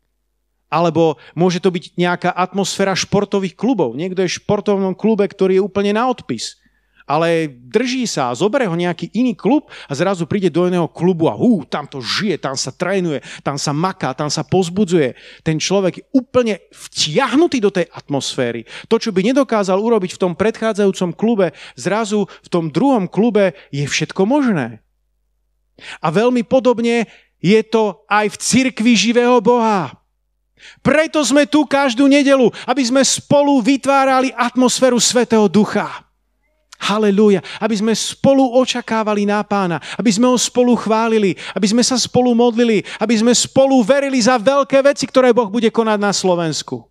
Alebo 0.72 1.20
môže 1.36 1.60
to 1.60 1.68
byť 1.68 2.00
nejaká 2.00 2.32
atmosféra 2.32 2.96
športových 2.96 3.60
klubov. 3.60 3.92
Niekto 3.92 4.24
je 4.24 4.32
v 4.32 4.38
športovnom 4.40 4.96
klube, 4.96 5.28
ktorý 5.28 5.60
je 5.60 5.66
úplne 5.68 5.92
na 5.92 6.08
odpis 6.08 6.61
ale 7.06 7.50
drží 7.50 8.06
sa 8.06 8.30
a 8.30 8.38
zoberie 8.38 8.70
ho 8.70 8.76
nejaký 8.78 9.10
iný 9.16 9.34
klub 9.34 9.68
a 9.88 9.92
zrazu 9.92 10.26
príde 10.28 10.48
do 10.48 10.66
iného 10.66 10.86
klubu 10.86 11.26
a 11.26 11.34
hú, 11.34 11.66
tam 11.66 11.86
to 11.86 11.98
žije, 11.98 12.38
tam 12.38 12.54
sa 12.54 12.70
trénuje, 12.70 13.22
tam 13.42 13.58
sa 13.58 13.74
maká, 13.74 14.14
tam 14.14 14.30
sa 14.30 14.46
pozbudzuje. 14.46 15.14
Ten 15.42 15.58
človek 15.58 15.92
je 15.98 16.04
úplne 16.14 16.62
vtiahnutý 16.70 17.58
do 17.58 17.70
tej 17.74 17.90
atmosféry. 17.90 18.64
To, 18.86 18.98
čo 18.98 19.10
by 19.10 19.22
nedokázal 19.32 19.78
urobiť 19.78 20.14
v 20.16 20.20
tom 20.20 20.32
predchádzajúcom 20.38 21.10
klube, 21.14 21.56
zrazu 21.74 22.26
v 22.26 22.48
tom 22.48 22.70
druhom 22.70 23.10
klube 23.10 23.54
je 23.74 23.84
všetko 23.84 24.22
možné. 24.28 24.80
A 25.98 26.12
veľmi 26.12 26.46
podobne 26.46 27.10
je 27.42 27.60
to 27.66 28.06
aj 28.06 28.30
v 28.30 28.36
cirkvi 28.38 28.92
živého 28.94 29.42
Boha. 29.42 29.98
Preto 30.78 31.18
sme 31.26 31.42
tu 31.50 31.66
každú 31.66 32.06
nedelu, 32.06 32.46
aby 32.70 32.82
sme 32.86 33.02
spolu 33.02 33.58
vytvárali 33.58 34.30
atmosféru 34.30 35.02
Svetého 35.02 35.50
Ducha. 35.50 36.06
Halelúja. 36.82 37.38
Aby 37.62 37.78
sme 37.78 37.92
spolu 37.94 38.58
očakávali 38.58 39.22
na 39.22 39.46
pána. 39.46 39.78
Aby 39.94 40.10
sme 40.10 40.26
ho 40.26 40.34
spolu 40.34 40.74
chválili. 40.74 41.38
Aby 41.54 41.70
sme 41.70 41.82
sa 41.86 41.94
spolu 41.94 42.34
modlili. 42.34 42.82
Aby 42.98 43.22
sme 43.22 43.30
spolu 43.30 43.86
verili 43.86 44.18
za 44.18 44.34
veľké 44.34 44.82
veci, 44.82 45.06
ktoré 45.06 45.30
Boh 45.30 45.46
bude 45.46 45.70
konať 45.70 45.98
na 46.02 46.10
Slovensku. 46.10 46.82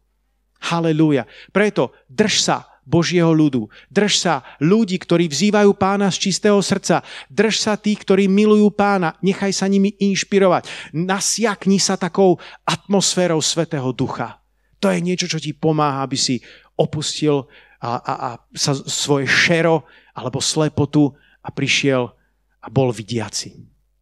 Halelúja. 0.72 1.28
Preto 1.52 1.92
drž 2.08 2.36
sa 2.40 2.58
Božieho 2.88 3.30
ľudu. 3.30 3.68
Drž 3.92 4.14
sa 4.18 4.36
ľudí, 4.64 4.98
ktorí 4.98 5.28
vzývajú 5.28 5.76
pána 5.76 6.08
z 6.10 6.30
čistého 6.30 6.58
srdca. 6.64 7.06
Drž 7.30 7.56
sa 7.60 7.74
tých, 7.76 8.02
ktorí 8.02 8.32
milujú 8.32 8.72
pána. 8.74 9.16
Nechaj 9.22 9.54
sa 9.54 9.68
nimi 9.68 9.94
inšpirovať. 10.00 10.68
Nasiakni 10.96 11.78
sa 11.78 12.00
takou 12.00 12.40
atmosférou 12.66 13.44
Svetého 13.44 13.92
Ducha. 13.92 14.42
To 14.82 14.90
je 14.90 14.98
niečo, 14.98 15.30
čo 15.30 15.38
ti 15.38 15.54
pomáha, 15.54 16.02
aby 16.02 16.18
si 16.18 16.42
opustil 16.74 17.46
a, 17.82 17.92
a, 17.98 18.14
a 18.14 18.30
sa 18.54 18.78
svoje 18.78 19.26
šero 19.26 19.84
alebo 20.14 20.38
slepotu 20.38 21.10
a 21.42 21.50
prišiel 21.50 22.14
a 22.62 22.68
bol 22.70 22.94
vidiaci. 22.94 23.58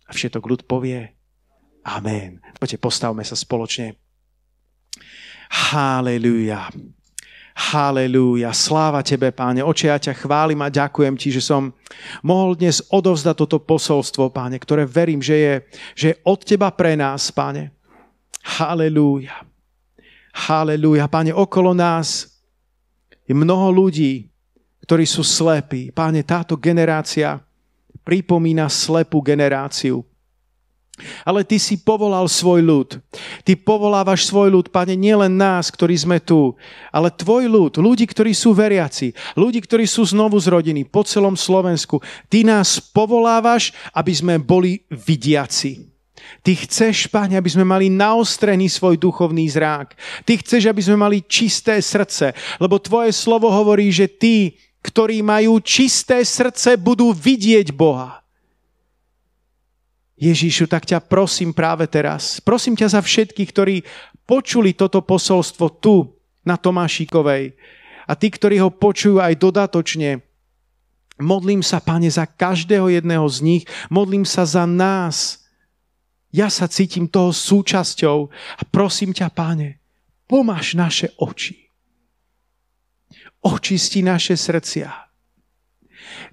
A 0.05 0.11
všetok 0.11 0.43
ľud 0.43 0.61
povie 0.67 1.15
Amen. 1.87 2.43
Poďte, 2.59 2.77
postavme 2.77 3.23
sa 3.23 3.39
spoločne. 3.39 3.95
Halelúja. 5.71 6.67
Halelúja. 7.55 8.51
Sláva 8.53 9.01
Tebe, 9.01 9.31
Páne. 9.33 9.65
Oče, 9.65 9.89
ja 9.89 9.97
ťa 9.97 10.13
chválim 10.15 10.59
a 10.61 10.71
ďakujem 10.71 11.15
Ti, 11.17 11.39
že 11.39 11.43
som 11.43 11.73
mohol 12.21 12.55
dnes 12.55 12.83
odovzdať 12.91 13.35
toto 13.35 13.57
posolstvo, 13.63 14.29
Páne, 14.29 14.59
ktoré 14.59 14.85
verím, 14.85 15.23
že 15.23 15.35
je, 15.35 15.53
že 15.95 16.05
je 16.13 16.19
od 16.27 16.39
Teba 16.43 16.69
pre 16.69 16.93
nás, 16.99 17.31
Páne. 17.31 17.73
Halelúja. 18.59 19.43
Halelúja. 20.35 21.09
Páne, 21.09 21.31
okolo 21.33 21.73
nás 21.73 22.38
je 23.29 23.33
mnoho 23.37 23.69
ľudí, 23.69 24.25
ktorí 24.89 25.05
sú 25.05 25.21
slepí. 25.21 25.93
Páne, 25.93 26.25
táto 26.25 26.57
generácia 26.57 27.37
pripomína 28.01 28.65
slepú 28.65 29.21
generáciu. 29.21 30.01
Ale 31.23 31.47
ty 31.47 31.61
si 31.61 31.79
povolal 31.79 32.27
svoj 32.27 32.59
ľud. 32.59 32.89
Ty 33.47 33.53
povolávaš 33.61 34.27
svoj 34.27 34.51
ľud, 34.51 34.67
pane, 34.67 34.99
nielen 34.99 35.31
nás, 35.31 35.71
ktorí 35.71 35.95
sme 35.95 36.19
tu, 36.19 36.57
ale 36.91 37.07
tvoj 37.07 37.47
ľud, 37.47 37.73
ľudí, 37.79 38.03
ktorí 38.03 38.35
sú 38.35 38.51
veriaci, 38.51 39.15
ľudí, 39.39 39.63
ktorí 39.63 39.87
sú 39.87 40.03
znovu 40.03 40.35
zrodení 40.41 40.83
po 40.83 41.07
celom 41.07 41.39
Slovensku. 41.39 42.03
Ty 42.27 42.43
nás 42.43 42.83
povolávaš, 42.83 43.71
aby 43.95 44.11
sme 44.11 44.35
boli 44.43 44.83
vidiaci. 44.91 45.88
Ty 46.45 46.51
chceš, 46.65 47.07
Pane, 47.09 47.35
aby 47.35 47.49
sme 47.49 47.65
mali 47.65 47.89
naostrený 47.91 48.69
svoj 48.69 48.97
duchovný 48.97 49.49
zrák. 49.49 49.93
Ty 50.23 50.33
chceš, 50.39 50.69
aby 50.69 50.81
sme 50.81 50.97
mali 50.97 51.25
čisté 51.25 51.81
srdce, 51.81 52.33
lebo 52.57 52.79
Tvoje 52.79 53.11
slovo 53.11 53.49
hovorí, 53.51 53.89
že 53.89 54.07
tí, 54.07 54.55
ktorí 54.81 55.19
majú 55.19 55.59
čisté 55.59 56.23
srdce, 56.23 56.79
budú 56.79 57.11
vidieť 57.11 57.75
Boha. 57.75 58.23
Ježíšu, 60.19 60.67
tak 60.67 60.83
ťa 60.83 60.99
prosím 60.99 61.55
práve 61.55 61.87
teraz. 61.87 62.43
Prosím 62.43 62.75
ťa 62.75 62.99
za 62.99 63.01
všetkých, 63.03 63.49
ktorí 63.55 63.75
počuli 64.27 64.75
toto 64.75 64.99
posolstvo 64.99 65.79
tu, 65.79 66.19
na 66.43 66.55
Tomášikovej. 66.57 67.53
A 68.09 68.11
tí, 68.17 68.27
ktorí 68.33 68.57
ho 68.57 68.73
počujú 68.73 69.21
aj 69.21 69.37
dodatočne, 69.37 70.25
modlím 71.21 71.61
sa, 71.61 71.77
Pane, 71.77 72.09
za 72.09 72.25
každého 72.25 72.89
jedného 72.89 73.27
z 73.29 73.37
nich. 73.45 73.63
Modlím 73.93 74.25
sa 74.25 74.47
za 74.49 74.65
nás, 74.65 75.38
ja 76.29 76.47
sa 76.49 76.69
cítim 76.69 77.09
toho 77.09 77.33
súčasťou 77.33 78.17
a 78.29 78.61
prosím 78.69 79.13
ťa, 79.17 79.33
páne, 79.33 79.81
pomáš 80.29 80.77
naše 80.77 81.09
oči. 81.17 81.69
Očisti 83.41 84.05
naše 84.05 84.37
srdcia. 84.37 84.89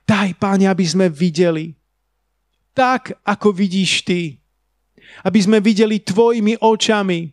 Daj, 0.05 0.37
páne, 0.37 0.69
aby 0.69 0.85
sme 0.85 1.07
videli 1.09 1.73
tak, 2.77 3.17
ako 3.25 3.57
vidíš 3.57 4.05
ty. 4.05 4.37
Aby 5.25 5.41
sme 5.41 5.59
videli 5.65 6.03
tvojimi 6.03 6.61
očami 6.61 7.33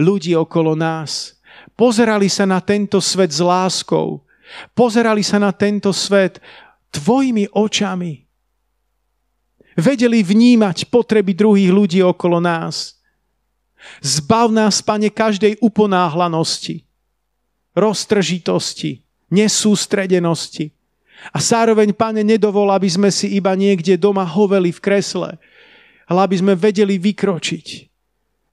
ľudí 0.00 0.32
okolo 0.32 0.72
nás. 0.72 1.36
Pozerali 1.76 2.32
sa 2.32 2.48
na 2.48 2.64
tento 2.64 3.04
svet 3.04 3.28
s 3.28 3.44
láskou. 3.44 4.24
Pozerali 4.72 5.20
sa 5.20 5.36
na 5.36 5.52
tento 5.52 5.92
svet 5.92 6.40
tvojimi 6.88 7.52
očami 7.52 8.29
vedeli 9.80 10.20
vnímať 10.20 10.92
potreby 10.92 11.32
druhých 11.32 11.72
ľudí 11.72 12.00
okolo 12.04 12.38
nás. 12.38 13.00
Zbav 14.04 14.52
nás, 14.52 14.84
Pane, 14.84 15.08
každej 15.08 15.56
uponáhlanosti, 15.64 16.84
roztržitosti, 17.72 19.00
nesústredenosti. 19.32 20.76
A 21.32 21.40
zároveň, 21.40 21.96
Pane, 21.96 22.20
nedovol, 22.20 22.68
aby 22.72 22.88
sme 22.88 23.08
si 23.08 23.32
iba 23.36 23.56
niekde 23.56 23.96
doma 23.96 24.24
hoveli 24.24 24.68
v 24.72 24.80
kresle, 24.80 25.40
ale 26.04 26.18
aby 26.24 26.36
sme 26.36 26.52
vedeli 26.56 27.00
vykročiť. 27.00 27.66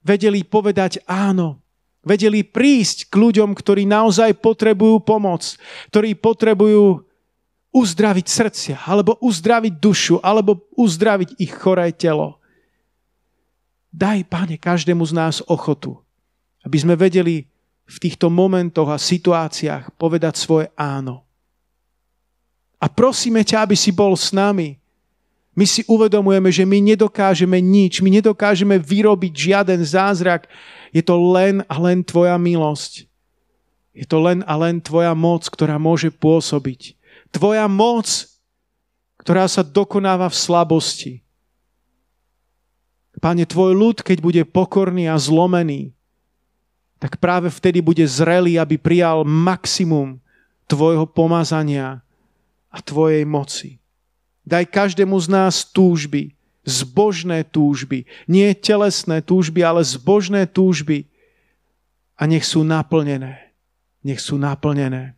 Vedeli 0.04 0.40
povedať 0.46 1.04
áno. 1.04 1.60
Vedeli 2.06 2.46
prísť 2.46 3.12
k 3.12 3.14
ľuďom, 3.20 3.52
ktorí 3.52 3.84
naozaj 3.84 4.38
potrebujú 4.40 5.02
pomoc, 5.02 5.44
ktorí 5.92 6.16
potrebujú 6.16 7.07
uzdraviť 7.72 8.26
srdcia, 8.26 8.76
alebo 8.88 9.20
uzdraviť 9.20 9.74
dušu, 9.76 10.16
alebo 10.24 10.64
uzdraviť 10.74 11.36
ich 11.36 11.52
choré 11.52 11.92
telo. 11.92 12.40
Daj, 13.92 14.28
Pane, 14.28 14.56
každému 14.60 15.04
z 15.04 15.12
nás 15.16 15.36
ochotu, 15.48 15.96
aby 16.64 16.76
sme 16.76 16.96
vedeli 16.96 17.48
v 17.88 17.96
týchto 17.96 18.28
momentoch 18.28 18.92
a 18.92 19.00
situáciách 19.00 19.96
povedať 19.96 20.36
svoje 20.36 20.66
áno. 20.76 21.24
A 22.78 22.86
prosíme 22.86 23.42
ťa, 23.42 23.64
aby 23.64 23.74
si 23.74 23.90
bol 23.90 24.14
s 24.14 24.30
nami. 24.30 24.78
My 25.56 25.66
si 25.66 25.82
uvedomujeme, 25.90 26.52
že 26.54 26.62
my 26.62 26.78
nedokážeme 26.78 27.58
nič, 27.58 27.98
my 27.98 28.12
nedokážeme 28.22 28.78
vyrobiť 28.78 29.32
žiaden 29.34 29.82
zázrak. 29.82 30.46
Je 30.94 31.02
to 31.02 31.18
len 31.18 31.66
a 31.66 31.74
len 31.82 32.06
Tvoja 32.06 32.38
milosť. 32.38 33.10
Je 33.90 34.06
to 34.06 34.22
len 34.22 34.46
a 34.46 34.54
len 34.54 34.78
Tvoja 34.78 35.10
moc, 35.18 35.42
ktorá 35.50 35.74
môže 35.74 36.14
pôsobiť. 36.14 36.97
Tvoja 37.28 37.68
moc, 37.68 38.08
ktorá 39.20 39.44
sa 39.44 39.60
dokonáva 39.60 40.32
v 40.32 40.36
slabosti. 40.36 41.12
Pane, 43.18 43.44
Tvoj 43.44 43.74
ľud, 43.74 43.96
keď 44.00 44.18
bude 44.22 44.42
pokorný 44.46 45.10
a 45.10 45.18
zlomený, 45.18 45.92
tak 47.02 47.18
práve 47.18 47.50
vtedy 47.50 47.82
bude 47.82 48.02
zrelý, 48.06 48.58
aby 48.58 48.78
prijal 48.78 49.26
maximum 49.26 50.22
Tvojho 50.70 51.04
pomazania 51.04 52.00
a 52.70 52.78
Tvojej 52.78 53.26
moci. 53.26 53.82
Daj 54.48 54.70
každému 54.72 55.18
z 55.18 55.28
nás 55.28 55.66
túžby, 55.66 56.32
zbožné 56.64 57.44
túžby. 57.44 58.08
Nie 58.24 58.56
telesné 58.56 59.20
túžby, 59.20 59.60
ale 59.60 59.84
zbožné 59.84 60.48
túžby. 60.48 61.04
A 62.16 62.24
nech 62.24 62.48
sú 62.48 62.64
naplnené. 62.64 63.52
Nech 64.00 64.24
sú 64.24 64.40
naplnené. 64.40 65.17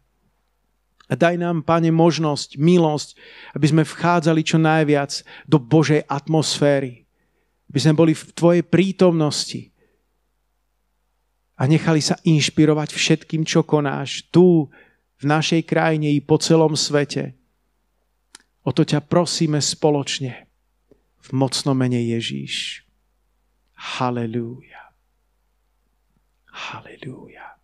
A 1.11 1.19
daj 1.19 1.43
nám, 1.43 1.67
Pane, 1.67 1.91
možnosť, 1.91 2.55
milosť, 2.55 3.19
aby 3.59 3.67
sme 3.67 3.83
vchádzali 3.83 4.47
čo 4.47 4.63
najviac 4.63 5.27
do 5.51 5.59
Božej 5.59 6.07
atmosféry. 6.07 7.03
Aby 7.67 7.79
sme 7.83 7.95
boli 7.99 8.13
v 8.15 8.31
Tvojej 8.31 8.63
prítomnosti 8.63 9.75
a 11.61 11.69
nechali 11.69 12.01
sa 12.01 12.17
inšpirovať 12.25 12.97
všetkým, 12.97 13.45
čo 13.45 13.67
konáš 13.67 14.25
tu, 14.33 14.73
v 15.21 15.25
našej 15.29 15.69
krajine 15.69 16.09
i 16.09 16.25
po 16.25 16.41
celom 16.41 16.73
svete. 16.73 17.37
O 18.65 18.73
to 18.73 18.89
ťa 18.89 19.05
prosíme 19.05 19.61
spoločne 19.61 20.49
v 21.21 21.29
mocnom 21.37 21.77
mene 21.77 22.01
Ježíš. 22.01 22.89
Halelúja. 23.77 24.97
Halelúja. 26.49 27.60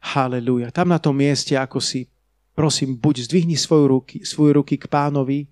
Halelúja. 0.00 0.72
Tam 0.72 0.88
na 0.88 0.96
tom 0.96 1.16
mieste, 1.20 1.54
ako 1.54 1.78
si, 1.78 2.08
prosím, 2.56 2.96
buď 2.96 3.28
zdvihni 3.28 3.56
svoju 3.56 3.84
ruky, 3.86 4.16
svoje 4.24 4.56
ruky 4.56 4.80
k 4.80 4.88
pánovi 4.88 5.46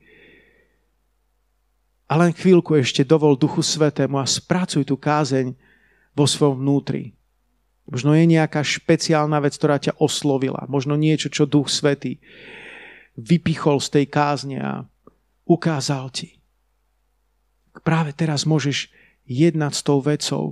a 2.09 2.17
len 2.17 2.33
chvíľku 2.33 2.73
ešte 2.73 3.05
dovol 3.05 3.37
Duchu 3.37 3.61
Svetému 3.61 4.17
a 4.17 4.25
spracuj 4.25 4.89
tú 4.89 4.97
kázeň 4.97 5.53
vo 6.17 6.25
svojom 6.25 6.65
vnútri. 6.65 7.13
Možno 7.89 8.17
je 8.17 8.25
nejaká 8.25 8.65
špeciálna 8.65 9.41
vec, 9.45 9.57
ktorá 9.57 9.77
ťa 9.77 9.97
oslovila. 10.01 10.65
Možno 10.69 10.97
niečo, 10.97 11.29
čo 11.29 11.49
Duch 11.49 11.69
Svetý 11.69 12.21
vypichol 13.17 13.81
z 13.81 13.89
tej 14.01 14.07
kázne 14.09 14.57
a 14.61 14.73
ukázal 15.45 16.09
ti. 16.13 16.41
Práve 17.85 18.17
teraz 18.17 18.49
môžeš 18.49 18.89
jednať 19.29 19.73
s 19.77 19.83
tou 19.85 20.01
vecou. 20.01 20.45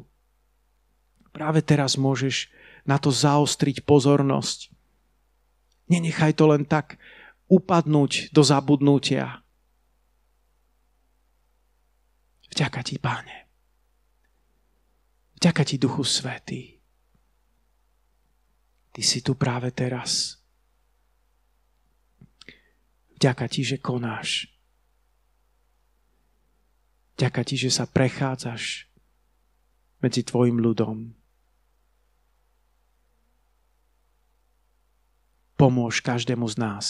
Práve 1.32 1.60
teraz 1.60 2.00
môžeš 2.00 2.48
na 2.86 2.96
to 3.02 3.10
zaostriť 3.10 3.82
pozornosť. 3.82 4.70
Nenechaj 5.90 6.34
to 6.38 6.50
len 6.50 6.66
tak 6.66 6.98
upadnúť 7.46 8.30
do 8.34 8.42
zabudnutia. 8.42 9.42
Vďaka 12.50 12.80
ti, 12.82 12.96
páne. 12.96 13.46
Vďaka 15.36 15.62
ti, 15.62 15.76
Duchu 15.76 16.02
Svetý. 16.02 16.80
Ty 18.96 19.02
si 19.04 19.20
tu 19.20 19.36
práve 19.36 19.68
teraz. 19.76 20.40
Vďaka 23.20 23.44
ti, 23.48 23.60
že 23.60 23.76
konáš. 23.76 24.48
Ďaká 27.16 27.48
ti, 27.48 27.56
že 27.56 27.72
sa 27.72 27.88
prechádzaš 27.88 28.92
medzi 30.04 30.20
tvojim 30.20 30.60
ľudom. 30.60 31.15
Pomôž 35.56 36.04
každému 36.04 36.44
z 36.52 36.56
nás. 36.60 36.86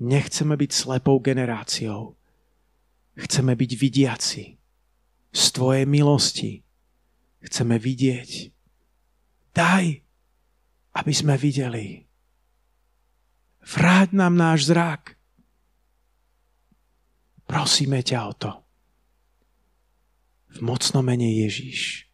Nechceme 0.00 0.56
byť 0.56 0.70
slepou 0.72 1.20
generáciou. 1.20 2.16
Chceme 3.14 3.52
byť 3.52 3.70
vidiaci. 3.76 4.44
Z 5.32 5.44
Tvojej 5.52 5.84
milosti 5.84 6.64
chceme 7.44 7.76
vidieť. 7.76 8.30
Daj, 9.52 9.84
aby 10.96 11.12
sme 11.12 11.36
videli. 11.36 12.08
Vráť 13.62 14.16
nám 14.16 14.34
náš 14.34 14.72
zrak 14.72 15.22
Prosíme 17.52 18.00
ťa 18.00 18.18
o 18.24 18.32
to. 18.32 18.50
V 20.56 20.58
mocnom 20.64 21.04
mene 21.04 21.28
Ježíš. 21.44 22.08